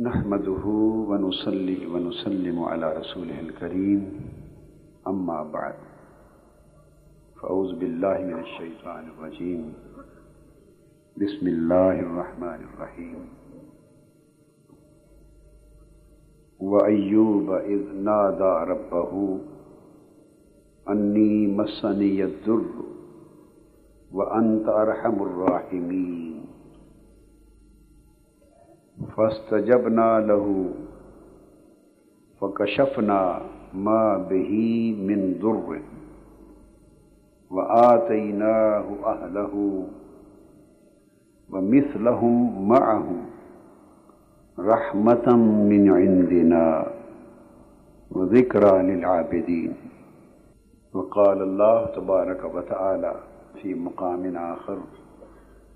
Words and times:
نحمده 0.00 0.66
ونصلي 1.08 1.86
ونسلم 1.86 2.62
على 2.62 2.98
رسوله 2.98 3.40
الكريم. 3.40 4.02
أما 5.06 5.42
بعد، 5.42 5.74
فأعوذ 7.38 7.78
بالله 7.78 8.18
من 8.18 8.38
الشيطان 8.40 9.04
الرجيم. 9.14 9.72
بسم 11.16 11.46
الله 11.46 12.00
الرحمن 12.00 12.60
الرحيم. 12.74 13.20
وأيوب 16.60 17.50
إذ 17.50 17.82
نادى 17.94 18.70
ربه، 18.70 19.38
أني 20.90 21.46
مسني 21.46 22.24
الضر 22.24 22.74
وأنت 24.12 24.68
أرحم 24.68 25.22
الراحمين. 25.22 26.33
فاستجبنا 29.16 30.20
له 30.20 30.70
فكشفنا 32.40 33.40
ما 33.74 34.18
به 34.30 34.52
من 35.08 35.38
ضر 35.42 35.80
وآتيناه 37.50 38.84
أهله 39.04 39.84
ومثلهم 41.50 42.68
معه 42.68 43.06
رحمة 44.58 45.36
من 45.70 45.90
عندنا 45.90 46.86
وذكرى 48.10 48.82
للعابدين 48.82 49.72
وقال 50.94 51.42
الله 51.42 51.86
تبارك 51.86 52.54
وتعالى 52.54 53.14
في 53.62 53.74
مقام 53.74 54.36
آخر، 54.36 54.78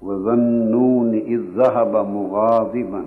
وظنون 0.03 1.15
إذ 1.15 1.41
ذهب 1.57 1.97
مغاضبا 1.97 3.05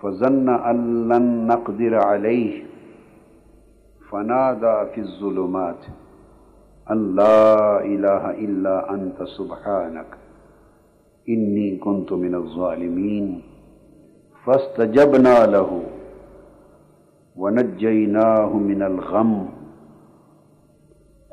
فظن 0.00 0.48
أن 0.48 1.08
لن 1.08 1.46
نقدر 1.46 1.94
عليه 1.94 2.62
فنادى 4.10 4.76
في 4.94 5.00
الظلمات 5.00 5.82
أن 6.90 7.14
لا 7.16 7.80
إله 7.84 8.30
إلا 8.30 8.94
أنت 8.94 9.22
سبحانك 9.22 10.10
إني 11.28 11.76
كنت 11.76 12.12
من 12.12 12.34
الظالمين 12.34 13.42
فاستجبنا 14.44 15.46
له 15.46 15.82
ونجيناه 17.36 18.50
من 18.56 18.82
الغم 18.82 19.48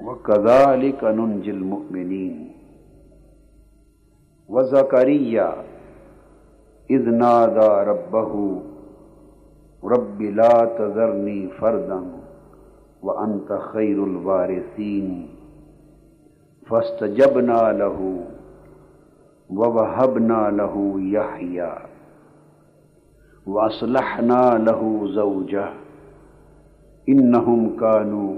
وكذلك 0.06 1.04
ننجي 1.04 1.52
المؤمنين 1.52 2.36
وزكريا 4.50 5.50
إذ 6.90 7.10
نادى 7.10 7.90
ربه 7.90 8.62
رب 9.84 10.22
لا 10.22 10.66
تذرني 10.78 11.48
فردا 11.48 12.04
وأنت 13.02 13.60
خير 13.74 14.04
الوارثين 14.04 15.28
فاستجبنا 16.70 17.72
له 17.72 18.24
ووهبنا 19.50 20.50
له 20.52 20.96
يحيى 21.00 21.74
وأصلحنا 23.48 24.58
له 24.58 25.08
زوجه 25.08 25.70
إنهم 27.10 27.78
كانوا 27.80 28.34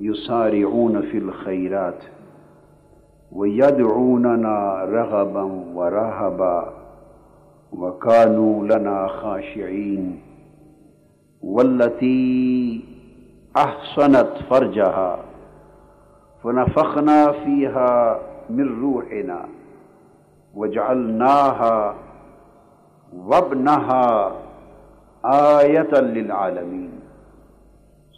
يسارعون 0.00 1.00
في 1.02 1.18
الخيرات 1.18 2.02
ويدعوننا 3.32 4.84
رغبا 4.84 5.42
ورهبا 5.74 6.81
وكانوا 7.72 8.64
لنا 8.64 9.08
خاشعين 9.08 10.20
والتي 11.42 12.84
أحصنت 13.56 14.32
فرجها 14.50 15.24
فنفخنا 16.44 17.32
فيها 17.32 18.20
من 18.50 18.80
روحنا 18.82 19.48
وجعلناها 20.54 21.94
وابنها 23.12 24.32
آية 25.24 26.00
للعالمين 26.00 26.90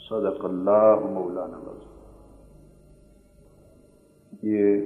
صدق 0.08 0.44
الله 0.44 1.10
مولانا 1.14 1.56
العظيم 1.56 1.92
یہ 4.42 4.80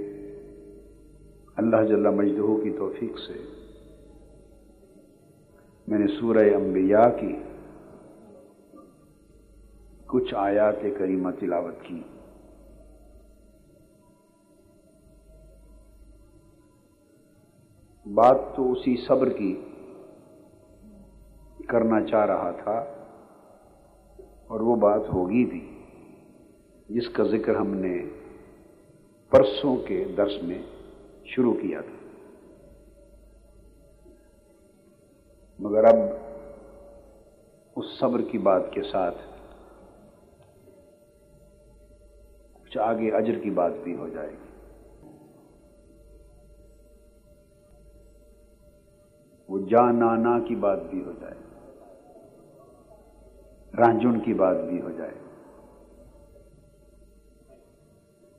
اللہ 1.56 1.84
جل 1.88 2.06
مجدہ 2.16 2.56
کی 2.62 2.70
توفیق 2.78 3.18
سے 3.18 3.38
میں 5.88 5.98
نے 5.98 6.06
سورہ 6.20 6.38
انبیاء 6.38 7.08
کی 7.20 7.36
کچھ 10.06 10.34
آیات 10.34 10.82
کریمہ 10.98 11.30
تلاوت 11.40 11.74
کی۔ 11.82 12.02
بات 18.14 18.36
تو 18.56 18.72
اسی 18.72 18.96
صبر 19.06 19.28
کی 19.28 19.52
کرنا 21.68 22.00
چاہ 22.06 22.26
رہا 22.26 22.50
تھا 22.50 22.78
اور 24.46 24.60
وہ 24.60 24.76
بات 24.76 25.08
ہوگی 25.12 25.44
بھی، 25.44 25.64
جس 26.88 27.08
کا 27.08 27.24
ذکر 27.24 27.56
ہم 27.56 27.74
نے 27.74 27.96
پرسوں 29.30 29.76
کے 29.76 30.04
درس 30.16 30.42
میں 30.42 30.62
شروع 31.24 31.54
کیا 31.54 31.80
تھا۔ 31.80 31.97
مگر 35.58 35.84
اب 35.84 35.96
اس 37.76 37.84
صبر 38.00 38.22
کی 38.22 38.38
بات 38.38 38.62
کے 38.70 38.82
ساتھ 38.82 39.16
کچھ 42.52 42.78
آگے 42.78 43.10
اجر 43.10 43.38
کی 43.38 43.50
بات 43.50 43.72
بھی 43.84 43.96
ہو 43.96 44.08
جائے 44.08 44.30
گی۔ 44.30 44.48
وہ 49.48 49.58
جانانا 49.58 50.38
کی 50.48 50.54
بات 50.54 50.78
بھی 50.90 51.04
ہو 51.04 51.12
جائے۔ 51.12 51.34
رانجن 53.78 54.20
کی 54.20 54.34
بات 54.34 54.56
بھی 54.56 54.80
ہو 54.80 54.90
جائے۔ 54.90 55.14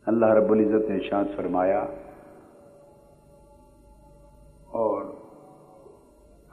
اللہ 0.06 0.26
رب 0.26 0.52
العزت 0.52 0.90
نے 0.90 1.00
شاد 1.10 1.26
فرمایا 1.36 1.80
اور 4.72 5.19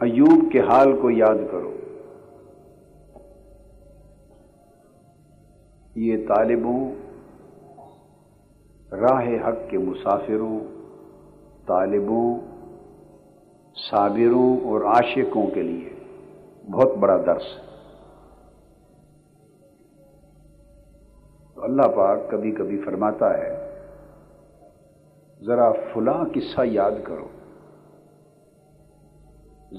ایوب 0.01 0.53
کے 0.53 0.61
حال 0.61 0.97
کو 1.03 1.11
یاد 1.11 1.53
کرو۔ 1.53 1.73
یہ 5.95 6.29
طالبوں، 6.29 6.93
راہ 8.95 9.49
حق 9.49 9.71
کے 9.71 9.79
مسافروں، 9.79 10.61
طالبوں، 11.67 12.41
صابروں 13.91 14.61
اور 14.61 14.81
عاشقوں 14.81 15.47
کے 15.47 15.63
لیے 15.63 15.95
بہت 16.71 16.97
بڑا 17.01 17.17
درس 17.17 17.43
ہے۔ 17.43 17.67
تو 21.55 21.65
اللہ 21.65 21.83
پاک 21.83 22.19
کبھی 22.31 22.53
کبھی 22.53 22.83
فرماتا 22.85 23.39
ہے، 23.39 23.81
ذرا 25.43 25.73
فلاں 25.73 26.25
قصہ 26.35 26.61
یاد 26.65 26.93
کرو۔ 27.05 27.29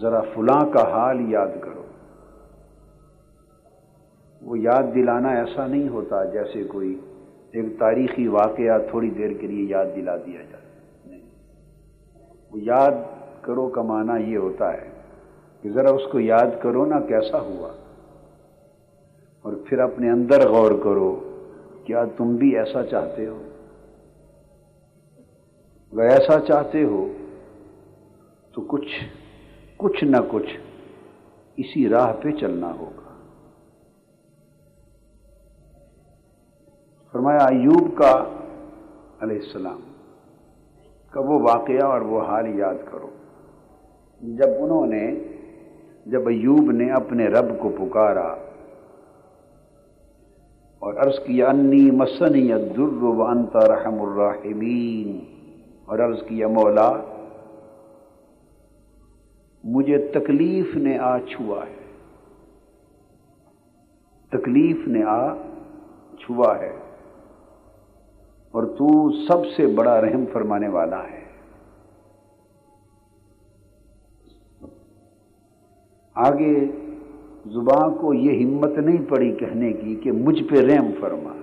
ذرا 0.01 0.21
فلاں 0.21 0.65
کا 0.73 0.91
حال 0.91 1.31
یاد 1.31 1.61
کرو۔ 1.61 1.83
وہ 4.41 4.59
یاد 4.59 4.83
دلانا 4.95 5.29
ایسا 5.29 5.67
نہیں 5.67 5.89
ہوتا 5.89 6.23
جیسے 6.23 6.63
کوئی 6.63 6.99
ایک 7.51 7.65
تاریخی 7.79 8.27
واقعہ 8.27 8.77
تھوڑی 8.89 9.09
دیر 9.09 9.33
کے 9.33 9.47
لیے 9.47 9.65
یاد 9.69 9.85
دلا 9.95 10.17
دیا 10.17 10.41
جائے۔ 10.41 10.65
نہیں۔ 11.05 11.21
وہ 12.51 12.59
یاد 12.61 12.91
کرو 13.41 13.69
کا 13.69 13.81
معنی 13.81 14.31
یہ 14.31 14.37
ہوتا 14.37 14.73
ہے 14.73 14.89
کہ 15.61 15.69
ذرا 15.71 15.89
اس 15.89 16.11
کو 16.11 16.19
یاد 16.19 16.61
کرو 16.61 16.85
نا 16.85 16.99
کیسا 16.99 17.39
ہوا۔ 17.39 17.71
اور 19.41 19.53
پھر 19.65 19.79
اپنے 19.79 20.09
اندر 20.09 20.49
غور 20.49 20.71
کرو، 20.83 21.19
کیا 21.85 22.03
تم 22.17 22.35
بھی 22.35 22.57
ایسا 22.57 22.85
چاہتے 22.85 23.27
ہو؟ 23.27 23.43
اگر 25.93 26.03
ایسا 26.03 26.39
چاہتے 26.39 26.83
ہو 26.83 27.13
تو 28.53 28.61
کچھ 28.67 29.16
کچھ 29.77 30.03
نہ 30.03 30.17
کچھ 30.29 30.57
اسی 31.57 31.89
راہ 31.89 32.13
پہ 32.21 32.31
چلنا 32.31 32.71
ہوگا۔ 32.79 33.11
فرمایا، 37.11 37.45
ایوب 37.45 37.97
کا 37.97 38.13
علیہ 39.21 39.39
السلام، 39.45 39.79
کا 41.11 41.19
وہ 41.19 41.39
واقعہ 41.39 41.85
اور 41.85 42.01
وہ 42.01 42.21
حال 42.21 42.47
یاد 42.59 42.75
کرو۔ 42.91 43.09
جب 44.21 44.49
انہوں 44.59 44.85
نے، 44.85 45.05
جب 46.05 46.27
ایوب 46.27 46.71
نے 46.71 46.91
اپنے 46.91 47.27
رب 47.27 47.59
کو 47.59 47.69
پکارا 47.69 48.27
اور 50.81 50.93
عرض 50.93 51.19
کیا، 51.19 51.47
انی 51.47 51.91
مسنی 51.91 52.53
الدر 52.53 53.03
وانت 53.03 53.55
رحم 53.55 54.01
الراحمین، 54.01 55.19
اور 55.85 55.99
عرض 55.99 56.21
کیا، 56.27 56.47
مولا 56.47 56.91
مجھے 59.67 60.07
تکلیف 60.07 60.75
نے 60.75 60.97
آ 60.97 61.19
چھوا 61.19 61.63
ہے۔ 61.65 61.75
تکلیف 64.29 64.87
نے 64.87 65.03
آ 65.03 65.35
چھوا 66.19 66.59
ہے۔ 66.59 66.77
اور 68.51 68.63
تو 68.63 69.11
سب 69.11 69.45
سے 69.55 69.67
بڑا 69.67 70.01
رحم 70.01 70.23
فرمانے 70.33 70.67
والا 70.67 71.03
ہے۔ 71.03 71.23
آگے 76.13 76.65
زبان 77.45 77.95
کو 77.95 78.13
یہ 78.13 78.45
ہمت 78.45 78.71
نہیں 78.71 79.09
پڑی 79.09 79.35
کہنے 79.35 79.73
کی 79.73 79.95
کہ 79.95 80.11
مجھ 80.11 80.43
پہ 80.43 80.55
رحم 80.55 80.85
فرما۔ 80.99 81.33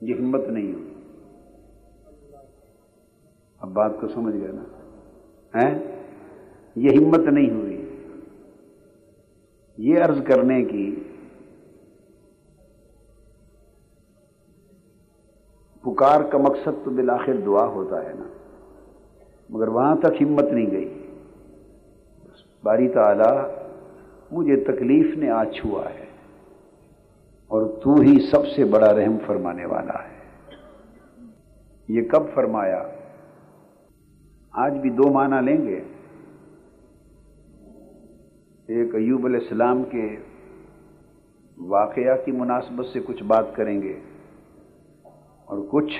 یہ 0.00 0.14
ہمت 0.14 0.48
نہیں 0.48 0.72
ہوئی۔ 0.72 0.94
اب 3.60 3.68
بات 3.68 3.90
کو 4.00 4.08
سمجھ 4.08 4.36
گیا 4.36 4.52
نا؟ 4.52 4.79
یہ 6.76 6.90
ہمت 7.00 7.18
نہیں 7.18 7.50
ہوئی۔ 7.50 8.04
یہ 9.76 9.98
عرض 10.04 10.22
کرنے 10.24 10.64
کی 10.64 10.94
پکار 15.82 16.20
کا 16.20 16.38
مقصد 16.38 16.84
تو 16.84 16.90
بالآخر 16.90 17.36
دعا 17.46 17.66
ہوتا 17.66 18.04
ہے 18.04 18.14
نا۔ 18.18 18.28
مگر 19.50 19.68
وہاں 19.68 19.96
تک 19.96 20.22
ہمت 20.22 20.44
نہیں 20.44 20.70
گئی۔ 20.70 21.06
باری 22.64 22.88
تعالی 22.88 23.62
مجھے 24.30 24.56
تکلیف 24.56 25.16
نے 25.16 25.30
آ 25.30 25.44
چھوا 25.44 25.84
ہے 25.84 26.06
اور 27.46 27.66
تو 27.84 27.94
ہی 27.94 28.18
سب 28.30 28.46
سے 28.46 28.64
بڑا 28.64 28.94
رحم 28.94 29.16
فرمانے 29.26 29.64
والا 29.64 30.02
ہے۔ 30.02 30.20
یہ 31.88 32.08
کب 32.08 32.22
فرمایا؟ 32.34 32.82
آج 34.54 34.78
بھی 34.78 34.90
دو 34.90 35.10
معنی 35.12 35.40
لیں 35.46 35.66
گے۔ 35.66 35.80
ایک 38.68 38.94
ایوب 38.94 39.26
علیہ 39.26 39.40
السلام 39.40 39.82
کے 39.84 40.16
واقعہ 41.58 42.16
کی 42.24 42.32
مناسبت 42.32 42.86
سے 42.86 43.00
کچھ 43.06 43.22
بات 43.22 43.54
کریں 43.56 43.82
گے 43.82 44.00
اور 45.48 45.58
کچھ 45.70 45.92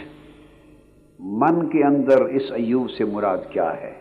من 1.20 1.68
کے 1.68 1.84
اندر 1.84 2.20
اس 2.20 2.52
ایوب 2.52 2.90
سے 2.90 3.04
مراد 3.04 3.38
کیا 3.50 3.70
ہے، 3.76 3.92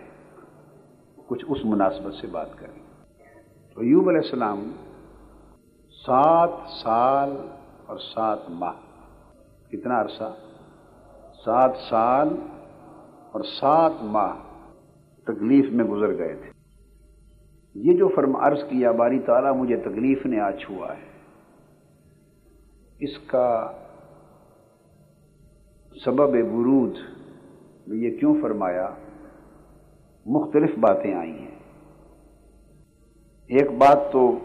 کچھ 1.28 1.46
اس 1.48 1.66
مناسبت 1.66 2.14
سے 2.14 2.28
بات 2.28 2.58
کریں۔ 2.60 2.80
تو 3.74 3.82
ایوب 3.82 4.10
علیہ 4.10 4.22
السلام 4.24 4.72
سات 6.06 6.50
سال 6.84 7.36
اور 7.86 7.98
سات 7.98 8.50
ماہ، 8.50 8.78
کتنا 9.72 10.02
عرصہ؟ 10.02 10.36
سات 11.46 11.72
سال 11.90 12.30
اور 13.32 13.42
سات 13.44 13.92
ماہ 14.04 14.36
تکلیف 15.24 15.66
میں 15.72 15.86
گزر 15.86 16.18
گئے 16.18 16.36
تھے۔ 16.36 16.52
یہ 17.76 17.98
جو 17.98 18.08
فرم 18.16 18.36
عرض 18.36 18.64
کیا، 18.70 18.92
باری 18.92 19.20
تعالیٰ 19.20 19.56
مجھے 19.56 19.78
تکلیف 19.78 20.26
نے 20.26 20.40
آج 20.40 20.64
ہوا 20.70 20.98
ہے۔ 20.98 21.10
اس 23.00 23.18
کا 23.28 23.72
سبب 26.06 26.30
ورود 26.54 26.96
یہ 27.88 28.18
کیوں 28.20 28.36
فرمایا؟ 28.42 28.90
مختلف 30.26 30.70
باتیں 30.80 31.14
آئی 31.14 31.32
ہیں۔ 31.32 31.60
ایک 33.48 33.72
بات 33.72 34.12
تو 34.12 34.40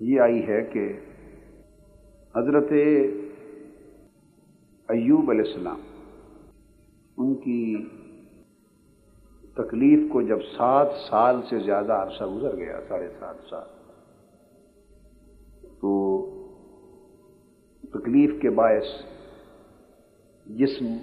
یہ 0.00 0.20
آئی 0.20 0.46
ہے 0.46 0.62
کہ 0.62 1.00
حضرت 2.36 2.72
ایوب 4.88 5.30
علیہ 5.30 5.42
السلام 5.46 5.80
ان 7.16 7.34
کی 7.34 7.88
تکلیف 9.54 10.12
کو 10.12 10.22
جب 10.22 10.38
سات 10.56 10.86
سال 11.10 11.40
سے 11.48 11.58
زیادہ 11.58 11.92
عرصہ 11.92 12.24
گزر 12.24 12.56
گیا، 12.56 12.80
ساڑھے 12.88 13.08
سات 13.18 13.36
سال، 13.50 13.68
تو 15.80 15.90
تکلیف 17.92 18.30
کے 18.42 18.50
باعث 18.50 18.90
جسم 20.46 20.96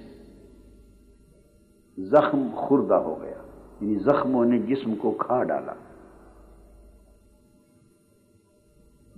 زخم 1.98 2.48
خوردہ 2.56 2.94
ہو 2.94 3.22
گیا 3.22 3.42
یعنی 3.82 3.96
زخموں 3.96 4.46
نے 4.46 4.60
جسم 4.60 4.96
کو 4.96 5.12
کھا 5.12 5.44
ڈالا۔ 5.44 5.74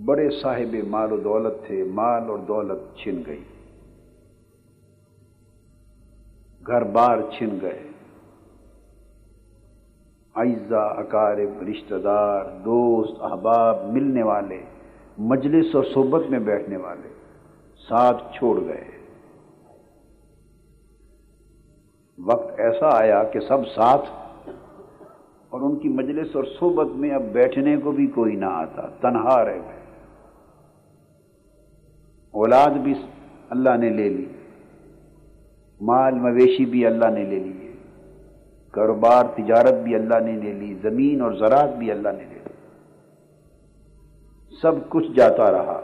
بڑے 0.05 0.29
صاحب 0.41 0.75
مال 0.87 1.11
و 1.11 1.17
دولت 1.17 1.53
تھے، 1.67 1.83
مال 1.83 2.29
اور 2.29 2.37
دولت 2.37 2.97
چھن 2.97 3.21
گئی۔ 3.25 3.43
گھر 6.67 6.83
بار 6.83 7.17
چھن 7.37 7.57
گئے۔ 7.61 7.83
اعزا 10.35 10.83
اکارب 10.83 11.63
رشتہ 11.69 11.95
دار، 11.95 12.45
دوست، 12.65 13.21
احباب، 13.21 13.83
ملنے 13.85 14.23
والے، 14.23 14.61
مجلس 15.17 15.75
اور 15.75 15.83
صحبت 15.83 16.21
میں 16.29 16.39
بیٹھنے 16.39 16.77
والے 16.77 17.09
ساتھ 17.89 18.37
چھوڑ 18.37 18.61
گئے۔ 18.61 18.83
وقت 22.25 22.59
ایسا 22.59 22.99
آیا 22.99 23.23
کہ 23.23 23.39
سب 23.39 23.67
ساتھ 23.75 24.05
اور 25.49 25.61
ان 25.61 25.79
کی 25.79 25.89
مجلس 25.89 26.35
اور 26.35 26.43
صحبت 26.59 26.87
میں 26.87 27.09
اب 27.09 27.21
بیٹھنے 27.21 27.77
کو 27.77 27.91
بھی 27.91 28.07
کوئی 28.07 28.35
نہ 28.35 28.45
آتا، 28.45 28.81
تنہا 29.01 29.45
رہ 29.45 29.55
گئے۔ 29.55 29.81
اولاد 32.31 32.69
بھی 32.69 32.93
اللہ 33.49 33.77
نے 33.77 33.89
لے 33.89 34.09
لی۔ 34.09 34.25
مال 35.81 36.13
مویشی 36.13 36.65
بھی 36.65 36.85
اللہ 36.85 37.05
نے 37.05 37.23
لے 37.23 37.39
لیے 37.39 37.75
کاروبار، 38.71 39.25
تجارت 39.35 39.73
بھی 39.73 39.95
اللہ 39.95 40.19
نے 40.19 40.31
لے 40.31 40.53
لی۔ 40.53 40.73
زمین 40.81 41.21
اور 41.21 41.31
زراعت 41.31 41.77
بھی 41.77 41.91
اللہ 41.91 42.09
نے 42.09 42.25
لے 42.29 42.39
لی۔ 42.43 42.53
سب 44.61 44.71
کچھ 44.89 45.07
جاتا 45.15 45.51
رہا۔ 45.51 45.81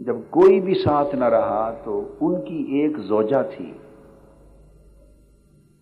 جب 0.00 0.16
کوئی 0.30 0.60
بھی 0.60 0.74
ساتھ 0.74 1.14
نہ 1.14 1.24
رہا 1.24 1.74
تو 1.84 2.14
ان 2.20 2.40
کی 2.40 2.56
ایک 2.56 2.98
زوجہ 2.98 3.42
تھی۔ 3.56 3.72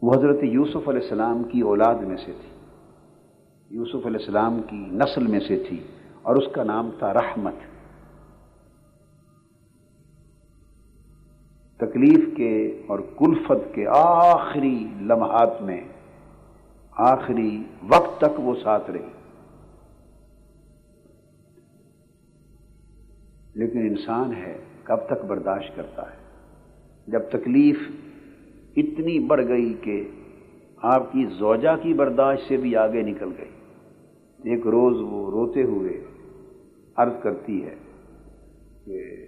وہ 0.02 0.14
حضرت 0.14 0.38
یوسف 0.42 0.88
علیہ 0.88 1.02
السلام 1.02 1.42
کی 1.44 1.60
اولاد 1.60 1.94
میں 1.94 2.16
سے 2.16 2.32
تھی۔ 2.32 2.54
یوسف 3.70 4.06
علیہ 4.06 4.20
السلام 4.20 4.60
کی 4.70 4.76
نسل 4.76 5.26
میں 5.26 5.40
سے 5.40 5.64
تھی 5.68 5.82
اور 6.22 6.36
اس 6.36 6.52
کا 6.52 6.64
نام 6.64 6.90
تھا 6.98 7.14
رحمت۔ 7.14 7.73
تکلیف 11.86 12.36
کے 12.36 12.82
اور 12.86 12.98
کلفت 13.18 13.74
کے 13.74 13.86
آخری 13.88 14.86
لمحات 15.00 15.62
میں، 15.62 15.80
آخری 16.90 17.62
وقت 17.82 18.20
تک 18.20 18.40
وہ 18.40 18.54
ساتھ 18.62 18.90
رہی۔ 18.90 19.08
لیکن 23.54 23.78
انسان 23.78 24.34
ہے، 24.34 24.58
کب 24.82 24.96
تک 25.06 25.24
برداشت 25.24 25.76
کرتا 25.76 26.02
ہے؟ 26.02 26.16
جب 27.06 27.20
تکلیف 27.20 27.78
اتنی 28.76 29.18
بڑھ 29.18 29.48
گئی 29.48 29.74
کہ 29.82 30.08
آپ 30.82 31.12
کی 31.12 31.26
زوجہ 31.38 31.76
کی 31.82 31.94
برداشت 31.94 32.48
سے 32.48 32.56
بھی 32.56 32.76
آگے 32.76 33.02
نکل 33.02 33.28
گئی۔ 33.38 33.50
ایک 34.50 34.66
روز 34.66 34.96
وہ 35.00 35.30
روتے 35.30 35.62
ہوئے 35.62 36.04
عرض 36.96 37.12
کرتی 37.22 37.64
ہے 37.64 37.74
کہ 38.84 39.26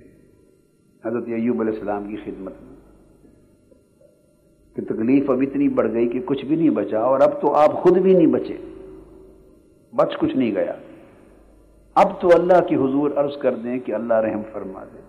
حضرت 1.06 1.24
ایوب 1.26 1.60
علیہ 1.60 1.72
السلام 1.72 2.08
کی 2.08 2.16
خدمت 2.16 2.52
میں۔ 2.62 2.76
کہ 4.74 4.82
تکلیف 4.84 5.30
اب 5.30 5.40
اتنی 5.40 5.68
بڑھ 5.68 5.92
گئی 5.92 6.08
کہ 6.08 6.20
کچھ 6.24 6.44
بھی 6.44 6.56
نہیں 6.56 6.70
بچا 6.70 6.98
اور 6.98 7.20
اب 7.20 7.40
تو 7.40 7.54
آپ 7.54 7.72
خود 7.72 7.98
بھی 7.98 8.12
نہیں 8.12 8.26
بچے۔ 8.26 8.56
بچ 9.94 10.18
کچھ 10.18 10.36
نہیں 10.36 10.54
گیا۔ 10.54 10.72
اب 11.94 12.20
تو 12.20 12.28
اللہ 12.34 12.66
کی 12.68 12.76
حضور 12.76 13.10
عرض 13.16 13.36
کر 13.36 13.54
دیں 13.54 13.78
کہ 13.78 13.92
اللہ 13.92 14.14
رحم 14.14 14.40
فرما 14.52 14.84
دے۔ 14.84 15.00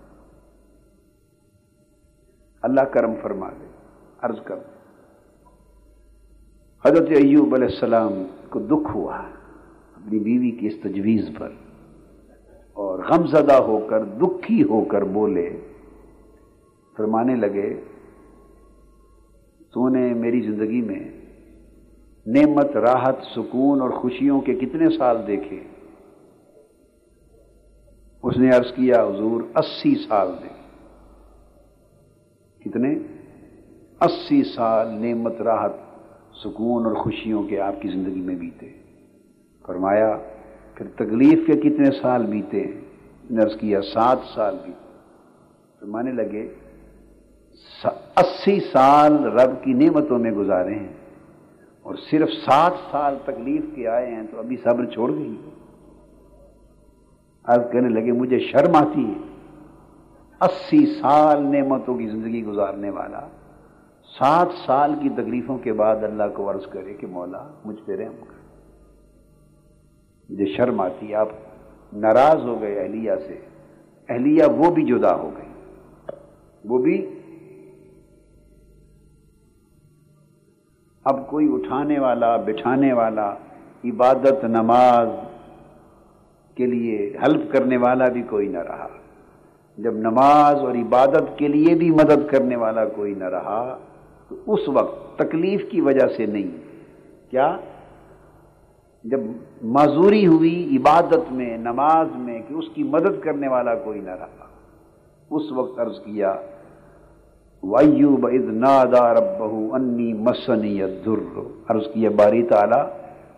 اللہ 2.61 2.81
کرم 2.81 3.11
فرما 3.21 3.49
دے۔ 3.49 3.67
عرض 4.21 4.35
کر 4.43 4.55
دیں۔ 4.55 4.77
حضرت 6.85 7.07
ایوب 7.09 7.55
علیہ 7.55 7.67
السلام 7.67 8.13
کو 8.49 8.59
دکھ 8.59 8.95
ہوا 8.95 9.17
اپنی 9.95 10.19
بیوی 10.19 10.51
کی 10.51 10.67
اس 10.67 10.73
تجویز 10.83 11.29
پر 11.37 11.49
اور 12.73 12.99
غم 12.99 13.27
زدہ 13.27 13.53
ہو 13.53 13.87
کر 13.89 14.03
دکھی 14.03 14.63
ہو 14.63 14.85
کر 14.85 15.01
بولے۔ 15.01 15.59
فرمانے 16.97 17.35
لگے، 17.35 17.81
تو 19.71 19.89
نے 19.89 20.13
میری 20.13 20.41
زندگی 20.41 20.81
میں 20.81 20.99
نعمت، 22.27 22.77
راحت، 22.77 23.15
سکون 23.35 23.81
اور 23.81 23.89
خوشیوں 23.89 24.41
کے 24.41 24.55
کتنے 24.55 24.97
سال 24.97 25.17
دیکھے۔ 25.27 25.63
اس 28.23 28.37
نے 28.37 28.49
عرض 28.49 28.73
کیا، 28.73 29.03
حضور، 29.03 29.41
اسی 29.55 29.95
سال 30.07 30.27
دے۔ 30.43 30.47
کتنے؟ 32.63 32.95
اسی 34.01 34.43
سال 34.43 34.87
نعمت، 34.87 35.41
راحت، 35.41 35.71
سکون 36.43 36.85
اور 36.85 36.93
خوشیوں 36.93 37.43
کے 37.43 37.59
آپ 37.59 37.81
کی 37.81 37.89
زندگی 37.89 38.21
میں 38.21 38.35
بیتے۔ 38.35 38.69
فرمایا، 39.67 40.17
پھر 40.75 40.87
تکلیف 40.95 41.47
کے 41.47 41.53
کتنے 41.53 41.91
سال 42.01 42.25
بیتے؟ 42.25 42.63
نے 43.31 43.43
عرض 43.43 43.57
کیا، 43.59 43.81
سات 43.81 44.17
سال 44.35 44.57
بیتے۔ 44.65 44.87
فرمانے 45.79 46.11
لگے 46.11 46.53
اسی 48.15 48.59
سال 48.59 49.23
رب 49.23 49.63
کی 49.63 49.73
نعمتوں 49.73 50.19
میں 50.19 50.31
گزارے 50.31 50.75
ہیں۔ 50.75 50.93
اور 51.81 51.95
صرف 52.11 52.29
سات 52.29 52.71
سال 52.91 53.17
تکلیف 53.25 53.61
کے 53.75 53.87
آئے 53.87 54.15
ہیں 54.15 54.23
تو 54.31 54.39
ابھی 54.39 54.57
صبر 54.63 54.85
چھوڑ 54.85 55.11
گئی۔ 55.11 55.49
اب 57.43 57.71
کہنے 57.71 57.89
لگے، 57.89 58.11
مجھے 58.11 58.39
شرم 58.39 58.75
آتی 58.75 59.05
ہے۔ 59.05 59.19
اسی 60.41 60.85
سال 60.85 61.43
نعمتوں 61.43 61.97
کی 61.97 62.07
زندگی 62.07 62.45
گزارنے 62.45 62.89
والا 62.89 63.27
سات 64.19 64.47
سال 64.65 64.93
کی 65.01 65.09
تکلیفوں 65.09 65.57
کے 65.57 65.73
بعد 65.73 66.03
اللہ 66.03 66.23
کو 66.35 66.51
عرض 66.51 66.67
کرے 66.67 66.93
کہ 66.93 67.07
مولا، 67.07 67.47
مجھ 67.65 67.81
پہ 67.85 67.95
رحم 67.95 68.13
کر۔ 68.19 68.37
مجھے 70.29 70.45
شرم 70.45 70.81
آتی 70.81 71.15
آپ 71.15 71.27
ناراض 71.93 72.41
ہو 72.43 72.61
گئے 72.61 72.83
اہلیہ 72.83 73.11
سے۔ 73.27 73.39
اہلیہ 74.09 74.43
وہ 74.57 74.71
بھی 74.71 74.83
جدا 74.83 75.15
ہو 75.15 75.31
گئی 75.37 75.47
وہ 76.65 76.77
بھی 76.77 77.16
اب 81.09 81.27
کوئی 81.27 81.47
اٹھانے 81.53 81.99
والا، 81.99 82.37
بٹھانے 82.37 82.93
والا، 82.93 83.33
عبادت 83.85 84.43
نماز 84.43 85.07
کے 86.55 86.65
لیے 86.65 86.97
ہیلپ 86.97 87.51
کرنے 87.53 87.77
والا 87.77 88.05
بھی 88.05 88.21
کوئی 88.21 88.47
نہ 88.47 88.57
رہا۔ 88.57 88.87
جب 89.77 89.93
نماز 89.93 90.55
اور 90.55 90.75
عبادت 90.75 91.37
کے 91.37 91.47
لیے 91.47 91.75
بھی 91.75 91.91
مدد 91.91 92.27
کرنے 92.31 92.55
والا 92.55 92.85
کوئی 92.85 93.13
نہ 93.17 93.23
رہا، 93.23 93.77
تو 94.29 94.35
اس 94.47 94.59
وقت 94.67 95.19
تکلیف 95.19 95.61
کی 95.71 95.81
وجہ 95.81 96.07
سے 96.17 96.25
نہیں۔ 96.25 96.51
کیا؟ 97.31 97.57
جب 99.03 99.19
معذوری 99.63 100.27
ہوئی 100.27 100.77
عبادت 100.77 101.31
میں، 101.31 101.57
نماز 101.57 102.07
میں 102.15 102.39
کہ 102.47 102.53
اس 102.53 102.65
کی 102.73 102.83
مدد 102.83 103.23
کرنے 103.23 103.47
والا 103.47 103.75
کوئی 103.75 103.99
نہ 103.99 104.15
رہا، 104.15 104.45
اس 105.31 105.51
وقت 105.51 105.79
عرض 105.79 105.99
کیا 105.99 106.35
وایوب 107.67 108.27
اذ 108.27 108.49
نادا 108.49 109.13
ربہ 109.13 109.75
انی 109.75 110.13
مسنی 110.13 110.83
الدر۔ 110.83 111.39
عرض 111.69 111.83
کیا 111.93 112.09
باری 112.09 112.43
تعالی، 112.43 112.81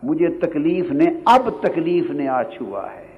مجھے 0.03 0.27
تکلیف 0.27 0.91
نے، 0.91 1.05
اب 1.25 1.49
تکلیف 1.61 2.11
نے 2.11 2.27
آ 2.27 2.43
چھوا 2.43 2.87
ہے۔ 2.95 3.09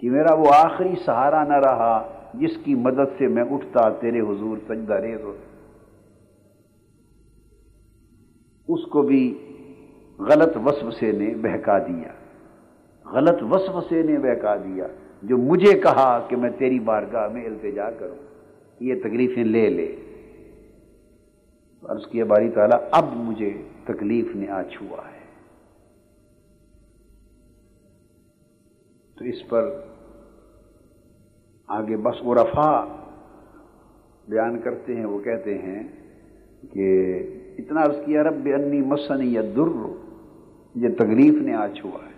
کہ 0.00 0.10
میرا 0.10 0.34
وہ 0.34 0.46
آخری 0.54 0.94
سہارا 1.06 1.44
نہ 1.44 1.56
رہا 1.56 2.08
جس 2.34 2.50
کی 2.64 2.74
مدد 2.74 3.18
سے 3.18 3.26
میں 3.26 3.44
اٹھتا 3.50 3.88
تیرے 3.88 4.20
حضور 4.20 4.56
سجدہ 4.68 4.94
ریز 4.94 5.20
اس 8.68 8.86
کو 8.86 9.02
بھی 9.02 9.38
غلط 10.18 10.56
وسوسے 10.56 11.12
نے 11.12 11.34
بہکا 11.34 11.78
دیا۔ 11.78 12.12
غلط 13.12 13.42
وسوسے 13.50 14.02
نے 14.02 14.18
بہکا 14.18 14.56
دیا۔ 14.56 14.86
جو 15.22 15.38
مجھے 15.38 15.78
کہا 15.78 16.26
کہ 16.28 16.36
میں 16.36 16.50
تیری 16.58 16.78
بارگاہ 16.78 17.28
میں 17.28 17.46
التجا 17.46 17.90
کروں۔ 17.90 18.39
یہ 18.80 18.94
تکلیفیں 19.02 19.44
لے 19.44 19.70
لے۔ 19.70 19.96
عرض 21.88 22.06
کیا، 22.06 22.24
باری 22.24 22.50
تعالیٰ، 22.50 22.78
اب 22.92 23.04
مجھے 23.16 23.62
تکلیف 23.84 24.36
نے 24.36 24.48
آ 24.48 24.62
چھوا 24.62 25.10
ہے۔ 25.12 25.20
تو 29.18 29.24
اس 29.24 29.48
پر 29.48 29.80
آگے 31.66 31.96
بس 31.96 32.16
رفا 32.22 33.02
بیان 34.28 34.60
کرتے 34.60 34.96
ہیں، 34.96 35.04
وہ 35.04 35.18
کہتے 35.18 35.58
ہیں 35.58 35.82
کہ 36.72 37.18
اتنا 37.58 37.82
عرض 37.82 37.96
کیا، 38.04 38.22
رب 38.22 38.48
انی 38.54 38.80
مسنی 38.80 39.32
یا 39.32 39.42
در 39.56 39.90
یہ 40.74 40.88
تکلیف 40.98 41.42
نے 41.42 41.54
آج 41.54 41.80
ہوا 41.84 42.04
ہے۔ 42.04 42.10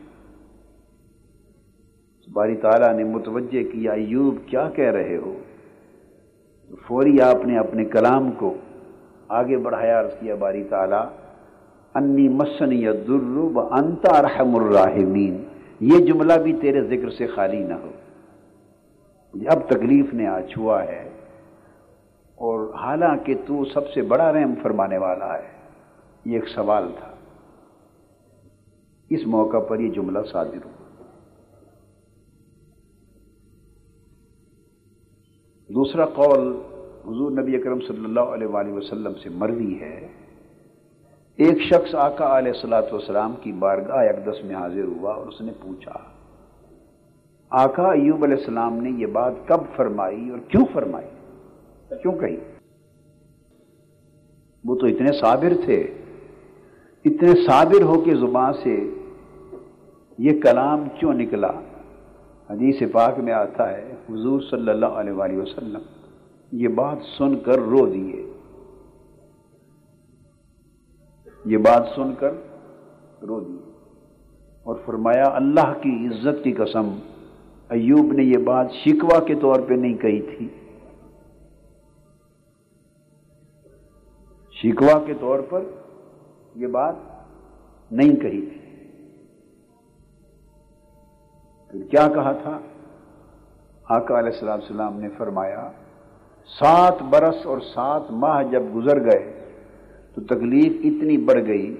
باری 2.32 2.56
تعالیٰ 2.56 2.96
نے 2.96 3.04
متوجہ 3.04 3.72
کیا، 3.72 3.92
ایوب 3.92 4.34
کیا 4.46 4.70
کہہ 4.70 4.90
رہے 4.90 5.16
ہو؟ 5.16 5.38
فوری 6.80 7.20
آپ 7.20 7.44
نے 7.44 7.58
اپنے 7.58 7.84
کلام 7.84 8.30
کو 8.32 8.54
آگے 9.28 9.56
بڑھایا، 9.56 10.00
عرض 10.00 10.10
کیا، 10.20 10.34
باری 10.34 10.64
تعالیٰ، 10.64 11.06
انی 11.94 12.28
مسنی 12.28 12.82
یا 12.82 12.92
در 12.92 13.22
انتا 13.70 14.22
رحم 14.22 14.56
الراحمین، 14.56 15.42
یہ 15.80 15.98
جملہ 15.98 16.32
بھی 16.42 16.52
تیرے 16.60 16.82
ذکر 16.82 17.10
سے 17.10 17.26
خالی 17.26 17.64
نہ 17.64 17.74
ہو۔ 17.74 17.90
اب 19.34 19.68
تکلیف 19.68 20.14
نے 20.14 20.26
آج 20.26 20.52
ہوا 20.56 20.84
ہے 20.84 21.08
اور 22.34 22.74
حالانکہ 22.74 23.34
تو 23.46 23.64
سب 23.64 23.88
سے 23.88 24.02
بڑا 24.02 24.32
رحم 24.32 24.54
فرمانے 24.62 24.98
والا 24.98 25.38
ہے، 25.38 25.48
یہ 26.24 26.34
ایک 26.34 26.48
سوال 26.48 26.92
تھا۔ 26.98 27.08
اس 29.10 29.26
موقع 29.26 29.58
پر 29.58 29.80
یہ 29.80 29.88
جملہ 29.88 30.18
صادر 30.32 30.64
ہوا۔ 30.64 30.81
دوسرا 35.74 36.04
قول 36.14 36.42
حضور 37.04 37.30
نبی 37.32 37.54
اکرم 37.56 37.80
صلی 37.86 38.04
اللہ 38.04 38.32
علیہ 38.34 38.46
وآلہ 38.46 38.72
وسلم 38.72 39.12
سے 39.22 39.28
مروی 39.42 39.74
ہے، 39.80 39.98
ایک 41.38 41.60
شخص 41.62 41.94
آقا 41.98 42.26
علیہ 42.38 42.52
السلاۃ 42.52 42.92
والسلام 42.92 43.34
کی 43.42 43.52
بارگاہ 43.62 44.08
اقدس 44.08 44.42
میں 44.44 44.54
حاضر 44.54 44.84
ہوا 44.86 45.14
اور 45.14 45.26
اس 45.28 45.40
نے 45.40 45.52
پوچھا، 45.62 45.96
آقا 47.52 47.90
ایوب 47.92 48.24
علیہ 48.24 48.36
السلام 48.36 48.76
نے 48.82 48.90
یہ 48.98 49.06
بات 49.16 49.34
کب 49.48 49.64
فرمائی 49.76 50.28
اور 50.30 50.38
کیوں 50.50 50.64
فرمائی؟ 50.72 51.08
کیوں 52.02 52.14
کہی؟ 52.20 52.36
وہ 54.64 54.74
تو 54.80 54.86
اتنے 54.86 55.12
صابر 55.20 55.52
تھے، 55.64 55.80
اتنے 57.04 57.34
صابر 57.46 57.82
ہو 57.84 58.00
کے 58.04 58.14
زبان 58.20 58.52
سے 58.62 58.78
یہ 60.18 60.40
کلام 60.42 60.88
کیوں 60.98 61.12
نکلا؟ 61.14 61.52
حدیث 62.52 62.82
پاک 62.92 63.18
میں 63.18 63.32
آتا 63.32 63.70
ہے، 63.70 63.94
حضور 64.10 64.40
صلی 64.50 64.70
اللہ 64.70 64.86
علیہ 64.86 65.12
وآلہ 65.12 65.36
وسلم، 65.36 65.80
یہ 66.52 66.68
بات 66.68 66.98
سن 67.18 67.38
کر 67.38 67.58
رو 67.58 67.86
دیے 67.86 68.32
یہ 71.44 71.58
بات 71.58 71.86
سن 71.96 72.14
کر 72.14 72.32
رو 73.22 73.40
دیے 73.40 73.70
اور 74.62 74.76
فرمایا، 74.86 75.24
اللہ 75.24 75.72
کی 75.82 76.06
عزت 76.06 76.44
کی 76.44 76.52
قسم، 76.52 76.98
ایوب 77.68 78.12
نے 78.12 78.22
یہ 78.22 78.38
بات 78.38 78.72
شکوا 78.72 79.20
کے 79.20 79.34
طور 79.34 79.60
پہ 79.60 79.74
نہیں 79.74 79.96
کہی 79.96 80.22
تھی۔ 80.22 80.48
شکوا 84.52 85.00
کے 85.06 85.14
طور 85.20 85.38
پر 85.50 85.62
یہ 86.54 86.66
بات 86.66 86.94
نہیں 87.90 88.16
کہی 88.16 88.46
تھی۔ 88.46 88.61
پھر 91.72 91.82
کیا 91.90 92.08
کہا 92.14 92.32
تھا؟ 92.32 92.58
آقا 93.88 94.18
علیہ 94.18 94.30
السلام 94.32 94.58
السلام 94.62 95.00
نے 95.00 95.08
فرمایا، 95.18 95.70
سات 96.60 97.02
برس 97.02 97.46
اور 97.46 97.58
سات 97.58 98.02
ماہ 98.10 98.42
جب 98.42 98.62
گزر 98.74 99.04
گئے 99.04 99.40
تو 100.14 100.20
تکلیف 100.20 100.72
اتنی 100.78 101.16
بڑھ 101.16 101.46
گئی 101.46 101.76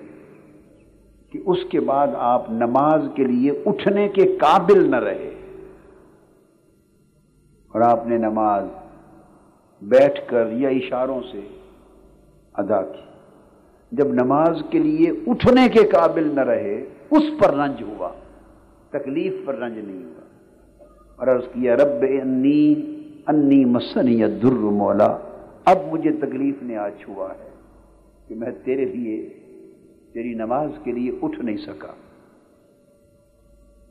کہ 1.31 1.39
اس 1.47 1.59
کے 1.71 1.81
بعد 1.81 2.07
آپ 2.17 2.51
نماز 2.51 3.05
کے 3.15 3.25
لیے 3.25 3.51
اٹھنے 3.67 4.09
کے 4.09 4.37
قابل 4.37 4.91
نہ 4.91 4.97
رہے۔ 4.97 5.31
اور 7.69 7.81
آپ 7.81 8.07
نے 8.07 8.17
نماز 8.19 8.65
بیٹھ 9.83 10.21
کر 10.27 10.49
یا 10.53 10.69
اشاروں 10.69 11.21
سے 11.33 11.41
ادا 12.55 12.83
کی۔ 12.83 13.03
جب 13.93 14.07
نماز 14.07 14.63
کے 14.71 14.79
لیے 14.79 15.11
اٹھنے 15.27 15.69
کے 15.69 15.87
قابل 15.87 16.35
نہ 16.35 16.41
رہے، 16.41 16.85
اس 17.11 17.23
پر 17.41 17.55
رنج 17.55 17.83
ہوا۔ 17.83 18.09
تکلیف 18.93 19.33
پر 19.45 19.55
رنج 19.55 19.79
نہیں 19.79 20.05
ہوا۔ 20.05 20.23
اور 21.17 21.27
عرض 21.27 21.45
کیا، 21.45 21.77
رب 21.77 22.05
انی 22.23 22.75
انی 23.27 23.65
مسنی 23.65 24.23
در 24.43 24.51
مولا، 24.51 25.19
اب 25.65 25.77
مجھے 25.93 26.11
تکلیف 26.13 26.63
نے 26.63 26.77
آج 26.77 26.93
ہوا 27.09 27.29
ہے 27.31 27.49
کہ 28.29 28.35
میں 28.35 28.49
تیرے 28.65 28.85
لیے، 28.85 29.29
تیری 30.13 30.35
نماز 30.35 30.71
کے 30.85 30.93
لیے 30.93 31.13
اٹھ 31.23 31.41
نہیں 31.41 31.57
سکا۔ 31.57 31.93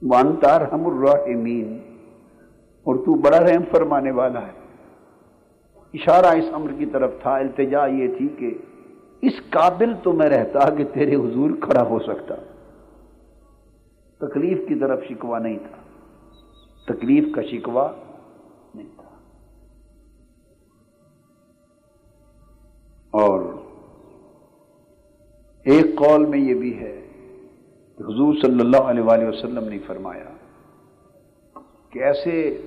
وانتار 0.02 0.62
ہم 0.62 0.88
الرحمین 0.88 1.78
اور 2.84 2.96
تو 2.96 3.14
بڑا 3.14 3.40
رحم 3.40 3.62
فرمانے 3.72 4.12
والا 4.12 4.42
ہے۔ 4.42 4.62
اشارہ 5.94 6.26
اس 6.26 6.46
امر 6.54 6.70
کی 6.78 6.86
طرف 6.86 7.12
تھا، 7.22 7.36
التجا 7.36 7.86
یہ 7.86 8.08
تھی 8.18 8.28
کہ 8.38 8.54
اس 9.22 9.34
قابل 9.50 9.94
تو 10.04 10.14
میں 10.14 10.30
رہتا 10.30 10.70
کہ 10.70 10.84
تیرے 10.94 11.16
حضور 11.16 11.52
کھڑا 11.62 11.82
ہو 11.82 12.00
سکتا۔ 12.00 12.36
تکلیف 14.22 14.58
کی 14.68 14.76
طرف 14.76 15.00
شکوا 15.10 15.40
نہیں 15.40 15.58
تھا۔ 15.58 15.82
تکلیف 16.94 17.24
کا 17.36 17.42
شکوا 17.42 17.92
نہیں 18.76 18.88
تھا۔ 18.96 19.10
اور 23.12 23.42
ایک 25.66 25.86
قول 25.98 26.26
میں 26.26 26.40
یہ 26.40 26.54
بھی 26.54 26.80
ہے 26.80 27.08
کہ 27.98 28.04
حضور 28.04 28.34
صلی 28.42 28.60
اللہ 28.60 28.78
علیہ 28.78 29.04
وآلہ 29.04 29.28
وسلم 29.28 29.68
نے 29.70 29.78
فرمایا 29.88 30.30
کہ 31.90 32.00
ایسے 32.00 32.62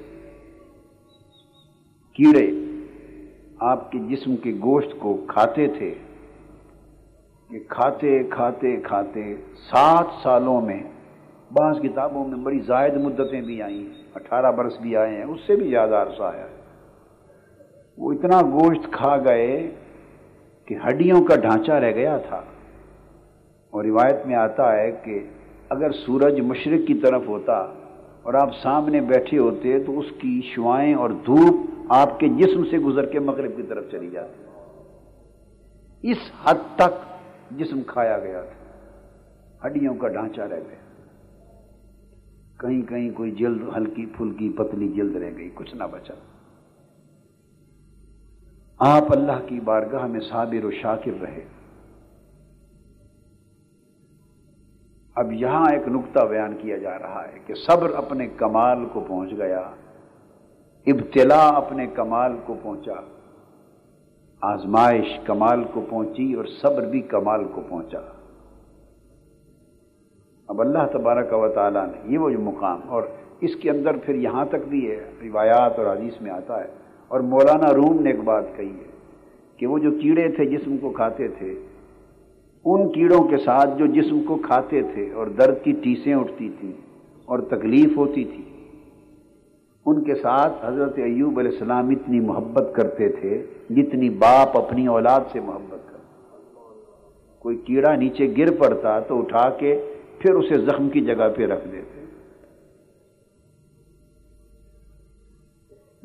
کیڑے 2.13 2.47
آپ 3.61 3.93
کے 3.93 3.99
جسم 3.99 4.37
کے 4.37 4.53
گوشت 4.53 4.99
کو 4.99 5.27
کھاتے 5.29 5.67
تھے 5.69 5.95
کہ 7.51 7.59
کھاتے 7.69 8.23
کھاتے 8.31 8.77
کھاتے 8.81 9.35
سات 9.71 10.07
سالوں 10.23 10.61
میں 10.61 10.83
بعض 11.59 11.77
کتابوں 11.83 12.29
میں 12.29 12.39
بڑی 12.39 12.59
زائد 12.61 12.95
مدتیں 12.95 13.41
بھی 13.41 13.63
آئیں 13.63 13.85
اٹھارہ 14.15 14.53
برس 14.53 14.73
بھی 14.81 14.97
آئے 14.97 15.17
ہیں، 15.17 15.25
اس 15.25 15.41
سے 15.47 15.57
بھی 15.57 15.71
زیادہ 15.71 15.95
عرصہ 15.95 16.23
آیا 16.23 16.47
وہ 17.99 18.13
اتنا 18.13 18.41
گوشت 18.43 18.93
کھا 18.93 19.17
گئے 19.17 19.71
کہ 20.67 20.75
ہڈیوں 20.87 21.25
کا 21.25 21.37
ڈھانچہ 21.37 21.73
رہ 21.73 21.93
گیا 21.93 22.19
تھا۔ 22.19 22.41
اور 23.71 23.85
روایت 23.85 24.27
میں 24.27 24.37
آتا 24.37 24.73
ہے 24.73 24.93
کہ 24.93 25.27
اگر 25.69 25.93
سورج 25.93 26.41
مشرق 26.41 26.87
کی 26.87 26.95
طرف 26.95 27.23
ہوتا 27.27 27.53
اور 28.23 28.35
آپ 28.35 28.49
سامنے 28.63 29.01
بیٹھے 29.01 29.39
ہوتے 29.39 29.79
تو 29.79 29.99
اس 29.99 30.07
کی 30.21 30.41
شوائیں 30.55 30.95
اور 30.95 31.11
دھوپ 31.11 31.67
آپ 31.89 32.21
کے 32.21 32.29
جسم 32.29 32.65
سے 32.65 32.79
گزر 32.79 33.07
کے 33.07 33.19
مغرب 33.19 33.51
کی 33.57 33.63
طرف 33.63 33.85
چلی 33.91 34.11
جاتی۔ 34.11 34.43
اس 36.11 36.19
حد 36.45 36.77
تک 36.77 36.95
جسم 37.51 37.81
کھایا 37.87 38.19
گیا 38.19 38.41
تھا۔ 38.41 39.67
ہڈیوں 39.67 39.95
کا 39.95 40.09
ڈھانچہ 40.09 40.41
رہ 40.41 40.61
گیا۔ 40.71 40.84
کہیں 42.61 42.83
کہیں 42.83 43.11
کوئی 43.11 43.31
جلد 43.31 43.63
ہلکی 43.77 44.07
پھلکی 44.07 44.53
پتلی 44.57 44.89
جلد 44.89 45.17
رہ 45.17 45.31
گئی، 45.37 45.51
کچھ 45.55 45.75
نہ 45.75 45.85
بچا۔ 45.91 46.15
آپ 48.79 49.03
اللہ 49.11 49.47
کی 49.49 49.61
بارگاہ 49.61 50.07
میں 50.07 50.21
صابر 50.21 50.65
و 50.65 50.71
شاکر 50.71 51.21
رہے۔ 51.21 51.45
اب 55.15 55.33
یہاں 55.33 55.65
ایک 55.73 55.89
نقطہ 55.89 56.27
بیان 56.27 56.57
کیا 56.61 56.77
جا 56.77 56.99
رہا 56.99 57.25
ہے 57.29 57.39
کہ 57.47 57.55
صبر 57.55 57.91
اپنے 57.97 58.27
کمال 58.27 58.79
کو 58.93 59.05
پہنچ 59.09 59.31
گیا، 59.37 59.71
ابتلا 60.87 61.49
اپنے 61.49 61.87
کمال 61.87 62.33
کو 62.47 62.55
پہنچا، 62.63 62.95
آزمائش 64.41 65.19
کمال 65.27 65.65
کو 65.73 65.87
پہنچی 65.91 66.35
اور 66.35 66.45
صبر 66.45 66.83
بھی 66.83 67.01
کمال 67.01 67.45
کو 67.45 67.61
پہنچا۔ 67.69 68.14
اب 70.49 70.61
اللہ 70.61 70.87
تبارک 70.93 71.33
و 71.33 71.49
تعالیٰ 71.55 71.87
نے 71.87 72.13
یہ 72.13 72.19
وہ 72.19 72.31
جو 72.31 72.41
مقام 72.41 72.81
اور 72.89 73.03
اس 73.41 73.55
کے 73.61 73.71
اندر 73.71 73.97
پھر 74.05 74.15
یہاں 74.25 74.45
تک 74.51 74.67
بھی 74.69 74.81
ہے 74.91 74.99
روایات 75.23 75.79
اور 75.79 75.87
حدیث 75.87 76.21
میں 76.23 76.31
آتا 76.31 76.61
ہے 76.61 76.69
اور 77.11 77.21
مولانا 77.33 77.73
روم 77.75 78.03
نے 78.03 78.11
ایک 78.11 78.21
بات 78.25 78.57
کہی 78.57 78.69
ہے 78.69 78.91
کہ 79.59 79.67
وہ 79.67 79.79
جو 79.79 79.91
کیڑے 80.01 80.29
تھے 80.37 80.45
جسم 80.47 80.77
کو 80.83 80.91
کھاتے 80.93 81.29
تھے، 81.39 81.53
ان 82.65 82.89
کیڑوں 82.93 83.23
کے 83.29 83.37
ساتھ 83.45 83.79
جو 83.79 83.87
جسم 83.95 84.23
کو 84.27 84.37
کھاتے 84.47 84.83
تھے 84.93 85.11
اور 85.13 85.27
درد 85.39 85.63
کی 85.65 85.73
ٹیسیں 85.83 86.15
اٹھتی 86.15 86.49
تھیں 86.61 86.73
اور 87.29 87.39
تکلیف 87.51 87.97
ہوتی 87.97 88.25
تھی، 88.25 88.45
ان 89.87 90.03
کے 90.05 90.15
ساتھ 90.15 90.65
حضرت 90.65 90.99
ایوب 90.99 91.39
علیہ 91.39 91.53
السلام 91.53 91.89
اتنی 91.97 92.21
محبت 92.21 92.71
کرتے 92.77 93.09
تھے 93.21 93.43
جتنی 93.71 94.09
باپ 94.23 94.57
اپنی 94.59 94.87
اولاد 94.97 95.33
سے 95.33 95.41
محبت 95.41 95.83
کرتے 95.91 96.03
کوئی 97.45 97.57
کیڑا 97.67 97.95
نیچے 97.97 98.33
گر 98.39 98.55
پڑتا 98.61 98.99
تو 99.09 99.19
اٹھا 99.19 99.49
کے 99.59 99.75
پھر 100.19 100.35
اسے 100.35 100.55
زخم 100.59 100.89
کی 100.89 101.01
جگہ 101.01 101.29
پہ 101.37 101.47
رکھ 101.47 101.69
دیتے 101.73 102.05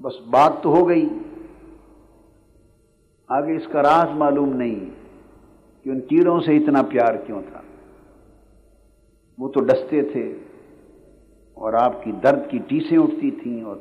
بس 0.02 0.14
بات 0.30 0.64
تو 0.64 0.70
ہو 0.70 0.90
گئی۔ 0.90 1.10
آگے 3.28 3.56
اس 3.56 3.68
کا 3.72 3.82
راز 3.82 4.18
معلوم 4.18 4.54
نہیں 4.54 4.90
کہ 5.84 5.90
ان 5.90 6.00
کیڑوں 6.02 6.40
سے 6.40 6.58
اتنا 6.58 6.82
پیار 6.82 7.16
کیوں 7.26 7.42
تھا۔ 7.52 7.62
وہ 9.38 9.50
تو 9.50 9.60
ڈستے 9.60 10.02
تھے 10.02 10.38
اور 11.54 11.74
آپ 11.74 12.04
کی 12.04 12.12
درد 12.12 12.40
کی 12.50 12.58
ٹیسیں 12.58 12.98
اٹھتی 12.98 13.32
تھیں 13.32 13.64
اور 13.64 13.76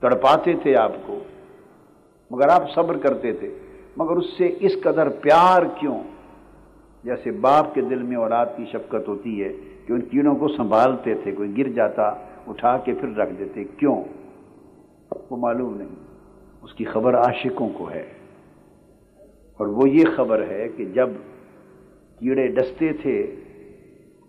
تڑپاتے 0.00 0.52
تھے 0.62 0.76
آپ 0.76 0.92
کو۔ 1.06 1.18
مگر 2.30 2.48
آپ 2.48 2.62
صبر 2.74 2.96
کرتے 2.96 3.32
تھے۔ 3.32 3.58
مگر 3.96 4.16
اس 4.16 4.26
سے 4.38 4.56
اس 4.60 4.72
قدر 4.82 5.08
پیار 5.08 5.62
کیوں 5.80 6.02
جیسے 7.04 7.30
باپ 7.30 7.74
کے 7.74 7.80
دل 7.80 8.02
میں 8.02 8.16
اولاد 8.16 8.46
کی 8.56 8.64
شفقت 8.72 9.08
ہوتی 9.08 9.44
ہے 9.44 9.52
کہ 9.86 9.92
ان 9.92 10.00
کیڑوں 10.00 10.34
کو 10.34 10.48
سنبھالتے 10.48 11.14
تھے، 11.14 11.32
کوئی 11.32 11.58
گر 11.58 11.68
جاتا، 11.68 12.02
اٹھا 12.46 12.78
کے 12.78 12.94
پھر 12.94 13.16
رکھ 13.16 13.32
دیتے، 13.38 13.64
کیوں؟ 13.64 14.02
وہ 15.30 15.36
معلوم 15.36 15.76
نہیں۔ 15.76 15.94
اس 16.62 16.74
کی 16.74 16.84
خبر 16.84 17.14
عاشقوں 17.14 17.68
کو 17.76 17.90
ہے۔ 17.90 18.04
اور 19.56 19.66
وہ 19.66 19.88
یہ 19.88 20.04
خبر 20.16 20.46
ہے 20.48 20.68
کہ 20.76 20.84
جب 20.84 21.08
کیڑے 22.18 22.46
ڈستے 22.46 22.92
تھے 22.92 23.20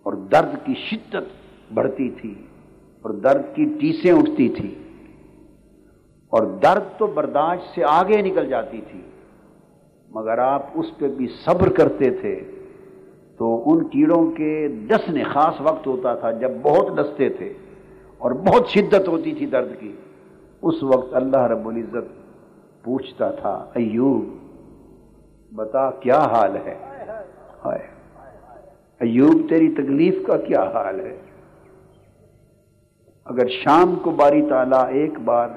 اور 0.02 0.12
درد 0.12 0.66
کی 0.66 0.74
شدت 0.74 1.26
بڑھتی 1.74 2.10
تھی 2.10 2.34
اور 3.02 3.10
درد 3.10 3.42
کی 3.54 3.64
ٹیسیں 3.64 4.12
اٹھتی 4.12 4.48
تھی 4.48 4.74
اور 6.28 6.42
درد 6.42 6.98
تو 6.98 7.06
برداشت 7.06 7.74
سے 7.74 7.84
آگے 7.88 8.22
نکل 8.22 8.48
جاتی 8.48 8.80
تھی، 8.90 9.00
مگر 10.08 10.38
آپ 10.38 10.62
اس 10.74 10.86
پہ 10.98 11.08
بھی 11.08 11.26
صبر 11.44 11.68
کرتے 11.68 12.10
تھے۔ 12.10 12.40
تو 13.38 13.62
ان 13.70 13.84
کیڑوں 13.88 14.24
کے 14.30 14.52
ڈسنے 14.86 15.22
خاص 15.24 15.60
وقت 15.60 15.86
ہوتا 15.86 16.14
تھا 16.14 16.30
جب 16.30 16.50
بہت 16.62 16.96
ڈستے 16.96 17.28
تھے 17.28 17.52
اور 18.18 18.30
بہت 18.30 18.68
شدت 18.68 19.08
ہوتی 19.08 19.32
تھی 19.34 19.46
درد 19.46 19.72
کی۔ 19.80 19.92
اس 20.62 20.82
وقت 20.82 21.14
اللہ 21.14 21.42
رب 21.46 21.68
العزت 21.68 22.06
پوچھتا 22.84 23.30
تھا، 23.30 23.54
ایوب، 23.74 24.24
بتا 25.52 25.90
کیا 25.90 26.18
حال 26.32 26.56
ہے؟ 26.56 26.74
ایوب، 29.00 29.48
تیری 29.48 29.68
تکلیف 29.74 30.26
کا 30.26 30.36
کیا 30.36 30.62
حال 30.74 31.00
ہے؟ 31.00 31.16
اگر 33.26 33.48
شام 33.48 33.94
کو 34.02 34.10
باری 34.10 34.42
تالا 34.48 34.80
ایک 34.98 35.18
بار 35.24 35.48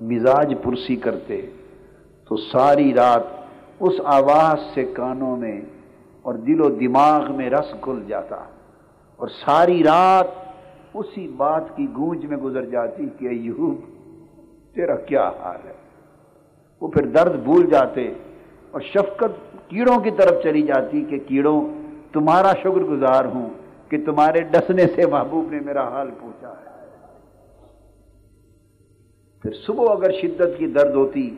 مزاج 0.00 0.54
پرسی 0.62 0.96
کرتے 0.96 1.40
تو 2.28 2.36
ساری 2.36 2.94
رات 2.94 3.24
اس 3.80 4.00
آواز 4.04 4.74
سے 4.74 4.84
کانوں 4.94 5.36
میں 5.36 5.60
اور 6.22 6.34
دل 6.34 6.60
و 6.60 6.68
دماغ 6.68 7.36
میں 7.36 7.50
رس 7.50 7.74
کھل 7.80 8.02
جاتا 8.08 8.36
اور 9.16 9.28
ساری 9.28 9.82
رات 9.84 10.26
اسی 10.94 11.28
بات 11.28 11.76
کی 11.76 11.86
گونج 11.96 12.24
میں 12.24 12.36
گزر 12.36 12.64
جاتی 12.64 13.06
کہ 13.18 13.28
ایوب 13.28 13.76
تیرا 14.74 14.96
کیا 14.96 15.30
حال 15.40 15.68
ہے؟ 15.68 15.72
وہ 16.80 16.88
پھر 16.88 17.06
درد 17.06 17.34
بھول 17.44 17.66
جاتے 17.66 18.12
اور 18.70 18.80
شفقت 18.80 19.32
کیڑوں 19.68 20.00
کی 20.00 20.10
طرف 20.10 20.42
چلی 20.42 20.62
جاتی 20.62 21.04
کہ 21.04 21.18
کیڑوں، 21.18 21.60
تمہارا 22.12 22.52
شکر 22.52 22.82
گزار 22.82 23.24
ہوں 23.24 23.48
کہ 23.88 24.04
تمہارے 24.04 24.40
ڈسنے 24.40 24.86
سے 24.86 25.06
محبوب 25.06 25.50
نے 25.50 25.60
میرا 25.60 25.88
حال 25.88 26.10
پوچھا 26.20 26.48
ہے۔ 26.48 26.70
پھر 29.42 29.52
صبح 29.66 29.84
اگر 29.92 30.12
شدت 30.12 30.58
کی 30.58 30.66
درد 30.66 30.94
ہوتی، 30.94 31.34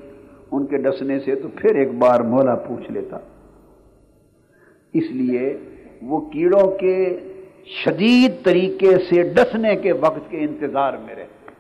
ان 0.50 0.66
کے 0.66 0.76
ڈسنے 0.76 1.20
سے 1.20 1.34
تو 1.34 1.48
پھر 1.56 1.74
ایک 1.74 1.94
بار 1.98 2.20
مولا 2.20 2.54
پوچھ 2.54 2.90
لیتا۔ 2.90 3.18
اس 4.94 5.10
لیے 5.10 5.56
وہ 6.02 6.20
کیڑوں 6.30 6.66
کے 6.78 6.96
شدید 7.84 8.44
طریقے 8.44 8.96
سے 9.08 9.22
ڈسنے 9.32 9.74
کے 9.76 9.92
وقت 9.92 10.30
کے 10.30 10.38
انتظار 10.38 10.92
میں 11.04 11.14
رہتے 11.14 11.52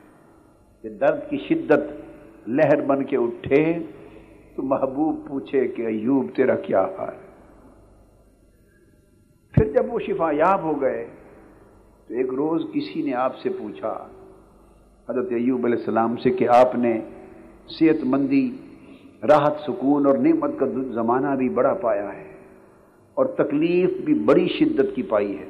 کہ 0.84 0.88
درد 0.98 1.20
کی 1.30 1.38
شدت 1.48 2.48
لہر 2.48 2.80
بن 2.86 3.04
کے 3.04 3.16
اٹھے 3.16 3.64
تو 4.56 4.62
محبوب 4.62 5.28
پوچھے 5.28 5.66
کہ 5.68 5.86
ایوب 5.86 6.26
تیرا 6.36 6.54
کیا 6.66 6.84
حال 6.98 7.14
پھر 9.54 9.72
جب 9.72 9.92
وہ 9.92 9.98
شفا 9.98 10.30
یاب 10.32 10.62
ہو 10.62 10.80
گئے 10.80 11.04
تو 12.10 12.14
ایک 12.14 12.32
روز 12.34 12.62
کسی 12.74 13.02
نے 13.02 13.14
آپ 13.14 13.36
سے 13.36 13.48
پوچھا، 13.58 13.92
حضرت 15.08 15.32
ایوب 15.32 15.64
علیہ 15.64 15.78
السلام 15.78 16.16
سے 16.16 16.30
کہ 16.30 16.48
آپ 16.48 16.74
نے 16.74 16.92
صحت 17.78 18.04
مندی، 18.04 18.46
راحت، 19.22 19.60
سکون 19.66 20.06
اور 20.06 20.16
نعمت 20.18 20.58
کا 20.58 20.66
زمانہ 20.94 21.34
بھی 21.36 21.48
بڑا 21.48 21.74
پایا 21.82 22.08
ہے۔ 22.12 22.33
اور 23.14 23.26
تکلیف 23.26 23.90
بھی 24.04 24.14
بڑی 24.14 24.48
شدت 24.48 24.94
کی 24.94 25.02
پائی 25.02 25.38
ہے۔ 25.38 25.48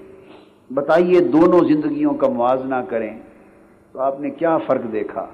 بتائیے 0.71 1.21
دونوں 1.21 1.61
زندگیوں 1.69 2.15
کا 2.15 2.29
موازنہ 2.29 2.75
کریں 2.89 3.19
تو 3.93 4.01
آپ 4.01 4.21
نے 4.21 4.31
کیا 4.31 4.59
فرق 4.59 4.93
دیکھا؟ 4.93 5.27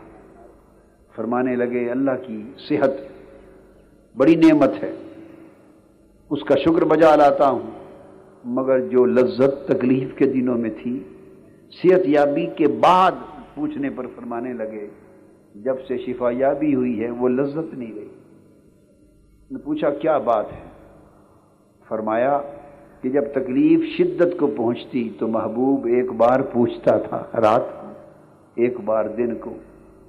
فرمانے 1.15 1.57
لگے، 1.57 1.91
اللہ 1.91 2.17
کی 2.27 2.43
صحت 2.69 2.91
بڑی 4.17 4.35
نعمت 4.35 4.83
ہے۔ 4.83 4.93
اس 6.31 6.43
کا 6.45 6.55
شکر 6.55 6.85
بجا 6.85 7.17
لاتا 7.17 7.51
ہوں، 7.51 7.71
مگر 8.45 8.81
جو 8.89 9.05
لذت 9.05 9.69
تکلیف 9.69 10.19
کے 10.19 10.27
دنوں 10.27 10.59
میں 10.59 10.71
تھی، 10.83 11.03
صحت 11.83 12.09
یابی 12.09 12.47
کے 12.57 12.67
بعد 12.69 13.13
پوچھنے 13.55 13.91
پر 13.91 14.07
فرمانے 14.07 14.53
لگے، 14.53 14.87
جب 15.55 15.75
سے 15.89 15.99
شفا 15.99 16.31
یابی 16.31 16.75
ہوئی 16.75 17.05
ہے، 17.05 17.11
وہ 17.11 17.29
لذت 17.29 17.75
نہیں 17.75 17.95
گئی 17.95 18.09
نے 19.51 19.59
پوچھا، 19.59 19.91
کیا 19.91 20.19
بات 20.19 20.53
ہے؟ 20.53 20.70
فرمایا 21.91 22.41
کہ 23.01 23.09
جب 23.09 23.23
تکلیف 23.35 23.97
شدت 23.99 24.39
کو 24.41 24.47
پہنچتی 24.47 25.11
تو 25.19 25.29
محبوب 25.29 25.87
ایک 25.87 26.13
بار 26.13 26.41
پوچھتا 26.41 26.99
تھا، 26.99 27.25
رات 27.41 27.63
کو؟ 27.81 27.93
ایک 28.55 28.81
بار 28.81 29.05
دن 29.05 29.35
کو، 29.35 29.55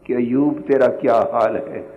کہ 0.04 0.13
ایوب 0.13 0.60
تیرا 0.67 0.88
کیا 0.88 1.13
حال 1.13 1.56
ہے؟ 1.56 1.88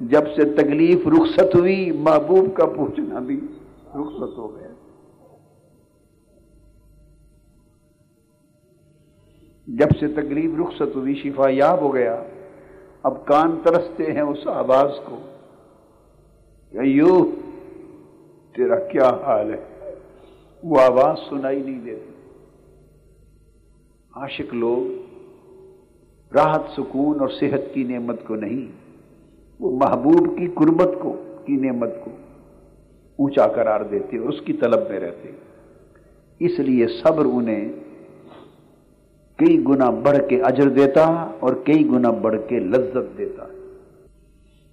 جب 0.00 0.20
سے 0.36 0.44
تکلیف 0.44 1.06
رخصت 1.06 1.54
ہوئی، 1.54 1.90
محبوب 1.90 2.56
کا 2.56 2.66
پوچھنا 2.66 3.18
بھی 3.18 3.40
رخصت 3.86 4.38
ہو 4.38 4.56
گیا۔ 4.56 4.68
جب 9.66 9.90
سے 10.00 10.08
تکلیف 10.08 10.50
رخصت 10.60 10.96
ہوئی، 10.96 11.14
شفا 11.14 11.50
یاب 11.50 11.80
ہو 11.80 11.94
گیا۔ 11.94 12.22
اب 13.02 13.26
کان 13.26 13.60
ترستے 13.62 14.12
ہیں 14.12 14.22
اس 14.22 14.46
آواز 14.46 14.90
کو۔ 15.04 15.16
ایوب 16.78 17.43
تیرا 18.56 18.78
کیا 18.78 19.08
حال 19.26 19.54
ہے؟ 19.54 19.94
وہ 20.64 20.80
آواز 20.80 21.16
سنائی 21.30 21.62
نہیں 21.62 21.84
دیتی۔ 21.84 22.10
عاشق 24.16 24.54
لوگ 24.54 24.84
راحت، 26.34 26.62
سکون 26.76 27.20
اور 27.20 27.28
صحت 27.28 27.74
کی 27.74 27.82
نعمت 27.82 28.26
کو 28.26 28.34
نہیں، 28.34 28.72
وہ 29.60 29.76
محبوب 29.76 30.38
کی 30.38 30.46
قربت 30.46 30.88
کو، 31.02 31.16
کی 31.44 31.52
نعمت 31.52 31.90
کو 32.04 32.10
اونچا 33.18 33.46
قرار 33.46 33.80
دیتے 33.80 34.18
اور 34.18 34.28
اس 34.28 34.40
کی 34.40 34.52
طلب 34.52 34.90
میں 34.90 35.00
رہتے۔ 35.00 35.30
اس 36.38 36.58
لیے 36.58 36.86
صبر 36.86 37.24
انہیں 37.24 37.72
کئی 39.36 39.64
گنا 39.68 39.90
بڑھ 39.90 40.28
کے 40.28 40.42
اجر 40.42 40.68
دیتا 40.68 41.30
اور 41.40 41.54
کئی 41.54 41.88
گنا 41.88 42.10
بڑھ 42.10 42.40
کے 42.48 42.58
لذت 42.58 43.18
دیتا۔ 43.18 43.44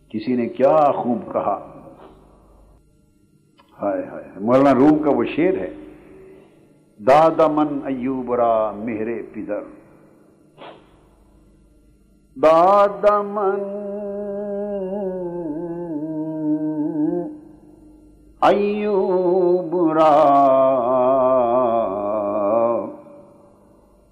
کسی 0.10 0.36
نے 0.36 0.50
کیا 0.50 0.92
خوب 0.92 1.34
کہا؟ 1.34 1.81
ہائے 3.82 4.04
ہائے 4.12 4.24
مولانا 4.40 4.74
روم 4.74 4.98
کا 5.04 5.10
وہ 5.10 5.24
شیر 5.36 5.58
ہے۔ 5.58 5.74
دادا 7.08 7.48
من 7.48 7.80
ایوب 7.86 8.36
را 8.36 8.72
مہرے 8.72 9.22
پدر۔ 9.34 9.62
دادا 12.44 13.22
من 13.22 13.60
ایوب 18.42 19.94
را 19.94 20.16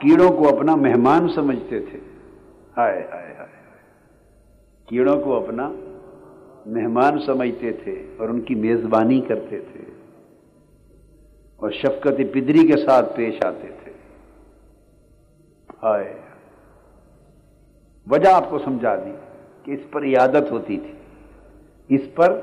کیڑوں 0.00 0.30
کو 0.30 0.56
اپنا 0.56 0.76
مہمان 0.76 1.28
سمجھتے 1.28 1.80
تھے۔ 1.80 1.98
ہائے 2.76 3.08
ہائے 3.12 3.34
ہائے۔ 3.38 3.58
کیڑوں 4.86 5.20
کو 5.20 5.36
اپنا 5.36 5.72
مہمان 6.66 7.18
سمجھتے 7.26 7.72
تھے 7.72 8.06
اور 8.16 8.28
ان 8.28 8.40
کی 8.40 8.54
میزبانی 8.54 9.20
کرتے 9.20 9.60
تھے۔ 9.60 9.97
اور 11.58 11.70
شفقت 11.70 12.18
پدری 12.32 12.66
کے 12.66 12.86
ساتھ 12.86 13.16
پیش 13.16 13.44
آتے 13.44 13.68
تھے۔ 13.84 13.92
ہائے۔ 15.82 16.14
وجہ 18.10 18.28
آپ 18.28 18.50
کو 18.50 18.58
سمجھا 18.58 18.96
دی 18.96 19.12
کہ 19.64 19.70
اس 19.70 19.80
پر 19.90 20.02
عیادت 20.02 20.50
ہوتی 20.50 20.76
تھی۔ 20.76 20.92
اس 21.88 22.00
پر 22.14 22.40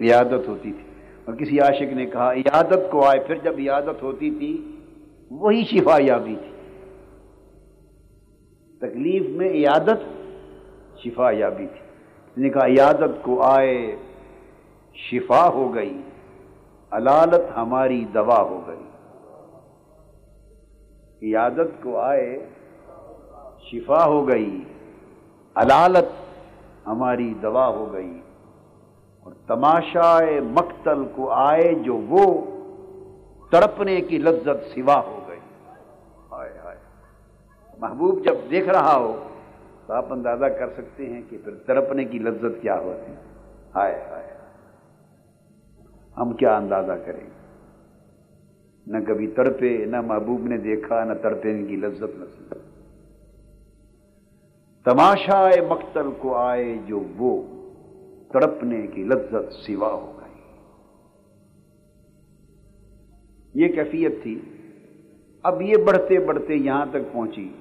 عیادت 0.00 0.48
ہوتی 0.48 0.72
تھی۔ 0.72 0.84
اور 1.24 1.34
کسی 1.34 1.60
عاشق 1.60 1.92
نے 1.92 2.06
کہا، 2.06 2.32
عیادت 2.32 2.90
کو 2.90 3.06
آئے۔ 3.06 3.20
پھر 3.26 3.34
جب 3.42 3.54
عیادت 3.58 4.02
ہوتی 4.02 4.30
تھی، 4.30 4.76
وہی 5.30 5.64
شفا 5.64 5.96
یابی 6.00 6.36
تھی۔ 6.42 6.50
تکلیف 8.78 9.22
میں 9.28 9.48
عیادت 9.48 9.98
شفا 10.98 11.30
یابی 11.30 11.66
تھی۔ 11.66 11.80
نے 12.42 12.48
کہا، 12.48 12.66
عیادت 12.66 13.22
کو 13.22 13.42
آئے، 13.42 13.96
شفا 14.94 15.48
ہو 15.48 15.74
گئی۔ 15.74 16.00
علالت 16.90 17.56
ہماری 17.56 18.04
دوا 18.14 18.40
ہو 18.40 18.60
گئی۔ 18.66 18.84
عیادت 21.22 21.82
کو 21.82 21.98
آئے، 22.00 22.48
شفا 23.58 24.04
ہو 24.04 24.28
گئی 24.28 24.64
علالت 25.54 26.06
ہماری 26.86 27.34
دوا 27.42 27.66
ہو 27.66 27.92
گئی۔ 27.92 28.20
اور 29.24 29.32
تماشا 29.46 30.18
مقتل 30.42 31.04
کو 31.14 31.30
آئے 31.30 31.74
جو 31.74 31.96
وہ 31.96 32.44
تڑپنے 33.50 34.00
کی 34.00 34.18
لذت 34.18 34.74
سوا 34.74 35.00
ہو 35.06 35.20
گئی۔ 35.28 35.40
آئے 36.30 36.58
آئے 36.64 36.76
محبوب 37.78 38.24
جب 38.24 38.34
دیکھ 38.50 38.68
رہا 38.68 38.96
ہو 38.96 39.24
تو 39.86 39.92
آپ 39.94 40.12
اندازہ 40.12 40.44
کر 40.44 40.68
سکتے 40.70 41.06
ہیں 41.06 41.22
کہ 41.30 41.38
پھر 41.44 41.54
تڑپنے 41.66 42.04
کی 42.04 42.18
لذت 42.18 42.62
کیا 42.62 42.78
ہوتی۔ 42.78 43.12
آئے 43.74 44.04
آئے 44.12 44.37
ہم 46.20 46.32
کیا 46.32 46.56
اندازہ 46.56 46.92
کریں 46.92 47.30
نہ 48.86 49.04
کبھی 49.04 49.26
تڑپے، 49.26 49.84
نہ 49.84 50.00
محبوب 50.00 50.46
نے 50.46 50.58
دیکھا، 50.58 51.04
نہ 51.04 51.12
تڑپنے 51.22 51.62
کی 51.62 51.76
لذت 51.76 52.02
نصیب۔ 52.02 52.54
تماشا 54.84 55.48
مقتل 55.68 56.10
کو 56.18 56.36
آئے 56.36 56.76
جو 56.86 57.00
وہ 57.16 57.42
تڑپنے 58.32 58.86
کی 58.86 59.04
لذت 59.04 59.52
سوا 59.52 59.92
ہو 59.92 60.12
گئی۔ 60.20 60.28
یہ 63.54 63.68
کیفیت 63.72 64.22
تھی۔ 64.22 64.40
اب 65.42 65.62
یہ 65.62 65.76
بڑھتے 65.76 66.18
بڑھتے 66.18 66.54
یہاں 66.54 66.86
تک 66.90 67.12
پہنچی۔ 67.12 67.52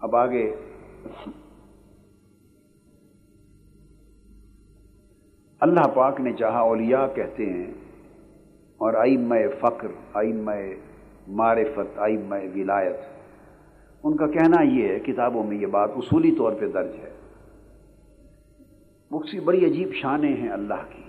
اب 0.00 0.16
آگے۔ 0.16 0.54
اللہ 5.62 5.80
پاک 5.80 6.20
نے 6.20 6.32
چاہا 6.32 6.58
اولیاء 6.58 7.06
کہتے 7.14 7.46
ہیں 7.46 7.74
اور 8.78 8.94
آئم 8.94 9.34
فقر 9.60 9.88
آئم 10.14 10.50
معرفت 11.28 11.98
آئم 11.98 12.34
ولایت۔ 12.54 12.96
ان 14.04 14.16
کا 14.16 14.26
کہنا 14.26 14.62
یہ 14.62 14.88
ہے، 14.88 14.98
کتابوں 14.98 15.44
میں 15.44 15.56
یہ 15.56 15.66
بات 15.66 15.90
اصولی 15.96 16.32
طور 16.32 16.52
پہ 16.60 16.66
درج 16.66 16.90
ہے۔ 17.02 17.10
بکسی 19.10 19.40
بڑی 19.40 19.66
عجیب 19.66 19.94
شانیں 19.94 20.36
ہیں 20.36 20.48
اللہ 20.48 20.82
کی۔ 20.96 21.02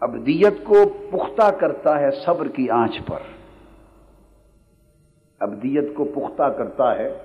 ابدیت 0.00 0.54
کو 0.64 0.76
پختہ 1.10 1.50
کرتا 1.50 2.00
ہے 2.00 2.10
صبر 2.10 2.48
کی 2.48 2.70
آنچ 2.70 2.98
پر۔ 3.06 3.18
ابدیت 5.40 5.94
کو 5.94 6.04
پختہ 6.04 6.42
کرتا 6.42 6.98
ہے 6.98 7.18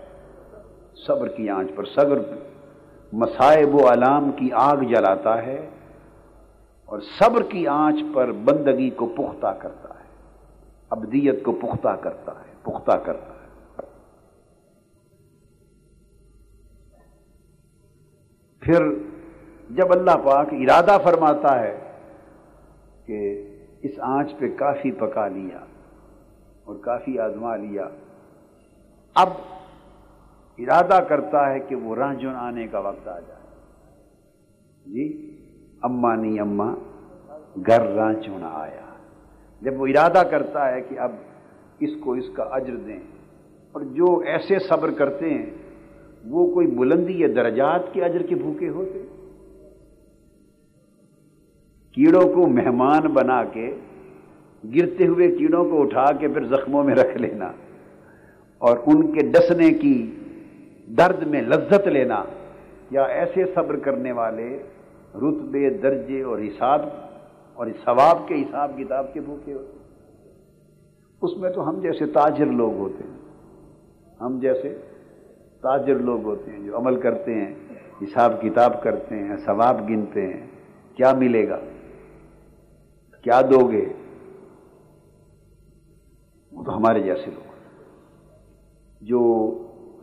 صبر 1.07 1.27
کی 1.27 1.49
آنچ 1.49 1.67
پر۔ 1.75 1.83
صبر 1.85 2.21
مسائب 3.13 3.75
و 3.75 3.87
علام 3.87 4.31
کی 4.31 4.49
آگ 4.53 4.77
جلاتا 4.89 5.41
ہے 5.45 5.59
اور 6.85 6.99
صبر 6.99 7.43
کی 7.43 7.67
آنچ 7.67 7.99
پر 8.13 8.31
بندگی 8.31 8.89
کو 8.89 9.05
پختہ 9.05 9.51
کرتا 9.59 9.89
ہے، 9.99 10.09
ابدیت 10.89 11.43
کو 11.43 11.51
پختہ 11.51 11.95
کرتا 12.01 12.31
ہے، 12.31 12.53
پختہ 12.63 12.97
کرتا 12.97 13.33
ہے۔ 13.33 13.47
پھر 18.61 18.89
جب 19.69 19.91
اللہ 19.91 20.17
پاک 20.23 20.53
ارادہ 20.53 20.97
فرماتا 21.03 21.59
ہے 21.59 21.77
کہ 23.05 23.19
اس 23.81 23.99
آنچ 23.99 24.31
پہ 24.39 24.49
کافی 24.57 24.91
پکا 24.91 25.27
لیا 25.27 25.59
اور 26.63 26.75
کافی 26.75 27.19
آزما 27.19 27.55
لیا، 27.55 27.87
اب 29.15 29.29
ارادہ 30.63 30.99
کرتا 31.09 31.49
ہے 31.49 31.59
کہ 31.67 31.75
وہ 31.75 31.95
رانجن 31.95 32.35
آنے 32.37 32.67
کا 32.67 32.79
وقت 32.79 33.07
آ 33.07 33.19
جائے۔ 33.19 33.39
جی 34.85 35.05
اما 35.81 36.13
نہیں 36.15 36.39
اما، 36.39 36.73
گھر 37.67 37.87
رانچونا 37.95 38.49
آیا۔ 38.55 38.85
جب 39.61 39.81
وہ 39.81 39.87
ارادہ 39.87 40.23
کرتا 40.31 40.67
ہے 40.71 40.81
کہ 40.81 40.99
اب 40.99 41.11
اس 41.79 41.89
کو 42.03 42.13
اس 42.13 42.29
کا 42.35 42.43
اجر 42.55 42.75
دیں، 42.77 42.99
اور 43.75 43.81
جو 43.95 44.17
ایسے 44.27 44.59
صبر 44.59 44.91
کرتے 44.91 45.29
ہیں، 45.29 45.49
وہ 46.25 46.45
کوئی 46.53 46.67
بلندی 46.77 47.19
یا 47.19 47.27
درجات 47.35 47.93
کے 47.93 48.03
اجر 48.03 48.21
کے 48.27 48.35
بھوکے 48.35 48.69
ہوتے 48.69 48.99
کیڑوں 51.97 52.27
کو 52.33 52.47
مہمان 52.49 53.07
بنا 53.13 53.43
کے، 53.53 53.69
گرتے 54.63 55.07
ہوئے 55.07 55.27
کیڑوں 55.31 55.63
کو 55.69 55.81
اٹھا 55.81 56.05
کے 56.19 56.27
پھر 56.27 56.45
زخموں 56.47 56.83
میں 56.83 56.95
رکھ 56.95 57.17
لینا، 57.17 57.51
اور 58.61 58.77
ان 58.85 59.11
کے 59.11 59.27
ڈسنے 59.31 59.69
کی 59.73 59.95
درد 60.97 61.23
میں 61.27 61.41
لذت 61.41 61.87
لینا 61.87 62.23
یا 62.91 63.03
ایسے 63.03 63.45
صبر 63.45 63.79
کرنے 63.79 64.11
والے 64.11 64.63
رتبے، 65.15 65.69
درجے 65.69 66.23
اور 66.23 66.39
حساب 66.39 66.81
اور 67.53 67.67
ثواب 67.85 68.27
کے 68.27 68.35
حساب 68.41 68.71
کتاب 68.77 69.13
کے 69.13 69.21
بھوکے 69.21 69.53
ہوتے 69.53 69.77
اس 71.21 71.37
میں 71.37 71.49
تو 71.49 71.69
ہم 71.69 71.79
جیسے 71.79 72.05
تاجر 72.05 72.45
لوگ 72.45 72.73
ہوتے 72.73 73.03
ہیں۔ 73.03 73.17
ہم 74.21 74.39
جیسے 74.39 74.77
تاجر 75.61 75.95
لوگ 75.95 76.23
ہوتے 76.23 76.51
ہیں 76.51 76.59
جو 76.59 76.77
عمل 76.77 76.99
کرتے 76.99 77.33
ہیں، 77.33 77.55
حساب 78.01 78.41
کتاب 78.41 78.83
کرتے 78.83 79.15
ہیں، 79.15 79.37
ثواب 79.37 79.89
گنتے 79.89 80.33
ہیں۔ 80.33 80.47
کیا 80.95 81.13
ملے 81.13 81.49
گا؟ 81.49 81.59
کیا 83.21 83.41
دو 83.41 83.71
گے؟ 83.71 83.85
وہ 86.51 86.63
تو 86.63 86.77
ہمارے 86.77 86.99
جیسے 86.99 87.31
لوگ 87.31 87.51
جو 89.01 89.19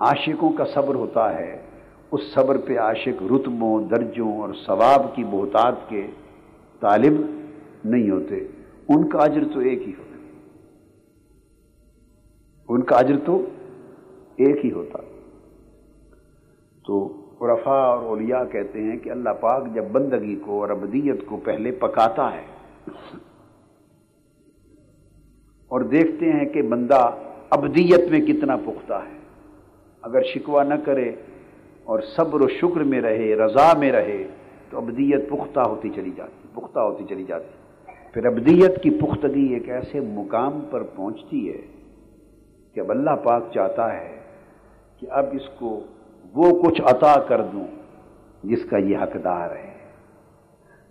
عاشقوں 0.01 0.53
کا 0.53 0.65
صبر 0.75 0.95
ہوتا 0.95 1.39
ہے، 1.39 1.63
اس 2.11 2.21
صبر 2.35 2.57
پہ 2.59 2.79
عاشق 2.79 3.23
رتبوں، 3.23 3.83
درجوں 3.83 4.41
اور 4.41 4.49
ثواب 4.67 5.17
کی 5.17 5.25
بہتات 5.25 5.75
کے 5.89 6.07
طالب 6.81 7.13
نہیں 7.85 8.11
ہوتے۔ 8.11 8.37
ان 8.89 9.09
کا 9.09 9.19
اجر 9.19 9.45
تو 9.55 9.61
ایک 9.61 9.83
ہی 9.89 9.93
ہوتا۔ 9.99 10.17
ان 12.69 12.83
کا 12.83 12.97
اجر 12.97 13.17
تو 13.27 13.47
ایک 14.37 14.65
ہی 14.65 14.73
ہوتا۔ 14.73 14.99
تو 16.87 17.15
رفا 17.41 17.71
اور 17.71 17.99
اولیاء 17.99 18.45
کہتے 18.53 18.83
ہیں 18.83 18.99
کہ 18.99 19.11
اللہ 19.11 19.31
پاک 19.41 19.75
جب 19.75 19.85
بندگی 19.93 20.37
کو 20.37 20.61
اور 20.61 20.71
ابدیت 20.71 21.27
کو 21.27 21.37
پہلے 21.45 21.71
پکاتا 21.71 22.31
ہے 22.33 22.47
اور 25.69 25.81
دیکھتے 25.81 26.33
ہیں 26.33 26.49
کہ 26.49 26.63
بندہ 26.63 27.11
ابدیت 27.51 28.11
میں 28.11 28.21
کتنا 28.21 28.57
پختہ 28.57 28.95
ہے۔ 28.95 29.18
اگر 30.09 30.23
شکوہ 30.33 30.63
نہ 30.65 30.75
کرے 30.85 31.09
اور 31.85 32.01
صبر 32.17 32.41
و 32.41 32.49
شکر 32.57 32.83
میں 32.91 33.01
رہے، 33.01 33.35
رضا 33.37 33.73
میں 33.79 33.93
رہے، 33.93 34.23
تو 34.71 34.77
ابدیت 34.77 35.29
پختہ 35.29 35.61
ہوتی 35.61 35.89
چلی 35.95 36.11
جاتی، 36.17 36.49
پختہ 36.55 36.81
ہوتی 36.81 37.05
چلی 37.09 37.25
جاتی۔ 37.25 37.51
پھر 38.13 38.27
ابدیت 38.27 38.83
کی 38.83 38.91
پختگی 39.01 39.47
ایک 39.55 39.69
ایسے 39.69 40.01
مقام 40.01 40.61
پر 40.71 40.83
پہنچتی 40.97 41.41
ہے 41.49 41.61
کہ 42.77 42.81
اب 42.81 42.91
اللہ 42.91 43.17
پاک 43.25 43.43
چاہتا 43.55 43.87
ہے 43.93 44.17
کہ 45.01 45.07
اب 45.11 45.27
اس 45.33 45.49
کو 45.59 45.71
وہ 46.35 46.51
کچھ 46.63 46.81
عطا 46.87 47.15
کر 47.29 47.43
دوں 47.53 47.67
جس 48.43 48.65
کا 48.71 48.79
یہ 48.79 48.97
حقدار 48.99 49.57
ہے، 49.57 49.73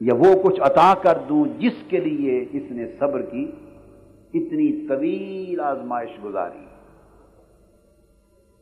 یا 0.02 0.14
وہ 0.16 0.34
کچھ 0.44 0.60
عطا 0.62 0.94
کر 1.04 1.18
دوں 1.30 1.44
جس 1.60 1.78
کے 1.90 2.00
لیے 2.00 2.34
اس 2.52 2.72
نے 2.72 2.86
صبر 3.00 3.22
کی 3.22 3.46
اتنی 4.34 4.68
طویل 4.88 5.60
آزمائش 5.64 6.18
گزاری۔ 6.24 6.66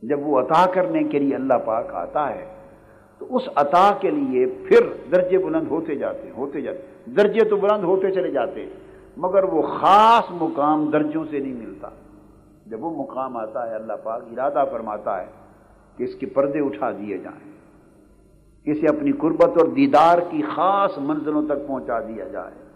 جب 0.08 0.20
وہ 0.20 0.40
عطا 0.40 0.66
کرنے 0.74 1.04
کے 1.04 1.18
لیے 1.18 1.34
اللہ 1.34 1.54
پاک 1.64 1.94
آتا 1.94 2.34
ہے، 2.34 2.46
تو 3.18 3.36
اس 3.36 3.42
عطا 3.56 3.90
کے 4.00 4.10
لیے 4.10 4.46
پھر 4.46 5.10
درجے 5.10 5.38
بلند 5.38 5.66
ہوتے 5.70 5.94
جاتے 5.94 6.30
ہوتے 6.36 6.60
جاتے۔ 6.60 7.10
درجے 7.12 7.44
تو 7.44 7.56
بلند 7.56 7.84
ہوتے 7.84 8.10
چلے 8.10 8.30
جاتے، 8.30 8.66
مگر 9.16 9.44
وہ 9.44 9.62
خاص 9.62 10.24
مقام 10.30 10.90
درجوں 10.90 11.24
سے 11.30 11.38
نہیں 11.38 11.54
ملتا۔ 11.54 11.88
جب 12.66 12.84
وہ 12.84 12.90
مقام 12.90 13.36
آتا 13.36 13.70
ہے، 13.70 13.74
اللہ 13.74 13.92
پاک 14.02 14.22
ارادہ 14.32 14.64
فرماتا 14.70 15.20
ہے 15.20 15.26
کہ 15.96 16.04
اس 16.04 16.14
کے 16.14 16.26
پردے 16.26 16.60
اٹھا 16.60 16.90
دیے 16.90 17.18
جائیں۔ 17.18 17.52
اسے 18.64 18.96
اپنی 18.96 19.12
قربت 19.12 19.48
اور 19.48 19.66
دیدار 19.66 20.18
کی 20.30 20.42
خاص 20.42 20.98
منزلوں 20.98 21.46
تک 21.46 21.66
پہنچا 21.66 22.00
دیا 22.00 22.24
جائے۔ 22.24 22.66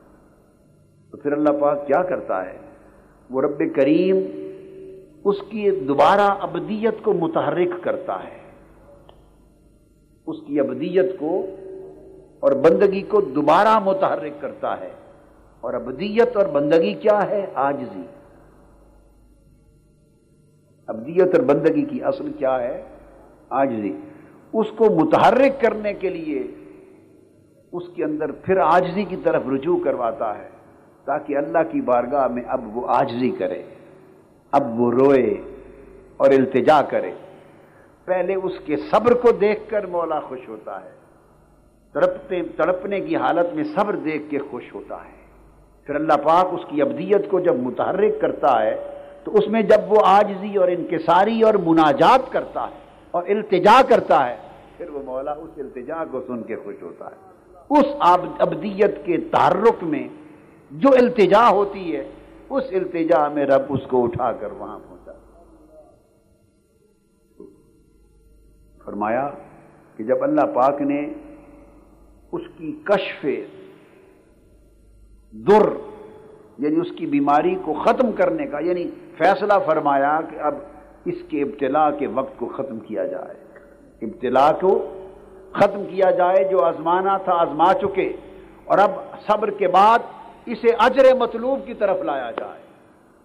تو 1.11 1.17
پھر 1.17 1.33
اللہ 1.33 1.51
پاک 1.61 1.87
کیا 1.87 2.03
کرتا 2.03 2.47
ہے؟ 2.47 2.59
وہ 3.31 3.43
رب 3.43 3.63
کریم 3.77 4.17
اس 5.25 5.37
کی 5.51 5.71
دوبارہ 5.71 6.35
ابدیت 6.41 6.95
کو 7.03 7.13
متحرک 7.13 7.83
کرتا 7.83 8.25
ہے۔ 8.25 8.41
اس 10.27 10.37
کی 10.47 10.61
ابدیت 10.61 11.19
کو 11.19 11.47
اور 12.41 12.53
بندگی 12.53 13.01
کو 13.01 13.21
دوبارہ 13.21 13.79
متحرک 13.79 14.41
کرتا 14.41 14.81
ہے۔ 14.81 14.91
اور 15.61 15.75
ابدیت 15.75 16.37
اور 16.37 16.47
بندگی 16.47 16.95
کیا 16.95 17.31
ہے؟ 17.31 17.47
آجزی 17.55 18.03
ابدیت 20.87 21.35
اور 21.35 21.43
بندگی 21.43 21.85
کی 21.85 22.05
اصل 22.05 22.33
کیا 22.39 22.61
ہے؟ 22.61 22.83
آجزی 23.51 23.97
اس 24.53 24.67
کو 24.77 24.85
متحرک 24.85 25.61
کرنے 25.61 25.95
کے 25.95 26.09
لیے 26.09 26.47
اس 27.73 27.83
کے 27.95 28.05
اندر 28.05 28.33
پھر 28.33 28.57
آجزی 28.57 29.05
کی 29.05 29.17
طرف 29.17 29.43
رجوع 29.55 29.79
کرواتا 29.85 30.39
ہے 30.39 30.49
تاکہ 31.05 31.37
اللہ 31.37 31.59
کی 31.73 31.81
بارگاہ 31.81 32.27
میں 32.29 32.43
اب 32.47 32.77
وہ 32.77 32.87
آجزی 32.89 33.31
کرے۔ 33.31 33.63
اب 34.53 34.81
وہ 34.81 34.91
روئے 34.91 35.43
اور 36.17 36.31
التجا 36.31 36.83
کرے۔ 36.83 37.13
پہلے 38.05 38.35
اس 38.35 38.53
کے 38.67 38.77
صبر 38.77 39.15
کو 39.15 39.33
دیکھ 39.33 39.71
کر 39.71 39.87
مولا 39.87 40.21
خوش 40.21 40.49
ہوتا 40.49 40.85
ہے۔ 40.85 40.91
تڑپتے، 41.93 42.43
تڑپنے 42.43 43.01
کی 43.01 43.17
حالت 43.17 43.55
میں 43.55 43.65
صبر 43.65 43.97
دیکھ 43.97 44.23
کے 44.31 44.39
خوش 44.39 44.75
ہوتا 44.75 44.97
ہے۔ 44.97 45.21
پھر 45.87 45.95
اللہ 45.95 46.13
پاک 46.13 46.47
اس 46.53 46.61
کی 46.69 46.83
ابدیت 46.83 47.31
کو 47.31 47.41
جب 47.41 47.57
متحرک 47.57 48.21
کرتا 48.21 48.63
ہے، 48.63 48.91
تو 49.25 49.35
اس 49.35 49.49
میں 49.49 49.63
جب 49.63 49.81
وہ 49.89 49.99
آجزی 50.05 50.57
اور 50.57 50.69
انکساری 50.69 51.43
اور 51.43 51.55
مناجات 51.55 52.33
کرتا 52.33 52.65
ہے 52.65 52.79
اور 53.11 53.23
التجا 53.29 53.81
کرتا 53.89 54.29
ہے، 54.29 54.37
پھر 54.77 54.89
وہ 54.89 55.03
مولا 55.05 55.33
اس 55.33 55.51
التجا 55.57 56.05
کو 56.11 56.21
سن 56.27 56.43
کے 56.43 56.57
خوش 56.57 56.83
ہوتا 56.83 57.07
ہے۔ 57.07 57.31
اس 57.71 57.87
ابدیت 58.39 59.05
کے 59.05 59.17
تعرق 59.17 59.85
میں 59.85 60.09
جو 60.71 60.89
التجا 60.89 61.49
ہوتی 61.51 61.97
ہے 61.97 62.05
اس 62.51 62.65
التجا 62.71 63.29
میں 63.29 63.47
رب 63.47 63.63
اس 63.69 63.81
کو 63.89 64.05
اٹھا 64.05 64.33
کر 64.33 64.53
وہاں 64.53 64.79
پہنچا۔ 64.89 65.13
فرمایا 68.85 69.31
کہ 69.97 70.05
جب 70.05 70.23
اللہ 70.23 70.41
پاک 70.41 70.81
نے 70.81 71.13
اس 72.33 72.43
کی 72.57 72.81
کشف 72.85 73.27
در 75.33 75.69
یعنی 76.59 76.81
اس 76.81 76.93
کی 76.97 77.07
بیماری 77.07 77.55
کو 77.55 77.73
ختم 77.73 78.13
کرنے 78.13 78.47
کا 78.47 78.59
یعنی 78.59 78.91
فیصلہ 79.19 79.53
فرمایا 79.67 80.21
کہ 80.31 80.37
اب 80.37 80.55
اس 81.05 81.15
کے 81.29 81.43
ابتلا 81.43 81.91
کے 81.91 82.07
وقت 82.07 82.39
کو 82.39 82.47
ختم 82.47 82.79
کیا 82.79 83.07
جائے۔ 83.07 83.35
ابتلا 84.03 84.53
کو 84.61 85.01
ختم 85.53 85.85
کیا 85.91 86.11
جائے، 86.11 86.49
جو 86.51 86.65
آزمانا 86.65 87.17
تھا 87.17 87.33
آزما 87.33 87.75
چکے۔ 87.75 88.13
اور 88.65 88.79
اب 88.79 88.91
صبر 89.27 89.51
کے 89.51 89.69
بعد 89.69 89.99
اسے 90.47 90.69
اجر 90.79 91.15
مطلوب 91.15 91.67
کی 91.67 91.75
طرف 91.75 92.03
لایا 92.03 92.31
جائے۔ 92.31 92.61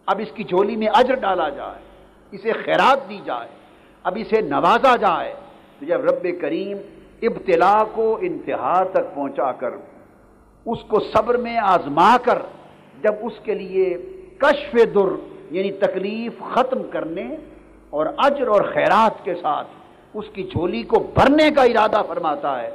اب 0.06 0.19
اس 0.19 0.32
کی 0.32 0.43
جھولی 0.43 0.75
میں 0.75 0.88
اجر 0.93 1.15
ڈالا 1.15 1.49
جائے، 1.49 1.82
اسے 2.32 2.51
خیرات 2.51 3.10
دی 3.10 3.19
جائے، 3.25 3.47
اب 4.04 4.13
اسے 4.15 4.41
نوازا 4.41 4.95
جائے۔ 4.95 5.34
تو 5.80 5.86
جب 5.86 6.06
رب 6.06 6.28
کریم 6.41 6.78
ابتلا 7.21 7.84
کو 7.93 8.17
انتہا 8.21 8.84
تک 8.84 9.15
پہنچا 9.15 9.51
کر 9.51 9.71
اس 10.65 10.84
کو 10.88 10.99
صبر 10.99 11.38
میں 11.38 11.58
آزما 11.58 12.17
کر، 12.23 12.39
جب 13.01 13.13
اس 13.21 13.34
کے 13.43 13.54
لیے 13.54 13.86
کشف 14.38 14.75
در 14.95 15.10
یعنی 15.51 15.71
تکلیف 15.71 16.39
ختم 16.54 16.82
کرنے 16.91 17.36
اور 17.89 18.06
اجر 18.17 18.47
اور 18.47 18.62
خیرات 18.73 19.23
کے 19.23 19.36
ساتھ 19.36 19.67
اس 20.13 20.25
کی 20.34 20.43
جھولی 20.43 20.84
کو 20.84 20.99
بھرنے 21.13 21.49
کا 21.51 21.63
ارادہ 21.63 22.01
فرماتا 22.08 22.62
ہے، 22.62 22.69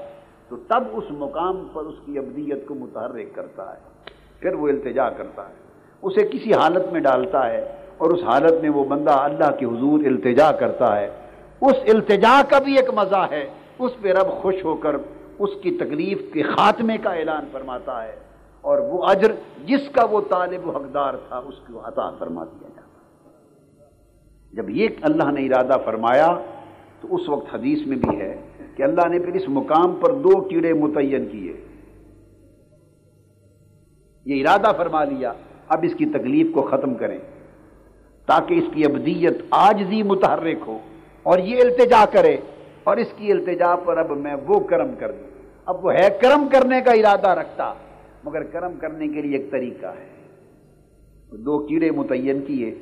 تو 0.48 0.56
تب 0.56 0.82
اس 0.92 1.04
مقام 1.10 1.68
پر 1.72 1.82
اس 1.82 1.94
کی 2.04 2.18
ابدیت 2.18 2.66
کو 2.66 2.74
متحرک 2.74 3.34
کرتا 3.34 3.74
ہے۔ 3.74 3.78
پھر 4.40 4.54
وہ 4.54 4.68
التجا 4.68 5.10
کرتا 5.10 5.48
ہے۔ 5.48 5.54
اسے 6.02 6.26
کسی 6.26 6.52
حالت 6.52 6.92
میں 6.92 7.00
ڈالتا 7.00 7.50
ہے 7.50 7.76
اور 7.98 8.10
اس 8.10 8.22
حالت 8.22 8.60
میں 8.62 8.70
وہ 8.70 8.84
بندہ 8.84 9.10
اللہ 9.10 9.56
کے 9.58 9.66
حضور 9.66 10.00
التجا 10.04 10.52
کرتا 10.52 11.00
ہے۔ 11.00 11.10
اس 11.60 11.76
التجا 11.94 12.42
کا 12.48 12.58
بھی 12.58 12.76
ایک 12.76 12.90
مزہ 12.94 13.26
ہے۔ 13.30 13.50
اس 13.78 13.92
پہ 14.00 14.12
رب 14.12 14.26
خوش 14.28 14.54
ہو 14.64 14.76
کر 14.76 14.96
اس 15.38 15.50
کی 15.62 15.70
تکلیف 15.70 16.32
کے 16.32 16.42
خاتمے 16.42 16.98
کا 16.98 17.10
اعلان 17.10 17.44
فرماتا 17.52 18.04
ہے 18.04 18.16
اور 18.60 18.78
وہ 18.78 19.04
اجر 19.06 19.32
جس 19.66 19.88
کا 19.92 20.04
وہ 20.10 20.20
طالب 20.30 20.68
و 20.68 20.70
حقدار 20.70 21.14
تھا 21.28 21.38
اس 21.38 21.54
کو 21.66 21.80
عطا 21.84 22.10
فرما 22.10 22.44
دیا 22.44 22.68
جاتا 22.68 22.90
جب 24.52 24.70
یہ 24.70 24.88
اللہ 25.02 25.30
نے 25.30 25.46
ارادہ 25.46 25.76
فرمایا 25.84 26.40
تو 27.00 27.14
اس 27.14 27.28
وقت 27.28 27.54
حدیث 27.54 27.86
میں 27.86 27.96
بھی 27.96 28.20
ہے 28.20 28.42
کہ 28.76 28.82
اللہ 28.82 29.08
نے 29.08 29.18
پھر 29.18 29.32
اس 29.32 29.48
مقام 29.48 29.96
پر 30.00 30.12
دو 30.12 30.40
کیڑے 30.40 30.72
متعین 30.72 31.28
کیے۔ 31.28 31.66
یہ 34.30 34.44
ارادہ 34.46 34.76
فرما 34.76 35.04
لیا، 35.04 35.32
اب 35.68 35.78
اس 35.82 35.94
کی 35.94 36.06
تکلیف 36.06 36.46
کو 36.54 36.62
ختم 36.62 36.94
کریں۔ 36.94 37.18
تاکہ 38.26 38.54
اس 38.54 38.64
کی 38.74 38.84
ابدیت 38.84 39.38
آج 39.50 39.82
بھی 39.82 40.02
متحرک 40.02 40.56
ہو 40.66 40.78
اور 41.22 41.38
یہ 41.38 41.60
التجا 41.60 42.04
کرے۔ 42.12 42.36
اور 42.84 42.96
اس 42.96 43.06
کی 43.16 43.32
التجا 43.32 43.76
پر 43.76 43.96
اب 43.96 44.10
میں 44.10 44.34
وہ 44.46 44.60
کرم 44.60 44.90
کر 44.98 45.10
دوں۔ 45.10 45.26
اب 45.66 45.84
وہ 45.84 45.92
ہے 45.94 46.18
کرم 46.22 46.48
کرنے 46.52 46.80
کا 46.80 46.92
ارادہ 46.92 47.28
رکھتا، 47.28 47.74
مگر 48.24 48.42
کرم 48.42 48.72
کرنے 48.80 49.08
کے 49.08 49.22
لیے 49.22 49.36
ایک 49.36 49.50
طریقہ 49.50 49.86
ہے۔ 49.86 50.08
دو 51.36 51.58
کیڑے 51.58 51.90
متعین 51.90 52.40
کیے، 52.46 52.74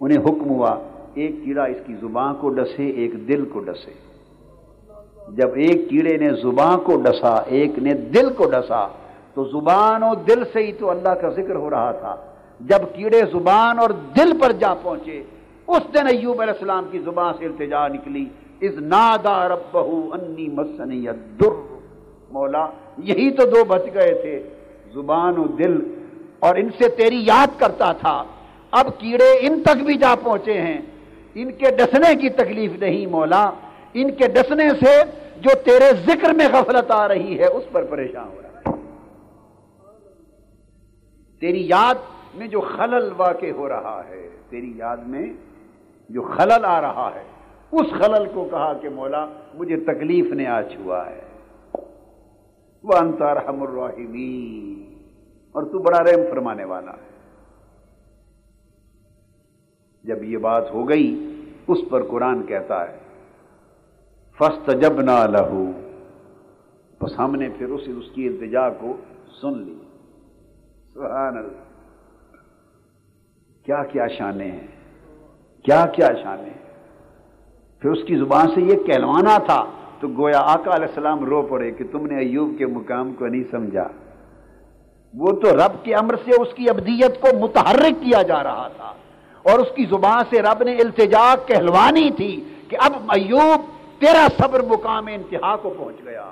انہیں 0.00 0.18
حکم 0.18 0.50
ہوا، 0.50 0.78
ایک 1.14 1.32
کیڑا 1.44 1.64
اس 1.64 1.76
کی 1.86 1.94
زبان 2.00 2.34
کو 2.40 2.48
ڈسے، 2.48 2.86
ایک 2.86 3.28
دل 3.28 3.44
کو 3.44 3.60
ڈسے۔ 3.60 3.90
جب 5.28 5.48
ایک 5.54 5.88
کیڑے 5.88 6.16
نے 6.16 6.30
زبان 6.30 6.80
کو 6.84 6.96
ڈسا، 6.96 7.42
ایک 7.46 7.78
نے 7.78 7.94
دل 7.94 8.32
کو 8.32 8.44
ڈسا 8.50 8.88
تو 9.38 9.44
زبان 9.44 10.02
اور 10.02 10.16
دل 10.16 10.42
سے 10.52 10.66
ہی 10.66 10.72
تو 10.72 10.90
اللہ 10.90 11.08
کا 11.08 11.28
ذکر 11.28 11.54
ہو 11.54 11.70
رہا 11.70 11.92
تھا۔ 11.92 12.16
جب 12.60 12.78
کیڑے 12.94 13.20
زبان 13.32 13.78
اور 13.78 13.90
دل 13.90 14.38
پر 14.38 14.52
جا 14.52 14.74
پہنچے، 14.74 15.22
اس 15.66 15.94
دن 15.94 16.06
ایوب 16.06 16.40
علیہ 16.40 16.52
السلام 16.52 16.88
کی 16.90 16.98
زبان 16.98 17.34
سے 17.38 17.44
التجا 17.44 17.88
نکلی۔ 17.88 18.24
از 18.62 18.78
نادا 18.78 19.48
ربہ 19.48 20.14
انی 20.14 20.48
مسنی 20.48 21.06
در 21.40 21.76
مولا، 22.30 22.66
یہی 22.98 23.30
تو 23.30 23.46
دو 23.46 23.64
بچ 23.64 23.82
گئے 23.94 24.14
تھے۔ 24.22 24.42
زبان 24.94 25.38
و 25.38 25.44
دل، 25.44 25.78
اور 26.38 26.56
ان 26.56 26.68
سے 26.78 26.88
تیری 26.88 27.22
یاد 27.22 27.60
کرتا 27.60 27.92
تھا۔ 27.92 28.24
اب 28.70 28.86
کیڑے 28.98 29.30
ان 29.40 29.62
تک 29.62 29.76
بھی 29.82 29.94
جا 29.94 30.14
پہنچے 30.22 30.54
ہیں۔ 30.54 30.80
ان 31.34 31.52
کے 31.52 31.66
ڈسنے 31.76 32.14
کی 32.14 32.28
تکلیف 32.28 32.72
نہیں، 32.78 33.06
مولا۔ 33.06 33.50
ان 33.94 34.10
کے 34.10 34.26
ڈسنے 34.26 34.68
سے 34.70 35.02
جو 35.36 35.50
تیرے 35.64 35.92
ذکر 36.06 36.32
میں 36.32 36.48
غفلت 36.52 36.90
آ 36.90 37.08
رہی 37.08 37.38
ہے، 37.38 37.46
اس 37.46 37.64
پر 37.72 37.84
پریشان 37.84 38.24
ہو 38.24 38.34
رہا 38.34 38.42
ہے۔ 38.42 38.47
تیری 41.40 41.66
یاد 41.66 41.94
میں 42.34 42.46
جو 42.46 42.60
خلل 42.60 43.10
واقع 43.16 43.50
ہو 43.50 43.68
رہا 43.68 44.02
ہے، 44.08 44.28
تیری 44.48 44.72
یاد 44.76 44.96
میں 44.96 45.32
جو 46.08 46.22
خلل 46.22 46.64
آ 46.64 46.80
رہا 46.80 47.10
ہے، 47.14 47.24
اس 47.72 47.86
خلل 47.90 48.24
کو 48.34 48.48
کہا 48.50 48.72
کہ 48.72 48.88
مولا، 48.88 49.26
مجھے 49.54 49.76
تکلیف 49.76 50.32
نے 50.32 50.46
آ 50.46 50.62
چھوا 50.62 51.10
ہے۔ 51.10 51.20
وہ 52.82 52.96
انتار 53.00 53.36
رحم 53.36 53.62
اور 55.54 55.62
تو 55.62 55.78
بڑا 55.78 56.00
رحم 56.04 56.20
فرمانے 56.30 56.64
والا 56.64 56.90
ہے۔ 56.90 57.06
جب 60.04 60.24
یہ 60.24 60.38
بات 60.38 60.70
ہو 60.70 60.88
گئی، 60.88 61.08
اس 61.66 61.78
پر 61.90 62.02
قرآن 62.02 62.42
کہتا 62.42 62.88
ہے 62.88 62.98
فسٹ 64.38 64.70
جب 64.82 65.00
نہ 65.00 65.26
لہو 65.26 65.64
بس 67.00 67.18
ہم 67.18 67.34
نے 67.34 67.48
پھر 67.58 67.66
اس 67.66 67.80
اس 67.86 68.10
کی 68.14 68.28
التجا 68.28 68.70
کو 68.70 68.96
سن 69.40 69.58
لی۔ 69.62 69.77
سبحان 70.98 71.38
اللہ۔ 71.38 71.62
کیا 73.64 73.84
کیا 73.84 74.06
شانے 74.08 74.44
ہیں۔ 74.44 74.66
کیا 75.64 75.86
کیا 75.86 76.08
شانے 76.22 76.42
ہیں۔ 76.42 76.72
پھر 77.80 77.90
اس 77.90 78.04
کی 78.06 78.16
زبان 78.16 78.46
سے 78.54 78.60
یہ 78.60 78.74
کہلوانا 78.74 79.38
تھا 79.38 79.64
تو 80.00 80.08
گویا 80.08 80.40
آقا 80.40 80.74
علیہ 80.74 80.86
السلام 80.86 81.24
رو 81.24 81.42
پڑے 81.42 81.70
کہ 81.70 81.84
تم 81.92 82.06
نے 82.06 82.18
ایوب 82.18 82.58
کے 82.58 82.66
مقام 82.66 83.14
کو 83.14 83.26
نہیں 83.26 83.42
سمجھا۔ 83.50 83.88
وہ 85.14 85.32
تو 85.32 85.56
رب 85.56 85.84
کے 85.84 85.94
امر 85.94 86.14
سے 86.24 86.42
اس 86.42 86.54
کی 86.54 86.70
ابدیت 86.70 87.20
کو 87.20 87.38
متحرک 87.38 88.02
کیا 88.02 88.22
جا 88.22 88.42
رہا 88.42 88.68
تھا۔ 88.76 88.92
اور 89.42 89.58
اس 89.58 89.68
کی 89.76 89.84
زبان 89.84 90.22
سے 90.30 90.42
رب 90.42 90.62
نے 90.62 90.76
التجا 90.76 91.34
کہلوانی 91.46 92.10
تھی 92.10 92.44
کہ 92.68 92.76
اب 92.80 92.92
ایوب 93.08 93.60
تیرا 94.00 94.26
صبر 94.38 94.60
مقام 94.60 95.06
انتہا 95.06 95.56
کو 95.56 95.74
پہنچ 95.78 95.96
گیا۔ 96.04 96.30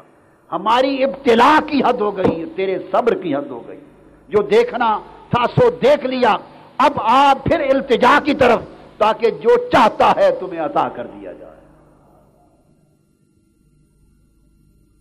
ہماری 0.52 1.04
ابتلا 1.04 1.58
کی 1.66 1.80
حد 1.88 2.00
ہو 2.00 2.16
گئی، 2.16 2.44
تیرے 2.56 2.78
صبر 2.90 3.14
کی 3.14 3.34
حد 3.34 3.50
ہو 3.50 3.68
گئی۔ 3.68 3.80
جو 4.28 4.42
دیکھنا 4.42 5.00
تھا 5.30 5.46
سو 5.46 5.70
دیکھ 5.70 6.06
لیا۔ 6.06 6.36
اب 6.78 6.92
آپ 6.96 7.44
پھر 7.44 7.60
التجا 7.60 8.18
کی 8.24 8.34
طرف 8.34 8.62
تاکہ 8.98 9.30
جو 9.30 9.68
چاہتا 9.72 10.12
ہے 10.16 10.30
تمہیں 10.40 10.60
عطا 10.60 10.88
کر 10.88 11.06
دیا 11.06 11.32
جائے۔ 11.32 11.56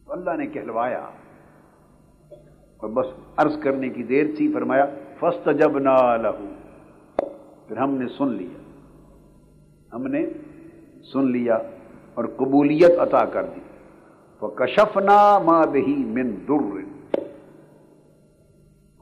اللہ 0.08 0.32
نے 0.38 0.48
کہلوایا۔ 0.48 1.10
اور 2.78 2.90
بس 2.90 3.06
عرض 3.38 3.60
کرنے 3.60 3.90
کی 3.90 4.04
دیر 4.04 4.26
تھی، 4.38 4.54
فرمایا 4.54 4.86
فسٹ 5.20 5.50
جب 5.60 5.80
نہ 5.80 6.18
لہو 6.22 6.46
پھر 7.68 7.78
ہم 7.78 7.92
نے 7.92 8.06
سن 8.18 8.34
لیا۔ 8.34 8.60
ہم 9.94 10.08
نے 10.08 10.26
سن 11.14 11.32
لیا 11.32 11.56
اور 12.14 12.26
قبولیت 12.26 13.00
عطا 13.00 13.26
کر 13.26 13.44
دی۔ 13.44 13.62
وہ 14.42 14.48
کشفنا 14.48 15.40
ماں 15.40 15.64
بہی 15.64 15.96
من 15.98 16.36
در 16.48 16.95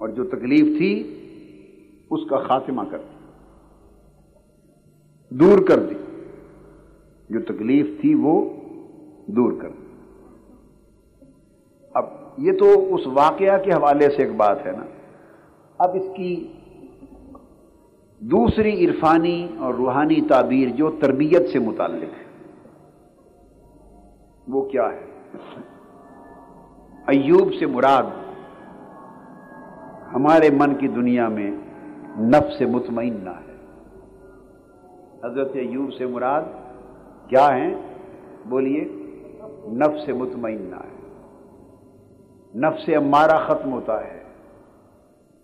اور 0.03 0.09
جو 0.09 0.23
تکلیف 0.23 0.65
تھی، 0.77 0.93
اس 2.11 2.21
کا 2.29 2.37
خاتمہ 2.37 2.83
کر 2.91 2.97
دی 2.97 3.15
دور 5.31 5.59
کر 5.67 5.79
دی 5.79 5.95
جو 7.29 7.39
تکلیف 7.41 7.85
تھی، 8.01 8.13
وہ 8.13 8.33
دور 9.27 9.51
کر 9.61 9.69
دی 9.69 9.85
اب 11.95 12.05
یہ 12.37 12.51
تو 12.59 12.67
اس 12.95 13.03
واقعہ 13.13 13.57
کے 13.63 13.71
حوالے 13.71 14.07
سے 14.15 14.19
ایک 14.23 14.33
بات 14.35 14.65
ہے 14.65 14.71
نا۔ 14.71 14.85
اب 15.79 15.89
اس 15.95 16.07
کی 16.15 16.31
دوسری 18.21 18.73
عرفانی 18.85 19.39
اور 19.57 19.73
روحانی 19.73 20.19
تعبیر 20.29 20.67
جو 20.69 20.91
تربیت 21.01 21.43
سے 21.53 21.59
متعلق 21.59 22.11
ہے، 22.17 22.25
وہ 24.47 24.61
کیا 24.69 24.87
ہے؟ 24.91 25.05
ایوب 27.07 27.47
سے 27.59 27.65
مراد 27.65 28.22
ہمارے 30.15 30.49
من 30.49 30.75
کی 30.75 30.87
دنیا 30.87 31.27
میں 31.27 31.51
نفس 32.19 32.61
مطمئنہ 32.61 33.29
ہے۔ 33.29 33.55
حضرت 35.23 35.51
ایوب 35.53 35.93
سے 35.93 36.05
مراد 36.05 36.41
کیا 37.27 37.47
ہیں؟ 37.55 37.75
بولیے 38.45 38.83
نفس 39.67 40.09
مطمئنہ 40.09 40.75
ہے۔ 40.75 40.93
نفس 42.55 42.89
امارہ 42.97 43.37
ختم 43.47 43.71
ہوتا 43.71 44.07
ہے، 44.07 44.23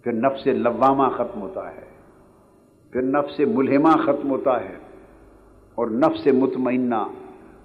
پھر 0.03 0.11
نفس 0.11 0.47
لوامہ 0.47 1.07
ختم 1.17 1.41
ہوتا 1.41 1.75
ہے، 1.75 1.85
پھر 2.91 3.01
نفس 3.01 3.39
ملہمہ 3.39 3.91
ختم 4.05 4.31
ہوتا 4.31 4.61
ہے 4.61 4.75
اور 5.75 5.87
نفس 5.87 6.27
مطمئنہ 6.27 7.01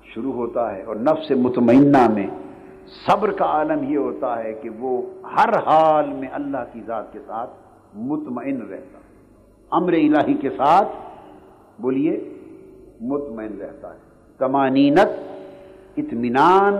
شروع 0.02 0.32
ہوتا 0.32 0.74
ہے 0.74 0.82
اور 0.82 0.96
نفس 0.96 1.30
مطمئنہ 1.30 2.08
میں 2.14 2.26
صبر 2.86 3.32
کا 3.32 3.44
عالم 3.44 3.92
یہ 3.92 3.98
ہوتا 3.98 4.44
ہے 4.44 4.52
کہ 4.52 4.70
وہ 4.70 5.02
ہر 5.24 5.48
حال 5.66 6.08
میں 6.08 6.28
اللہ 6.32 6.64
کی 6.72 6.80
ذات 6.86 7.12
کے 7.12 7.18
ساتھ 7.26 7.50
مطمئن 7.94 8.62
رہتا 8.62 8.98
امر 9.70 9.92
الہی 9.92 10.34
کے 10.34 10.50
ساتھ، 10.50 10.88
بولیے، 11.78 12.34
مطمئن 13.00 13.60
رہتا 13.60 13.94
ہے۔ 13.94 13.98
تمانینت، 14.38 15.08
اطمینان، 15.96 16.74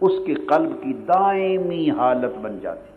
اس 0.00 0.12
کے 0.26 0.34
قلب 0.34 0.82
کی 0.82 0.92
دائمی 0.92 1.90
حالت 1.90 2.38
بن 2.38 2.58
جاتی۔ 2.62 2.92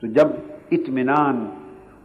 تو 0.00 0.06
جب 0.06 0.28
اطمینان 0.70 1.46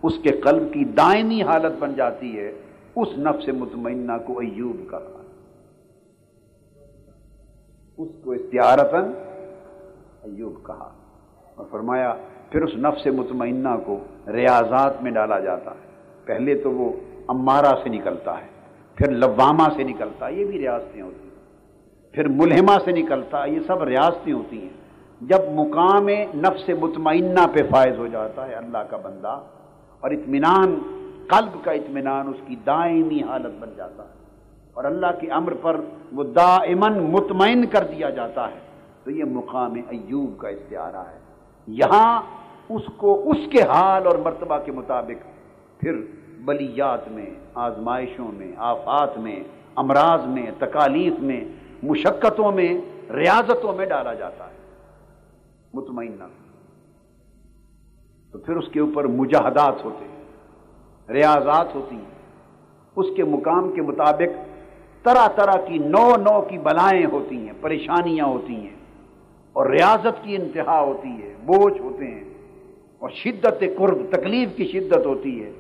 اس 0.04 0.14
کے 0.24 0.30
قلب 0.30 0.74
کی 0.74 0.86
دائمی 0.86 1.44
حالت 1.44 1.80
بن 1.80 1.94
جاتی 1.94 2.40
ہے، 2.40 2.52
اس 2.96 3.08
نفس 3.18 3.48
مطمئنہ 3.48 4.12
کو 4.26 4.40
ایوب 4.40 4.90
کا 4.92 5.00
اس 8.02 8.12
کو 8.24 8.32
استعارتن 8.32 9.12
ایوب 10.24 10.56
کہا 10.66 10.90
اور 11.56 11.66
فرمایا، 11.72 12.14
پھر 12.50 12.62
اس 12.62 12.74
نفس 12.76 13.08
مطمئنہ 13.08 13.74
کو 13.86 13.98
ریاضات 14.34 15.02
میں 15.04 15.12
ڈالا 15.12 15.40
جاتا 15.40 15.72
ہے۔ 15.72 15.90
پہلے 16.26 16.56
تو 16.56 16.72
وہ 16.72 16.92
امارہ 17.28 17.74
سے 17.84 17.90
نکلتا 17.90 18.38
ہے، 18.42 18.48
پھر 18.98 19.12
لوامہ 19.12 19.68
سے 19.76 19.84
نکلتا 19.84 20.28
ہے، 20.28 20.34
یہ 20.34 20.46
بھی 20.46 20.60
ریاستیں 20.60 21.02
ہوتی 21.02 21.24
ہیں۔ 21.24 21.30
پھر 22.14 22.28
ملہمہ 22.28 22.78
سے 22.86 22.92
نکلتا 22.92 23.44
ہے، 23.44 23.50
یہ 23.50 23.60
سب 23.68 23.84
ریاستیں 23.84 24.34
ہوتی 24.34 24.62
ہیں۔ 24.62 24.76
جب 25.22 25.42
مقام 25.56 26.10
نفس 26.36 26.70
مطمئنہ 26.80 27.46
پہ 27.54 27.62
فائز 27.72 27.98
ہو 27.98 28.08
جاتا 28.08 28.48
ہے 28.48 28.54
اللہ 28.54 28.84
کا 28.90 28.98
بندہ، 28.98 29.36
اور 30.00 30.12
اطمینان، 30.12 30.76
قلب 31.28 31.64
کا 31.64 31.72
اطمینان، 31.72 32.28
اس 32.28 32.42
کی 32.48 32.56
دائمی 32.66 33.22
حالت 33.24 33.54
بن 33.60 33.70
جاتا 33.78 34.04
ہے۔ 34.04 34.21
اور 34.82 34.92
اللہ 34.92 35.08
کے 35.20 35.32
امر 35.32 35.54
پر 35.62 35.80
وہ 36.12 36.24
دائمن 36.24 37.04
مطمئن 37.12 37.66
کر 37.66 37.84
دیا 37.84 38.10
جاتا 38.10 38.52
ہے۔ 38.52 38.60
تو 39.04 39.12
یہ 39.12 39.24
مقام 39.24 39.74
ایوب 39.90 40.38
کا 40.38 40.48
استعارہ 40.48 40.98
ہے۔ 40.98 41.20
یہاں 41.68 42.22
اس 42.70 42.82
کو 42.98 43.32
اس 43.32 43.38
کے 43.52 43.62
حال 43.62 44.08
اور 44.08 44.18
مرتبہ 44.18 44.58
کے 44.66 44.72
مطابق 44.72 45.26
پھر 45.80 46.02
بلیات 46.46 47.08
میں، 47.08 47.26
آزمائشوں 47.54 48.32
میں، 48.34 48.52
آفات 48.58 49.18
میں، 49.18 49.40
امراض 49.76 50.26
میں، 50.26 50.46
تکالیف 50.60 51.14
میں، 51.20 51.44
مشقتوں 51.84 52.52
میں، 52.52 52.82
ریاضتوں 53.12 53.74
میں 53.74 53.86
ڈالا 53.86 54.14
جاتا 54.14 54.46
ہے۔ 54.46 54.58
مطمئنہ 55.74 56.24
تو 58.32 58.38
پھر 58.38 58.56
اس 58.56 58.68
کے 58.68 58.80
اوپر 58.80 59.04
مجاہدات 59.04 59.86
ہوتے 59.86 60.06
ہیں، 60.06 60.24
ریاضات 61.10 61.76
ہوتی 61.76 61.96
ہیں۔ 61.96 62.12
اس 62.96 63.06
کے 63.16 63.24
مقام 63.24 63.72
کے 63.72 63.82
مطابق 63.82 64.51
طرح 65.06 65.28
طرح 65.36 65.58
کی 65.68 65.78
نو 65.88 66.08
نو 66.20 66.40
کی 66.42 66.58
بلائیں 66.64 67.06
ہوتی 67.12 67.38
ہیں، 67.38 67.54
پریشانیاں 67.62 68.26
ہوتی 68.26 68.56
ہیں، 68.56 68.76
اور 69.56 69.70
ریاضت 69.70 70.24
کی 70.24 70.36
انتہا 70.36 70.80
ہوتی 70.82 71.10
ہے، 71.22 71.34
بوجھ 71.46 71.80
ہوتے 71.82 72.06
ہیں، 72.06 72.24
اور 73.02 73.10
شدت 73.16 73.64
قرب، 73.78 74.00
تکلیف 74.12 74.50
کی 74.58 74.66
شدت 74.68 75.06
ہوتی 75.06 75.34
ہے، 75.44 75.52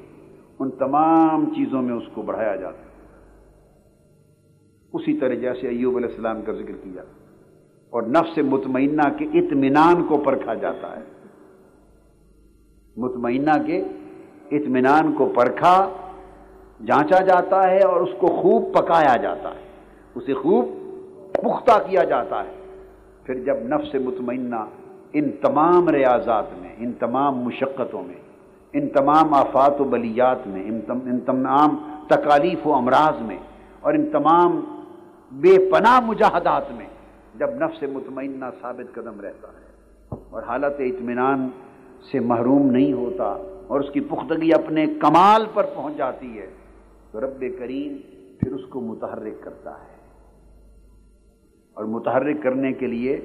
ان 0.59 0.71
تمام 0.79 1.45
چیزوں 1.55 1.81
میں 1.81 1.95
اس 1.95 2.07
کو 2.13 2.21
بڑھایا 2.21 2.55
جاتا 2.55 2.79
ہے۔ 2.79 2.89
اسی 4.93 5.13
طرح 5.19 5.35
جیسے 5.41 5.67
ایوب 5.67 5.97
علیہ 5.97 6.09
السلام 6.09 6.41
کا 6.41 6.53
ذکر 6.53 6.75
کیا، 6.83 7.03
اور 7.93 8.03
نفس 8.09 8.37
مطمئنہ 8.49 9.07
کے 9.17 9.25
اطمینان 9.39 10.03
کو 10.07 10.17
پرکھا 10.25 10.53
جاتا 10.61 10.95
ہے۔ 10.95 11.03
مطمئنہ 12.95 13.55
کے 13.67 13.77
اطمینان 14.51 15.11
کو 15.13 15.25
پرکھا 15.35 15.75
جانچا 16.85 17.23
جاتا 17.23 17.71
ہے 17.71 17.79
اور 17.79 18.01
اس 18.01 18.09
کو 18.19 18.27
خوب 18.27 18.73
پکایا 18.73 19.17
جاتا 19.17 19.49
ہے۔ 19.49 19.61
اسے 20.15 20.33
خوب 20.33 20.65
پختہ 21.31 21.89
کیا 21.89 22.03
جاتا 22.03 22.43
ہے۔ 22.43 22.51
پھر 23.23 23.33
جب 23.33 23.55
نفس 23.63 23.95
مطمئنہ 23.95 24.55
ان 25.13 25.31
تمام 25.31 25.89
ریاضات 25.89 26.45
میں، 26.61 26.75
ان 26.77 26.91
تمام 26.91 27.37
مشقتوں 27.37 28.03
میں، 28.03 28.15
ان 28.73 28.89
تمام 28.89 29.33
آفات 29.33 29.81
و 29.81 29.83
بلیات 29.83 30.47
میں، 30.47 30.63
ان 30.89 31.19
تمام 31.19 31.77
تکالیف 32.07 32.67
و 32.67 32.73
امراض 32.73 33.21
میں 33.21 33.37
اور 33.81 33.93
ان 33.93 34.09
تمام 34.09 34.61
بے 35.31 35.71
پناہ 35.71 35.99
مجاہدات 35.99 36.71
میں 36.71 36.85
جب 37.35 37.49
نفس 37.49 37.83
مطمئنہ 37.93 38.45
ثابت 38.61 38.95
قدم 38.95 39.21
رہتا 39.21 39.47
ہے 39.47 39.71
اور 40.29 40.43
حالت 40.43 40.75
اطمینان 40.79 41.49
سے 42.11 42.19
محروم 42.19 42.71
نہیں 42.71 42.93
ہوتا 42.93 43.37
اور 43.67 43.79
اس 43.79 43.89
کی 43.93 43.99
پختگی 43.99 44.53
اپنے 44.53 44.85
کمال 44.85 45.45
پر 45.53 45.65
پہنچ 45.75 45.97
جاتی 45.97 46.39
ہے 46.39 46.60
تو 47.11 47.21
رب 47.21 47.43
کریم 47.59 47.97
پھر 48.39 48.51
اس 48.51 48.61
کو 48.69 48.81
متحرک 48.81 49.43
کرتا 49.43 49.71
ہے۔ 49.71 49.95
اور 51.73 51.85
متحرک 51.85 52.43
کرنے 52.43 52.73
کے 52.73 52.87
لیے 52.87 53.19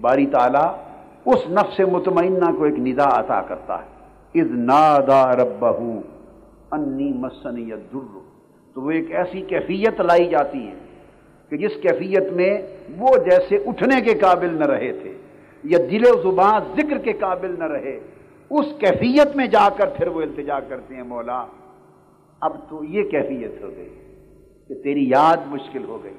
باری 0.00 0.26
تعالیٰ 0.26 0.76
اس 1.24 1.50
نفس 1.50 1.80
مطمئنہ 1.80 2.56
کو 2.58 2.64
ایک 2.64 2.78
ندا 2.78 3.20
عطا 3.20 3.40
کرتا 3.42 3.82
ہے۔ 3.82 3.88
از 4.40 4.50
نادا 4.50 5.32
رب 5.32 5.64
انی 5.64 7.12
مسن 7.12 7.70
در 7.70 8.18
تو 8.74 8.82
وہ 8.82 8.90
ایک 8.90 9.10
ایسی 9.10 9.42
کیفیت 9.42 10.00
لائی 10.00 10.28
جاتی 10.28 10.66
ہے 10.66 10.74
کہ 11.48 11.56
جس 11.56 11.72
کیفیت 11.82 12.32
میں 12.32 12.62
وہ 12.98 13.16
جیسے 13.30 13.56
اٹھنے 13.56 14.00
کے 14.00 14.18
قابل 14.18 14.58
نہ 14.58 14.64
رہے 14.64 14.92
تھے 14.92 15.12
یا 15.64 15.78
دل 15.90 16.02
و 16.10 16.22
زبان 16.22 16.60
ذکر 16.76 16.98
کے 16.98 17.12
قابل 17.12 17.54
نہ 17.58 17.64
رہے، 17.64 18.00
اس 18.50 18.66
کیفیت 18.78 19.36
میں 19.36 19.46
جا 19.46 19.68
کر 19.76 19.86
پھر 19.96 20.06
وہ 20.06 20.22
التجا 20.22 20.60
کرتے 20.60 20.94
ہیں، 20.94 21.02
مولا 21.02 21.46
اب 22.40 22.56
تو 22.68 22.84
یہ 22.84 23.02
کیفیت 23.02 23.62
ہو 23.62 23.70
گئی 23.76 23.88
کہ 24.68 24.74
تیری 24.82 25.08
یاد 25.08 25.36
مشکل 25.46 25.84
ہو 25.84 25.98
گئی، 26.04 26.14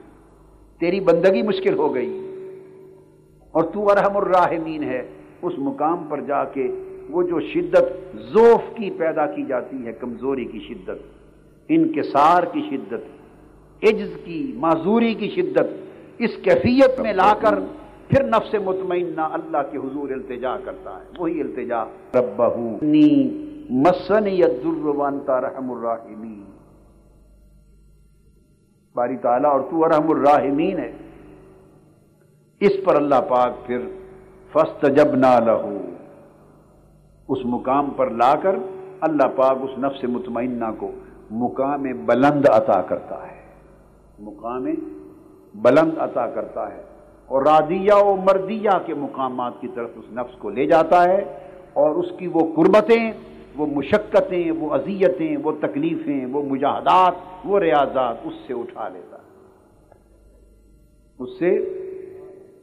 تیری 0.80 1.00
بندگی 1.00 1.42
مشکل 1.42 1.78
ہو 1.78 1.94
گئی۔ 1.96 2.28
اور 3.52 3.64
تو 3.64 3.92
ارحم 3.92 4.18
الراحمین 4.18 4.84
ہے، 4.84 5.08
اس 5.42 5.54
مقام 5.58 6.04
پر 6.10 6.22
جا 6.22 6.44
کے 6.44 6.68
وہ 7.10 7.24
جو 7.24 7.40
شدت 7.40 8.16
زوف 8.34 8.62
کی 8.76 8.90
پیدا 8.90 9.26
کی 9.26 9.44
جاتی 9.44 9.86
ہے، 9.86 9.92
کمزوری 9.92 10.46
کی 10.46 10.60
شدت، 10.60 11.02
انکسار 11.70 12.44
کی 12.44 12.62
شدت، 12.70 13.84
عجز 13.84 14.18
کی، 14.26 14.54
معذوری 14.56 15.14
کی 15.14 15.30
شدت، 15.30 15.68
اس 16.18 16.36
کیفیت 16.44 17.00
میں 17.00 17.14
لا 17.14 17.34
کر 17.42 17.60
پھر 18.08 18.24
نفس 18.24 18.56
مطمئنہ 18.66 19.22
اللہ 19.22 19.58
کے 19.72 19.78
حضور 19.78 20.10
التجا 20.10 20.58
کرتا 20.66 20.98
ہے۔ 20.98 21.06
وہی 21.18 21.42
التجا 21.42 21.84
رب 22.16 22.42
مسن 23.74 24.28
یدروانتا 24.28 25.42
رحم 25.42 25.72
الراحمین۔ 25.72 26.44
باری 28.96 29.18
تعالیٰ 29.18 29.52
اور 29.52 29.62
تو 29.62 29.90
رحم 29.90 30.10
الراحمین 30.10 30.80
ہے۔ 30.80 30.92
اس 32.60 32.72
پر 32.86 32.96
اللہ 32.96 33.16
پاک 33.30 33.52
پھر 33.66 33.80
فسٹ 34.54 34.86
جب 34.98 35.16
نہ 35.16 35.40
لہو۔ 35.46 35.78
اس 37.28 37.38
مقام 37.46 37.90
پر 37.90 38.10
لا 38.10 38.34
کر 38.44 38.56
اللہ 39.02 39.28
پاک 39.36 39.58
اس 39.62 39.78
نفس 39.78 40.04
مطمئنہ 40.04 40.66
کو 40.80 40.92
مقام 41.32 41.84
بلند 42.06 42.46
عطا 42.50 42.82
کرتا 42.82 43.28
ہے۔ 43.28 43.42
مقام 44.20 44.68
بلند 45.56 45.92
عطا 45.98 46.28
کرتا 46.28 46.76
ہے۔ 46.76 46.82
اور 47.28 47.44
رادیہ 47.44 47.94
و 47.94 48.16
مردیہ 48.16 48.70
کے 48.86 48.94
مقامات 48.94 49.54
کی 49.60 49.68
طرف 49.76 49.90
اس 49.96 50.06
نفس 50.12 50.38
کو 50.40 50.50
لے 50.50 50.66
جاتا 50.66 51.04
ہے 51.04 51.40
اور 51.74 51.92
اس 51.92 52.06
کی 52.18 52.28
وہ 52.28 52.40
قربتیں 52.56 53.12
وہ 53.62 53.68
مشقتیں، 53.68 54.52
وہ 54.52 54.74
اذیتیں، 54.74 55.38
وہ 55.38 55.52
تکلیفیں، 55.62 56.26
وہ 56.26 56.42
مجاہدات، 56.44 57.14
وہ 57.46 57.60
ریاضات، 57.60 58.16
اس 58.24 58.34
سے 58.48 58.54
اٹھا 58.54 58.88
لیتا۔ 58.90 59.18
اس 61.20 61.30
سے 61.40 61.52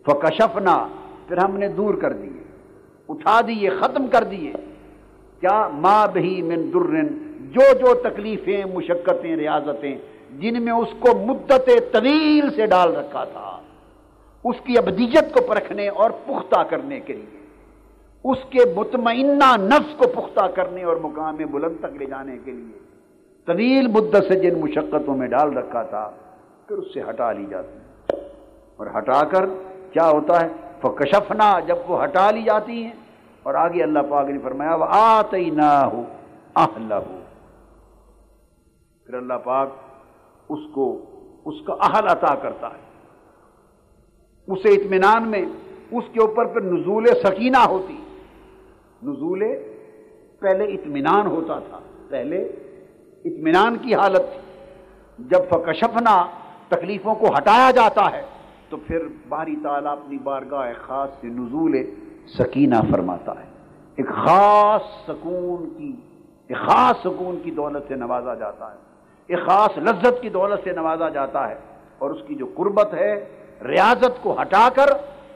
فکشفنا، 0.07 0.77
پھر 1.29 1.37
ہم 1.37 1.57
نے 1.57 1.69
دور 1.69 1.95
کر 1.95 2.13
دیے، 2.13 2.43
اٹھا 3.09 3.41
دیے، 3.47 3.71
ختم 3.71 4.07
کر 4.07 4.25
دیے۔ 4.25 4.53
کیا؟ 5.41 5.69
ماں 5.69 6.07
بہی 6.15 6.43
من 6.43 6.71
درن، 6.75 7.07
جو 7.53 7.73
جو 7.79 7.95
تکلیفیں، 7.95 8.65
مشقتیں، 8.75 9.37
ریاضتیں، 9.37 9.97
جن 10.39 10.63
میں 10.63 10.73
اس 10.73 10.93
کو 10.99 11.17
مدت 11.27 11.71
طویل 11.93 12.51
سے 12.55 12.67
ڈال 12.67 12.97
رکھا 12.97 13.25
تھا، 13.25 13.51
اس 14.45 14.57
کی 14.65 14.79
ابدیت 14.79 15.35
کو 15.35 15.41
پرکھنے 15.47 15.89
اور 15.89 16.11
پختہ 16.27 16.63
کرنے 16.71 17.01
کے 17.01 17.13
لیے۔ 17.13 17.38
اس 18.25 18.39
کے 18.51 18.59
مطمئنہ 18.77 19.57
نفس 19.57 19.95
کو 19.99 20.09
پختہ 20.09 20.47
کرنے 20.47 20.85
اور 20.85 20.97
مقام 20.97 21.37
بلند 21.37 21.79
تک 21.81 21.97
لے 21.97 22.07
جانے 22.07 22.39
کے 22.45 22.53
لیے 22.53 22.79
طویل 23.47 23.87
مدت 23.87 24.17
سے 24.29 24.39
جن 24.41 24.61
مشقتوں 24.61 25.17
میں 25.17 25.29
ڈال 25.29 25.57
رکھا 25.57 25.83
تھا، 25.83 26.11
پھر 26.67 26.77
اس 26.77 26.95
سے 26.95 27.01
ہٹا 27.01 27.33
لی 27.33 27.47
جاتی 27.51 27.79
اور 28.77 28.87
ہٹا 28.99 29.23
کر 29.25 29.47
کیا 29.93 30.09
ہوتا 30.11 30.41
ہے؟ 30.41 30.49
فکشفنا، 30.81 31.61
جب 31.61 31.77
وہ 31.89 32.05
ہٹا 32.05 32.31
لی 32.31 32.43
جاتی 32.43 32.83
ہیں۔ 32.83 32.93
اور 33.43 33.55
آگے 33.55 33.83
اللہ 33.83 33.99
پاک 34.09 34.27
نے 34.27 34.39
فرمایا 34.39 34.75
وہ 34.75 34.85
آتے 34.89 35.51
نہ 35.51 35.71
ہو 35.93 36.03
ہو 36.57 37.19
پھر 39.07 39.15
اللہ 39.15 39.35
پاک 39.45 39.69
اس 40.49 40.61
کو، 40.75 41.05
اس 41.45 41.55
کا 41.67 41.75
اہل 41.81 42.09
عطا 42.09 42.35
کرتا 42.35 42.67
ہے۔ 42.67 42.83
اسے 44.49 44.69
اطمینان 44.69 45.29
میں، 45.29 45.43
اس 45.91 46.05
کے 46.13 46.21
اوپر 46.21 46.45
پھر 46.45 46.61
نزول 46.61 47.07
سکینہ 47.07 47.65
ہوتی 47.69 47.97
نزول 49.03 49.45
پہلے 50.41 50.65
اطمینان 50.65 51.27
ہوتا 51.27 51.59
تھا، 51.59 51.79
پہلے 52.09 52.43
اطمینان 53.25 53.77
کی 53.77 53.95
حالت 53.95 54.23
تھی۔ 54.33 54.41
جب 55.19 55.39
فکشفنا 55.51 56.27
تکلیفوں 56.69 57.15
کو 57.15 57.27
ہٹایا 57.27 57.71
جاتا 57.71 58.13
ہے، 58.13 58.23
تو 58.69 58.77
پھر 58.77 58.99
باری 59.29 59.57
تعالیٰ 59.63 59.93
اپنی 59.93 60.19
بارگاہ 60.19 60.73
خاص 60.87 61.09
سے 61.21 61.27
نزول 61.27 61.85
سکینہ 62.39 62.75
فرماتا 62.91 63.33
ہے۔ 63.33 63.47
ایک 63.97 64.09
خاص 64.09 64.83
سکون 65.09 65.71
کی، 65.79 65.97
ایک 66.47 66.57
خاص 66.57 66.97
سکون 66.97 67.39
کی 67.43 67.51
دولت 67.51 67.83
سے 67.89 67.95
نوازا 67.95 68.35
جاتا 68.35 68.73
ہے۔ 68.73 68.77
ایک 69.27 69.39
خاص 69.39 69.79
لذت 69.79 70.23
کی 70.23 70.29
دولت 70.29 70.65
سے 70.65 70.73
نوازا 70.73 71.09
جاتا 71.09 71.49
ہے۔ 71.49 71.55
اور 71.99 72.11
اس 72.11 72.21
کی 72.27 72.35
جو 72.35 72.47
قربت 72.55 72.95
ہے، 72.95 73.25
ریاضت 73.65 74.23
کو 74.23 74.41
ہٹا 74.41 74.69
کر 74.77 74.87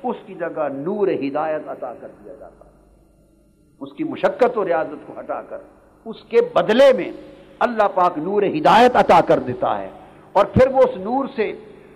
اس 0.02 0.16
کی 0.26 0.34
جگہ 0.34 0.68
نور 0.72 1.08
ہدایت 1.08 1.68
عطا 1.68 1.94
کر 2.00 2.08
دیا 2.24 2.34
جاتا 2.34 2.64
ہے۔ 2.64 2.71
اس 3.82 3.92
کی 3.92 4.04
مشقت 4.04 4.58
و 4.58 4.64
ریاضت 4.64 5.06
کو 5.06 5.20
ہٹا 5.20 5.42
کر، 5.42 5.58
اس 6.04 6.16
کے 6.28 6.36
بدلے 6.54 6.92
میں 6.96 7.12
اللہ 7.58 7.82
پاک 7.94 8.18
نور 8.18 8.42
ہدایت 8.42 8.96
عطا 8.96 9.20
کر 9.20 9.38
دیتا 9.38 9.78
ہے۔ 9.78 9.88
اور 10.32 10.44
پھر 10.44 10.68
وہ 10.68 10.78
اس 10.78 10.96
نور 10.96 11.24
سے 11.36 11.52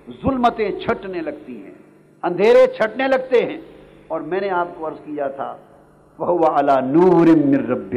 ظلمتیں 0.09 0.81
چھٹنے 0.81 1.21
لگتی 1.21 1.65
ہیں، 1.65 1.75
اندھیرے 2.23 2.67
چھٹنے 2.67 3.09
لگتے 3.09 3.47
ہیں۔ 3.47 3.61
اور 4.09 4.21
میں 4.21 4.41
نے 4.41 4.51
آپ 4.51 4.69
کو 4.79 4.89
عرض 4.89 4.97
کیا 5.05 5.29
تھا 5.29 5.57
وہ 6.19 6.47
اللہ 6.47 6.81
نور 6.83 7.27
رب 7.71 7.91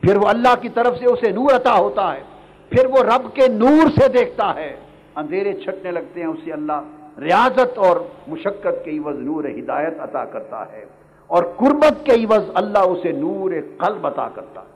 پھر 0.00 0.16
وہ 0.16 0.28
اللہ 0.28 0.54
کی 0.60 0.68
طرف 0.68 0.98
سے 0.98 1.06
اسے 1.06 1.30
نور 1.30 1.54
عطا 1.56 1.78
ہوتا 1.78 2.14
ہے۔ 2.14 2.20
پھر 2.68 2.86
وہ 2.86 2.98
رب 3.02 3.34
کے 3.34 3.48
نور 3.48 4.00
سے 4.00 4.08
دیکھتا 4.08 4.54
ہے۔ 4.54 4.76
اندھیرے 5.16 5.52
چھٹنے 5.52 5.90
لگتے 5.90 6.20
ہیں، 6.20 6.26
اسے 6.26 6.52
اللہ 6.52 6.80
ریاضت 7.20 7.78
اور 7.78 7.96
مشقت 8.28 8.84
کے 8.84 8.98
عوض 8.98 9.18
نور 9.18 9.44
ہدایت 9.44 10.00
عطا 10.00 10.24
کرتا 10.24 10.72
ہے۔ 10.72 10.84
اور 11.30 11.42
قربت 11.56 12.06
کے 12.06 12.12
عوض 12.12 12.50
اللہ 12.54 12.78
اسے 12.78 13.12
نور 13.12 13.50
قلب 13.78 14.06
عطا 14.06 14.28
کرتا 14.34 14.60
ہے۔ 14.60 14.74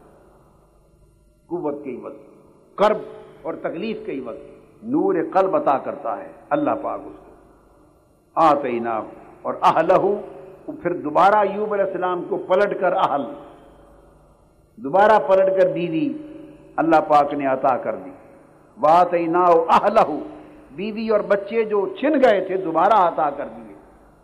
قوت 1.46 1.84
کے 1.84 1.96
عوض 1.96 2.12
کرب 2.74 2.98
اور 3.42 3.54
تکلیف 3.54 3.96
کے 4.06 4.12
عوض 4.12 4.36
نور 4.82 5.14
قلب 5.32 5.56
عطا 5.56 5.78
کرتا 5.78 6.18
ہے 6.18 6.32
اللہ 6.50 6.70
پاک 6.82 7.00
اس 7.06 7.16
کو۔ 7.26 7.32
آتے 8.34 8.78
اور 9.42 9.54
اہلہ 9.62 9.98
پھر 10.82 10.96
دوبارہ 10.96 11.34
ایوب 11.34 11.72
علیہ 11.72 11.84
السلام 11.84 12.24
کو 12.28 12.36
پلٹ 12.36 12.80
کر 12.80 12.92
اہل۔ 12.92 13.22
دوبارہ 14.76 15.18
پلٹ 15.28 15.62
کر 15.62 15.72
بیوی 15.72 16.12
اللہ 16.76 17.00
پاک 17.08 17.34
نے 17.34 17.46
عطا 17.46 17.76
کر 17.76 17.96
دی۔ 17.96 18.10
بات 18.80 19.14
اہلہ 19.68 20.10
بیوی 20.74 21.08
اور 21.08 21.20
بچے 21.20 21.64
جو 21.64 21.86
چھن 22.00 22.12
گئے 22.12 22.44
تھے، 22.44 22.56
دوبارہ 22.56 22.92
عطا 22.92 23.30
کر 23.30 23.46
دیے۔ 23.56 23.74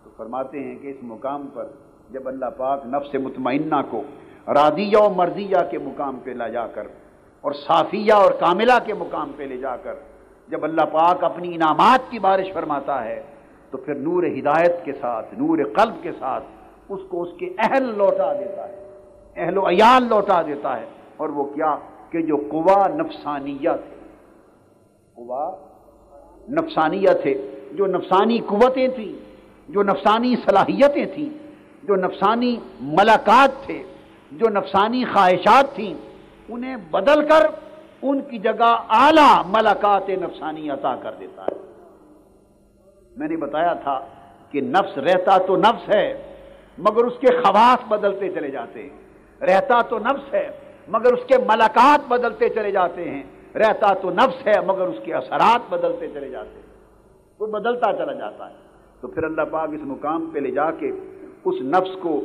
تو 0.05 0.11
فرماتے 0.17 0.61
ہیں 0.61 0.79
کہ 0.83 0.89
اس 0.89 0.97
مقام 1.03 1.47
پر 1.55 1.67
جب 2.11 2.29
اللہ 2.29 2.45
پاک 2.57 2.87
نفس 2.87 3.15
مطمئنہ 3.15 3.75
کو 3.91 4.03
رادیہ 4.49 4.97
و 4.97 5.11
مرضیہ 5.11 5.57
کے 5.71 5.79
مقام 5.79 6.19
پہ 6.25 6.31
لا 6.31 6.49
جا 6.49 6.67
کر 6.67 6.83
اور 7.41 7.53
صافیہ 7.53 8.13
اور 8.13 8.33
کاملہ 8.33 8.73
کے 8.87 8.95
مقام 8.95 9.33
پہ 9.37 9.43
لے 9.43 9.57
جا 9.57 9.77
کر 9.77 9.95
جب 10.49 10.65
اللہ 10.65 10.81
پاک 10.81 11.25
اپنی 11.25 11.55
انعامات 11.55 12.11
کی 12.11 12.19
بارش 12.19 12.53
فرماتا 12.53 13.05
ہے، 13.05 13.23
تو 13.71 13.79
پھر 13.79 13.95
نور 13.95 14.23
ہدایت 14.23 14.85
کے 14.85 14.93
ساتھ، 14.93 15.35
نور 15.35 15.59
قلب 15.65 16.03
کے 16.03 16.13
ساتھ 16.13 16.45
اس 16.89 17.01
کو 17.09 17.23
اس 17.23 17.29
کے 17.39 17.47
اہل 17.59 17.99
لوٹا 17.99 18.33
دیتا 18.33 18.69
ہے، 18.69 18.91
اہل 19.37 19.59
و 19.59 19.69
عیال 19.69 20.03
لوٹا 20.09 20.43
دیتا 20.43 20.81
ہے۔ 20.81 20.87
اور 21.17 21.29
وہ 21.29 21.45
کیا؟ 21.45 21.77
کہ 22.11 22.23
جو 22.23 22.37
قوا 22.37 22.87
نفسانیہ 22.89 23.71
تھے۔ 23.71 23.97
قوا 25.15 25.57
نفسانیت 26.49 27.23
تھے۔ 27.23 27.51
جو 27.73 27.87
نفسانی 27.87 28.39
قوتیں 28.39 28.89
تھیں، 28.89 29.13
جو 29.69 29.83
نفسانی 29.83 30.37
صلاحیتیں 30.37 31.07
تھیں۔ 31.15 31.50
جو 31.91 31.97
نفسانی 31.97 32.57
ملاقات 32.81 33.67
تھے، 33.67 33.83
جو 34.33 34.49
نفسانی 34.49 35.05
خواہشات 35.05 35.75
تھیں، 35.75 35.95
انہیں 36.49 36.77
بدل 36.77 37.29
کر 37.29 37.47
ان 38.03 38.21
کی 38.21 38.39
جگہ 38.39 38.85
اعلی 38.89 39.43
ملاقات 39.47 40.09
نفسانی 40.09 40.71
عطا 40.71 40.97
کر 41.03 41.13
دیتا 41.21 41.43
ہے۔ 41.43 41.57
میں 43.17 43.29
نے 43.29 43.37
بتایا 43.37 43.73
تھا 43.73 44.01
کہ 44.51 44.61
نفس 44.61 44.99
رہتا 44.99 45.39
تو 45.39 45.57
نفس 45.57 45.95
ہے، 45.95 46.23
مگر 46.79 47.05
اس 47.05 47.13
کے 47.21 47.27
خواص 47.27 47.89
بدلتے 47.89 48.33
چلے 48.33 48.51
جاتے 48.51 48.83
ہیں۔ 48.83 49.01
رہتا 49.45 49.83
تو 49.83 49.99
نفس 49.99 50.35
ہے، 50.35 50.51
مگر 50.89 51.13
اس 51.13 51.21
کے 51.27 51.39
ملاقات 51.39 52.09
بدلتے 52.09 52.49
چلے 52.49 52.71
جاتے 52.71 53.11
ہیں۔ 53.11 53.23
رہتا 53.55 53.95
تو 53.95 54.11
نفس 54.11 54.47
ہے، 54.47 54.61
مگر 54.67 54.87
اس 54.87 54.97
کے 55.05 55.15
اثرات 55.15 55.73
بدلتے 55.73 56.09
چلے 56.09 56.29
جاتے 56.29 56.51
ہیں۔ 56.55 56.77
وہ 57.41 57.47
بدلتا 57.47 57.93
چلا 57.93 58.13
جاتا 58.13 58.51
ہے۔ 58.51 58.55
تو 59.01 59.09
پھر 59.09 59.25
اللہ 59.25 59.43
پاک 59.51 59.69
اس 59.73 59.81
مقام 59.83 60.31
پہ 60.33 60.39
لے 60.39 60.51
جا 60.51 60.71
کے 60.71 60.93
اس 61.45 61.55
نفس 61.61 61.97
کو 62.03 62.21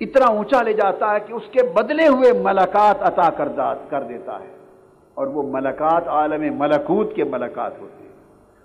اتنا 0.00 0.26
اونچا 0.26 0.62
لے 0.62 0.72
جاتا 0.72 1.14
ہے 1.14 1.20
کہ 1.26 1.32
اس 1.32 1.42
کے 1.52 1.62
بدلے 1.62 2.06
ہوئے 2.06 2.32
ملاقات 2.32 3.02
عطا 3.02 3.30
کر 3.88 4.02
دیتا 4.02 4.40
ہے۔ 4.40 4.56
اور 5.14 5.26
وہ 5.26 5.42
ملاقات 5.46 6.08
عالم 6.08 6.58
ملکوت 6.58 7.14
کے 7.14 7.24
ملاقات 7.24 7.72
ہوتے 7.80 8.02
ہیں 8.02 8.06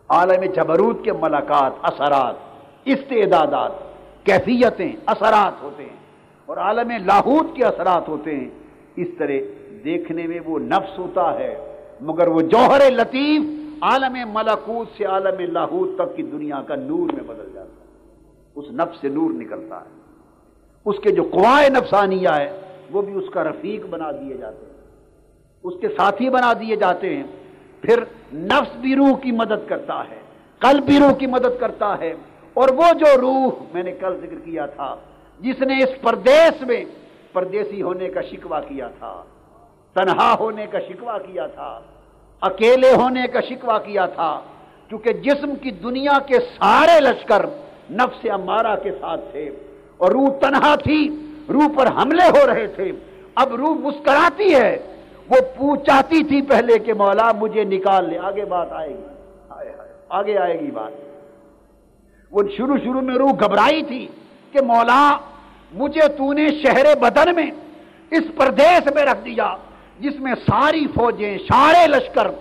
عالم 0.10 0.52
جبروت 0.52 1.04
کے 1.04 1.12
ملاقات، 1.12 1.72
اثرات، 1.82 2.36
استعدادات، 2.86 3.72
کیفیتیں، 4.26 4.92
اثرات 5.06 5.64
ہوتے 5.64 5.84
ہیں۔ 5.84 5.96
اور 6.46 6.58
عالم 6.58 6.92
لاہوت 7.06 7.56
کے 7.56 7.64
اثرات 7.64 8.10
ہوتے 8.10 8.36
ہیں۔ 8.36 8.50
اس 8.96 9.08
طرح 9.18 9.34
دیکھنے 9.84 10.28
میں 10.28 10.40
وہ 10.46 10.60
نفس 10.60 11.00
ہوتا 11.00 11.40
ہے، 11.40 11.78
مگر 12.02 12.28
وہ 12.28 12.42
جوہر 12.42 12.92
لطیف 12.92 13.42
عالم 13.82 14.18
ملاکوت 14.34 14.98
سے 14.98 15.06
عالم 15.06 15.52
لاہوت 15.52 15.96
تک 15.96 16.18
کی 16.18 16.24
دنیا 16.24 16.62
کا 16.68 16.76
نور 16.76 17.14
میں 17.14 17.24
بدل 17.28 17.50
جاتا 17.54 17.61
ہے۔ 17.61 17.61
اس 18.56 18.66
نفس 18.72 19.02
سے 19.02 19.10
نور 19.10 19.30
نکلتا 19.30 19.78
ہے۔ 19.78 20.02
اس 20.86 20.96
کے 21.04 21.12
جو 21.12 21.24
قوائے 21.24 21.70
نفسانیہ 21.70 22.30
ہے 22.36 22.62
وہ 22.92 23.02
بھی 23.02 23.14
اس 23.14 23.26
کا 23.34 23.44
رفیق 23.44 23.86
بنا 23.86 24.12
دیے 24.12 24.38
جاتے 24.38 24.66
ہیں۔ 24.66 24.72
اس 25.64 25.74
کے 25.82 25.88
ساتھی 25.88 26.30
بنا 26.30 26.54
دیے 26.54 26.76
جاتے 26.76 27.16
ہیں۔ 27.16 27.24
پھر 27.82 28.04
نفس 28.34 28.76
بھی 28.76 28.96
روح 28.96 29.18
کی 29.18 29.32
مدد 29.32 29.70
کرتا 29.70 30.04
ہے، 30.10 30.20
قلب 30.60 30.84
بھی 30.84 31.00
روح 31.00 31.14
کی 31.14 31.26
مدد 31.28 31.60
کرتا 31.60 31.98
ہے۔ 32.00 32.14
اور 32.54 32.70
وہ 32.70 32.94
جو 32.94 33.22
روح، 33.22 33.50
میں 33.74 33.84
نے 33.84 33.92
کل 33.92 34.18
ذکر 34.22 34.40
کیا 34.44 34.66
تھا، 34.66 34.96
جس 35.40 35.62
نے 35.62 35.78
اس 35.78 36.02
پردیس 36.02 36.62
میں 36.62 36.86
پردیسی 37.34 37.82
ہونے 37.82 38.10
کا 38.10 38.22
شکوہ 38.22 38.60
کیا 38.68 38.88
تھا، 38.88 39.24
تنہا 39.94 40.36
ہونے 40.40 40.66
کا 40.66 40.80
شکوہ 40.80 41.18
کیا 41.18 41.48
تھا، 41.48 41.82
اکیلے 42.42 42.94
ہونے 42.96 43.28
کا 43.34 43.42
شکوہ 43.42 43.78
کیا 43.78 44.06
تھا 44.06 44.42
کیونکہ 44.88 45.14
جسم 45.14 45.54
کی 45.62 45.72
دنیا 45.72 46.20
کے 46.26 46.34
سارے 46.34 47.00
لشکر 47.00 47.46
نفس 47.92 48.26
امارہ 48.30 48.76
کے 48.84 48.92
ساتھ 48.92 49.22
تھے 49.32 49.50
اور 49.98 50.12
روح 50.12 50.30
تنہا 50.40 50.76
تھی، 50.76 51.10
روح 51.50 51.68
پر 51.78 51.88
حملے 51.88 52.30
ہو 52.30 52.54
رہے 52.54 52.68
تھے۔ 52.68 52.92
اب 53.36 53.56
روح 53.56 53.74
مسکراتی 53.74 54.56
ہے۔ 54.56 54.78
وہ 55.30 55.36
پوچھاتی 55.58 56.24
تھی 56.24 56.42
پہلے 56.42 56.80
کہ 56.80 56.94
مولا 56.94 57.32
مجھے 57.40 57.64
نکال 57.64 58.10
لے۔ 58.10 58.18
آگے 58.18 58.46
بات 58.46 58.68
آئے 58.72 58.90
گی۔ 58.90 59.04
آگے 60.10 60.38
آئے 60.38 60.60
گی 60.60 60.72
بات۔ 60.72 60.92
وہ 62.32 62.42
شروع 62.58 62.78
شروع 62.78 63.02
میں 63.02 63.16
روح 63.16 63.32
گھبرائی 63.32 63.84
تھی 63.84 64.08
کہ 64.52 64.62
مولا 64.62 65.18
مجھے 65.74 66.08
تو 66.08 66.34
نے 66.34 66.48
شہر 66.50 66.96
بدن 66.96 67.36
میں 67.36 67.52
اس 68.12 68.24
پردیس 68.38 68.96
میں 68.96 69.04
رکھ 69.04 69.26
دیا 69.26 69.56
جس 70.00 70.20
میں 70.20 70.34
ساری 70.36 70.88
فوجیں 70.88 71.38
سارے 71.38 71.88
لشکر، 71.88 72.32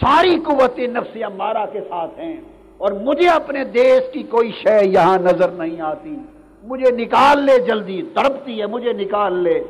ساری 0.00 0.36
قوت 0.44 0.78
نفس 0.78 1.16
امارہ 1.22 1.66
کے 1.72 1.80
ساتھ 1.80 2.18
ہیں۔ 2.18 2.40
اور 2.84 2.92
مجھے 2.92 3.28
اپنے 3.28 3.64
دیش 3.64 4.12
کی 4.12 4.22
کوئی 4.22 4.52
شے 4.52 4.86
یہاں 4.86 5.18
نظر 5.18 5.48
نہیں 5.48 5.80
آتی۔ 5.80 6.16
مجھے 6.62 6.90
نکال 6.90 7.44
لے 7.44 7.58
جلدی، 7.58 8.02
تڑپتی 8.02 8.60
ہے، 8.60 8.66
مجھے 8.66 8.92
نکال 8.92 9.32
لے۔ 9.32 9.64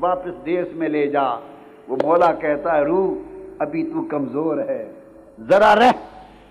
واپس 0.00 0.46
دیش 0.46 0.66
میں 0.72 0.88
لے 0.88 1.06
جا۔ 1.06 1.22
وہ 1.88 1.96
مولا 2.02 2.32
کہتا 2.32 2.76
ہے، 2.76 2.82
روح، 2.82 3.14
ابھی 3.58 3.84
تو 3.84 4.02
کمزور 4.02 4.58
ہے۔ 4.58 4.92
ذرا 5.48 5.76
رہ، 5.76 5.90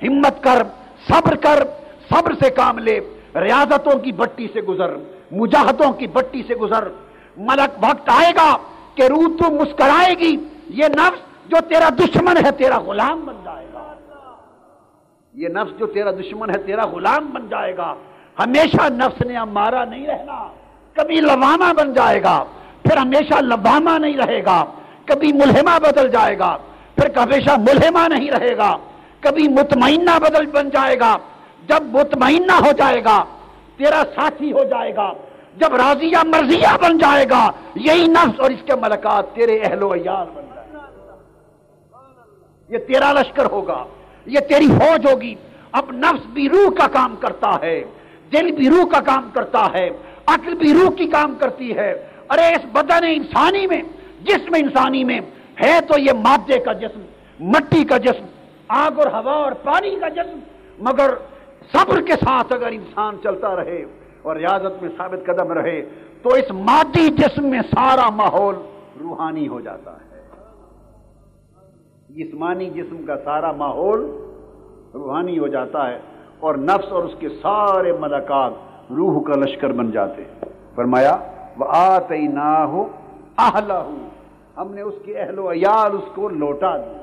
ہمت 0.04 0.44
کر، 0.44 0.64
صبر 1.08 1.36
کر، 1.36 1.64
صبر 2.10 2.34
سے 2.44 2.50
کام 2.50 2.80
لے۔ 2.80 3.00
ریاضتوں 3.36 4.00
کی 4.00 4.12
بٹی 4.12 4.48
سے 4.54 4.62
گزر، 4.62 4.96
مجاہدوں 5.32 5.94
کی 5.94 6.08
بٹی 6.08 6.44
سے 6.48 6.56
گزر۔ 6.56 6.88
ملک 7.38 7.84
وقت 7.84 8.10
آئے 8.10 8.32
گا 8.36 8.58
کہ 8.96 9.04
روح 9.04 9.26
تو 9.26 9.52
مسکرائے 9.52 10.14
گی۔ 10.20 10.38
یہ 10.68 10.86
نفس 10.86 11.50
جو 11.50 11.58
تیرا 11.68 11.90
دشمن 11.90 12.46
ہے، 12.46 12.52
تیرا 12.52 12.80
غلام 12.80 13.26
بن 13.26 13.36
یہ 15.36 15.48
نفس 15.48 15.80
جو 15.80 15.88
تیرا 15.88 16.12
دشمن 16.12 16.50
ہے، 16.50 16.58
تیرا 16.58 16.86
غلام 16.86 17.26
بن 17.26 17.50
جائے 17.50 17.78
گا۔ 17.78 17.96
ہمیشہ 18.40 18.94
نفس 18.94 19.26
نے 19.26 19.38
ہمارا 19.38 19.86
نہیں 19.86 20.08
رہنا۔ 20.08 20.48
کبھی 20.94 21.16
لوانا 21.16 21.74
بن 21.74 21.94
جائے 21.94 22.24
گا، 22.24 22.44
پھر 22.84 22.98
ہمیشہ 22.98 23.42
لباما 23.42 23.98
نہیں 23.98 24.18
رہے 24.18 24.46
گا۔ 24.46 24.66
کبھی 25.06 25.34
ملہمہ 25.34 25.80
بدل 25.80 26.10
جائے 26.10 26.40
گا، 26.40 26.58
پھر 26.96 27.18
ہمیشہ 27.18 27.50
ملہمہ 27.60 28.14
نہیں 28.14 28.32
رہے 28.32 28.58
گا۔ 28.58 28.78
کبھی 29.20 29.48
مطمئنہ 29.48 30.20
بدل 30.20 30.46
بن 30.46 30.70
جائے 30.70 31.00
گا۔ 31.00 31.18
جب 31.68 31.84
مطمئنہ 31.84 32.52
ہو 32.52 32.72
جائے 32.72 33.04
گا، 33.04 33.26
تیرا 33.78 34.04
ساتھی 34.16 34.52
ہو 34.52 34.64
جائے 34.64 34.96
گا۔ 34.96 35.14
جب 35.58 35.76
راضیہ 35.76 36.18
مرضیہ 36.24 36.78
بن 36.82 36.98
جائے 36.98 37.26
گا، 37.30 37.52
یہی 37.76 38.08
نفس 38.08 38.40
اور 38.40 38.50
اس 38.50 38.60
کے 38.66 38.76
ملکات 38.76 39.34
تیرے 39.34 39.60
اہل 39.60 39.84
و 39.84 39.94
عیال 39.94 40.28
بن 40.34 40.44
جائے 40.56 40.68
گا 40.74 40.84
یہ 42.70 42.78
تیرا 42.78 43.14
لشکر 43.14 43.46
ہوگا۔ 43.46 43.86
یہ 44.26 44.40
تیری 44.40 44.68
فوج 44.68 45.12
ہوگی۔ 45.12 45.36
اب 45.72 45.92
نفس 45.92 46.26
بھی 46.26 46.50
روح 46.50 46.70
کا 46.70 46.88
کام 46.88 47.16
کرتا 47.16 47.56
ہے 47.62 47.84
دل 48.34 48.52
بھی 48.52 48.70
روح 48.70 48.86
کا 48.86 49.00
کام 49.00 49.30
کرتا 49.34 49.68
ہے، 49.74 49.90
عقل 50.28 50.56
بھی 50.56 50.74
روح 50.74 50.90
کی 50.92 51.08
کام 51.08 51.36
کرتی 51.36 51.78
ہے۔ 51.78 52.08
ارے، 52.30 52.48
اس 52.48 52.66
بدن 52.72 53.04
انسانی 53.04 53.68
میں، 53.68 53.82
جسم 54.22 54.54
انسانی 54.58 55.04
میں 55.04 55.20
ہے 55.62 55.80
تو 55.82 56.00
یہ 56.00 56.12
مادے 56.14 56.60
کا 56.60 56.74
جسم، 56.74 57.02
مٹی 57.40 57.84
کا 57.84 57.98
جسم، 57.98 58.26
آگ 58.68 59.00
اور 59.00 59.08
ہوا 59.08 59.34
اور 59.34 59.52
پانی 59.52 59.96
کا 60.00 60.10
جسم۔ 60.10 60.40
مگر 60.80 61.14
صبر 61.72 62.02
کے 62.02 62.14
ساتھ 62.14 62.54
اگر 62.54 62.68
انسان 62.68 63.16
چلتا 63.24 63.56
رہے 63.56 63.86
اور 64.22 64.36
ریاضت 64.36 64.82
میں 64.82 64.90
ثابت 64.98 65.26
قدم 65.26 65.52
رہے، 65.52 65.82
تو 66.22 66.30
اس 66.30 66.52
مادی 66.52 67.10
جسم 67.10 67.46
میں 67.46 67.62
سارا 67.62 68.10
ماحول 68.10 68.56
روحانی 69.02 69.48
ہو 69.48 69.60
جاتا 69.60 69.92
ہے۔ 69.92 70.15
جسمانی 72.16 72.70
جسم 72.70 73.06
کا 73.06 73.16
سارا 73.24 73.52
ماحول 73.52 74.18
روحانی 74.94 75.40
ہو 75.40 75.48
جاتا 75.48 75.90
ہے 75.90 76.00
اور 76.40 76.56
نفس 76.56 76.92
اور 76.92 77.04
اس 77.04 77.14
کے 77.20 77.30
سارے 77.30 77.92
ملکات 77.92 78.52
روح 78.92 79.24
کا 79.24 79.34
لشکر 79.36 79.72
بن 79.72 79.92
جاتے 79.92 80.22
ہیں۔ 80.22 80.46
فرمایا 80.76 81.18
وہ 81.58 81.66
آتے 81.68 82.18
نہ 82.18 82.66
ہو 82.68 82.88
ہم 84.58 84.74
نے 84.74 84.82
اس 84.82 84.94
کے 85.06 85.18
اہل 85.20 85.40
و 85.40 85.52
عیال 85.52 85.92
اس 85.94 86.10
کو 86.16 86.30
لوٹا 86.30 86.78
دیا۔ 86.78 87.02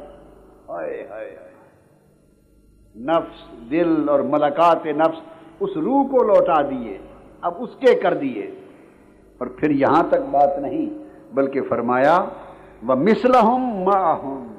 نفس، 2.96 3.70
دل 3.70 4.08
اور 4.08 4.20
ملکات 4.20 4.86
نفس 4.86 5.20
اس 5.60 5.70
روح 5.76 6.06
کو 6.10 6.22
لوٹا 6.22 6.62
دیے، 6.62 6.98
اب 7.40 7.54
اس 7.58 7.70
کے 7.80 7.94
کر 7.94 8.14
دیے۔ 8.14 8.50
اور 9.38 9.46
پھر 9.46 9.70
یہاں 9.70 10.02
تک 10.08 10.22
بات 10.30 10.58
نہیں، 10.58 10.98
بلکہ 11.34 11.60
فرمایا 11.62 12.18
وہ 12.86 12.94
مسل 12.94 13.34
ہوں 13.34 14.51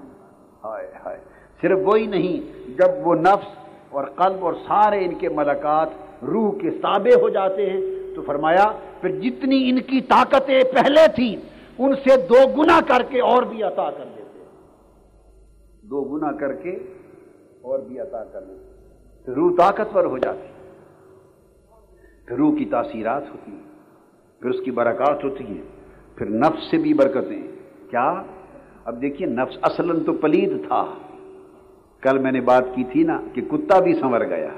ہائے 0.64 0.92
ہائے۔ 1.06 1.18
صرف 1.62 1.80
وہی 1.84 2.06
نہیں، 2.06 2.70
جب 2.78 3.08
وہ 3.08 3.16
نفس 3.16 3.48
اور 3.90 4.04
قلب 4.06 4.46
اور 4.46 4.54
سارے 4.54 5.06
ان 5.06 5.16
کے 5.16 5.30
ملکات 5.30 5.90
روح 6.24 6.52
کے 6.62 6.70
تابع 6.72 7.22
ہو 7.22 7.30
جاتے 7.30 7.70
ہیں، 7.70 7.82
تو 8.16 8.22
فرمایا، 8.22 8.72
پھر 9.02 9.10
جتنی 9.10 9.70
ان 9.70 9.82
کی 9.82 10.02
طاقتیں 10.02 10.62
پہلے 10.62 11.08
تھیں، 11.16 11.36
ان 11.80 11.96
سے 11.96 12.22
دو 12.22 12.62
گنا 12.62 12.80
کر 12.88 13.04
کے 13.10 13.22
اور 13.22 13.44
بھی 13.44 13.64
عطا 13.64 13.92
کر 13.92 14.04
دیتے 14.18 14.24
دو 15.82 16.02
گنا 16.02 16.32
کر 16.32 16.54
کے 16.54 16.72
اور 17.62 17.80
بھی 17.80 18.00
عطا 18.00 18.24
کر 18.24 18.42
دیتے 18.42 18.74
پھر 19.26 19.34
روح 19.34 19.52
طاقتور 19.58 20.06
ہو 20.06 20.18
جاتی 20.18 20.48
پھر 22.28 22.36
روح 22.38 22.56
کی 22.56 22.66
تاثیرات 22.66 23.24
ہوتی 23.32 23.52
ہیں۔ 23.52 23.64
پھر 24.40 24.50
اس 24.50 24.66
کی 24.66 24.72
برکات 24.72 25.24
ہوتی 25.24 25.44
ہیں۔ 25.44 25.62
پھر 26.16 26.30
نفس 26.30 26.72
سے 26.72 26.78
بھی 26.78 26.94
برکتیں۔ 26.94 27.42
کیا؟ 27.90 28.24
اب 28.86 29.02
دیکھیے 29.02 29.28
نفس 29.28 29.58
اصلاً 29.62 30.04
تو 30.04 30.14
پلید 30.14 30.68
تھا۔ 30.68 30.86
کل 32.02 32.18
میں 32.18 32.32
نے 32.32 32.42
بات 32.42 32.64
کی 32.76 32.84
تھی 32.84 33.04
نا 33.04 33.22
کہ 33.34 33.42
کتا 33.42 33.80
بھی 33.80 33.94
سنور 33.94 34.22
گیا۔ 34.22 34.50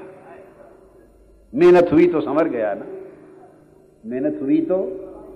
محنت 1.52 1.92
ہوئی 1.92 2.10
تو 2.10 2.20
سنور 2.20 2.46
گیا 2.46 2.74
نا۔ 2.74 2.84
محنت 4.04 4.42
ہوئی 4.42 4.64
تو 4.64 4.90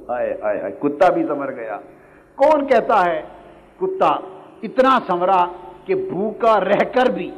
آئے 0.09 0.37
آئے 0.43 0.61
آئے، 0.61 0.73
کتا 0.73 1.09
بھی 1.09 1.25
سمر 1.27 1.53
گیا۔ 1.53 1.81
کون 2.35 2.67
کہتا 2.67 3.05
ہے 3.05 3.23
کتا 3.77 4.09
اتنا 4.63 4.99
سمرا 5.07 5.47
کہ 5.85 5.95
بھوکا 5.95 6.61
رہ 6.61 6.85
کر 6.95 7.11
بھی 7.11 7.31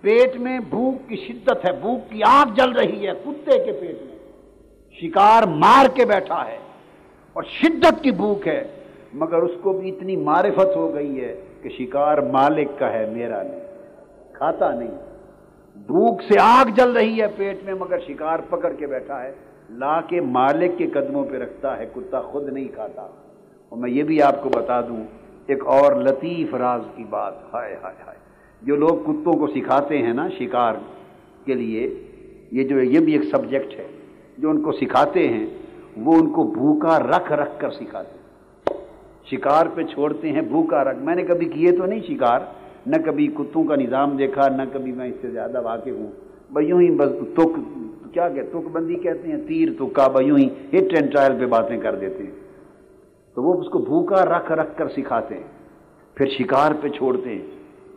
پیٹ 0.00 0.36
میں 0.36 0.58
بھوک 0.70 1.08
کی 1.08 1.16
شدت 1.16 1.64
ہے، 1.64 1.72
بھوک 1.72 2.10
کی 2.10 2.20
آگ 2.26 2.54
جل 2.54 2.72
رہی 2.72 3.06
ہے 3.06 3.12
کتے 3.24 3.64
کے 3.64 3.72
پیٹ 3.72 3.96
میں۔ 4.06 4.18
شکار 4.92 5.42
مار 5.42 5.86
کے 5.94 6.04
بیٹھا 6.04 6.46
ہے 6.46 6.58
اور 7.32 7.42
شدت 7.42 8.02
کی 8.02 8.10
بھوک 8.10 8.48
ہے۔ 8.48 8.64
مگر 9.14 9.36
اس 9.36 9.50
کو 9.62 9.72
بھی 9.72 9.88
اتنی 9.88 10.16
معرفت 10.16 10.76
ہو 10.76 10.94
گئی 10.94 11.20
ہے 11.20 11.40
کہ 11.62 11.68
شکار 11.68 12.18
مالک 12.18 12.68
کا 12.78 12.92
ہے، 12.92 13.10
میرا 13.12 13.42
نہیں، 13.42 13.60
کھاتا 14.32 14.74
نہیں۔ 14.74 14.90
بھوک 15.86 16.22
سے 16.22 16.38
آگ 16.40 16.70
جل 16.76 16.92
رہی 16.92 17.22
ہے 17.22 17.26
پیٹ 17.36 17.56
میں، 17.64 17.74
مگر 17.74 17.98
شکار 17.98 18.38
پکڑ 18.50 18.72
کے 18.72 18.86
بیٹھا 18.86 19.22
ہے۔ 19.22 19.32
لا 19.70 20.00
کے 20.00 20.20
مالک 20.20 20.78
کے 20.78 20.86
قدموں 20.86 21.24
پہ 21.30 21.36
رکھتا 21.36 21.78
ہے، 21.78 21.86
کتا 21.94 22.20
خود 22.20 22.48
نہیں 22.48 22.68
کھاتا۔ 22.74 23.02
اور 23.68 23.78
میں 23.78 23.90
یہ 23.90 24.02
بھی 24.02 24.22
آپ 24.22 24.42
کو 24.42 24.48
بتا 24.48 24.80
دوں، 24.80 25.04
ایک 25.46 25.66
اور 25.66 25.92
لطیف 25.92 26.54
راز 26.54 26.80
کی 26.96 27.04
بات۔ 27.10 27.34
ہائے 27.54 27.76
ہائے 27.82 28.02
ہائے۔ 28.06 28.18
جو 28.62 28.76
لوگ 28.76 28.88
کتوں 28.88 29.32
کو 29.32 29.46
سکھاتے 29.46 29.98
ہیں 29.98 30.14
نا 30.14 30.28
شکار 30.38 30.74
کے 31.44 31.54
لیے، 31.54 32.04
یہ 32.52 32.64
جو 32.64 32.82
یہ 32.82 33.00
بھی 33.00 33.12
ایک 33.12 33.22
سبجیکٹ 33.22 33.78
ہے۔ 33.78 33.86
جو 34.38 34.50
ان 34.50 34.62
کو 34.62 34.72
سکھاتے 34.72 35.28
ہیں، 35.28 35.46
وہ 35.96 36.14
ان 36.14 36.30
کو 36.30 36.42
بھوکا 36.44 36.98
رکھ 36.98 37.32
رکھ 37.32 37.60
کر 37.60 37.70
سکھاتے 37.70 38.08
ہیں۔ 38.14 38.23
شکار 39.30 39.66
پہ 39.74 39.82
چھوڑتے 39.82 40.32
ہیں، 40.32 40.40
بھوکا 40.40 40.84
رکھ۔ 40.84 40.98
میں 40.98 41.14
نے 41.14 41.22
کبھی 41.22 41.46
کیے 41.46 41.72
تو 41.72 41.86
نہیں 41.86 42.00
شکار، 42.08 42.40
نہ 42.86 42.96
کبھی 43.04 43.26
کتوں 43.26 43.64
کا 43.64 43.76
نظام 43.76 44.16
دیکھا، 44.16 44.48
نہ 44.48 44.62
کبھی 44.72 44.92
میں 44.92 45.06
اس 45.06 45.14
سے 45.20 45.30
زیادہ 45.30 45.62
واقف 45.62 45.88
ہوں۔ 45.88 46.10
بھائی 46.52 46.66
یوں 46.66 46.80
ہی 46.80 46.90
بس 46.90 47.08
تک، 47.34 47.60
کیا 48.12 48.28
کہ 48.28 48.42
تک 48.42 48.68
بندی 48.72 48.94
کہتے 48.94 49.28
ہیں، 49.28 49.38
تیر 49.48 49.68
تو 49.78 49.86
کعبہ 49.86 50.22
یوں 50.22 50.38
ہی 50.38 50.46
ہٹ 50.46 50.92
اینڈ 50.92 51.12
ٹرائل 51.12 51.32
پہ 51.40 51.46
باتیں 51.46 51.80
کر 51.80 51.94
دیتے 51.94 52.24
ہیں۔ 52.24 52.30
تو 53.34 53.42
وہ 53.42 53.60
اس 53.60 53.68
کو 53.68 53.78
بھوکا 53.78 54.24
رکھ 54.24 54.52
رکھ 54.52 54.78
کر 54.78 54.88
سکھاتے 54.88 55.34
ہیں، 55.34 55.48
پھر 56.14 56.26
شکار 56.26 56.70
پہ 56.80 56.88
چھوڑتے 56.88 57.30
ہیں۔ 57.30 57.46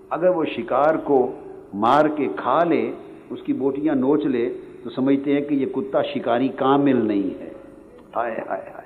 اگر 0.09 0.30
وہ 0.30 0.45
شکار 0.45 0.95
کو 1.03 1.32
مار 1.73 2.05
کے 2.15 2.28
کھا 2.36 2.63
لے، 2.63 2.91
اس 3.30 3.41
کی 3.41 3.53
بوٹیاں 3.53 3.95
نوچ 3.95 4.25
لے، 4.25 4.49
تو 4.84 4.89
سمجھتے 4.89 5.34
ہیں 5.34 5.41
کہ 5.41 5.55
یہ 5.55 5.65
کتا 5.65 6.01
شکاری 6.01 6.47
کامل 6.47 7.05
نہیں 7.05 7.39
ہے۔ 7.39 7.49
ہائے 8.15 8.36
ہائے 8.49 8.61
ہائے۔ 8.61 8.78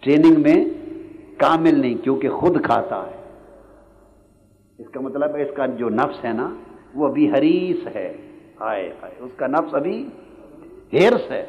ٹریننگ 0.00 0.42
میں 0.42 0.64
کامل 1.38 1.80
نہیں، 1.80 1.94
کیونکہ 1.94 2.28
خود 2.28 2.64
کھاتا 2.64 3.06
ہے۔ 3.06 3.22
اس 4.78 4.86
کا 4.92 5.00
مطلب 5.00 5.36
ہے 5.36 5.42
اس 5.42 5.56
کا 5.56 5.66
جو 5.66 5.88
نفس 5.88 6.24
ہے 6.24 6.32
نا، 6.32 6.54
وہ 6.94 7.08
ابھی 7.08 7.32
حریص 7.32 7.96
ہے۔ 7.96 8.16
آئے 8.58 8.92
آئے 9.02 9.14
اس 9.18 9.30
کا 9.36 9.46
نفس 9.46 9.74
ابھی 9.74 10.08
ہیرس 10.92 11.30
ہے۔ 11.30 11.46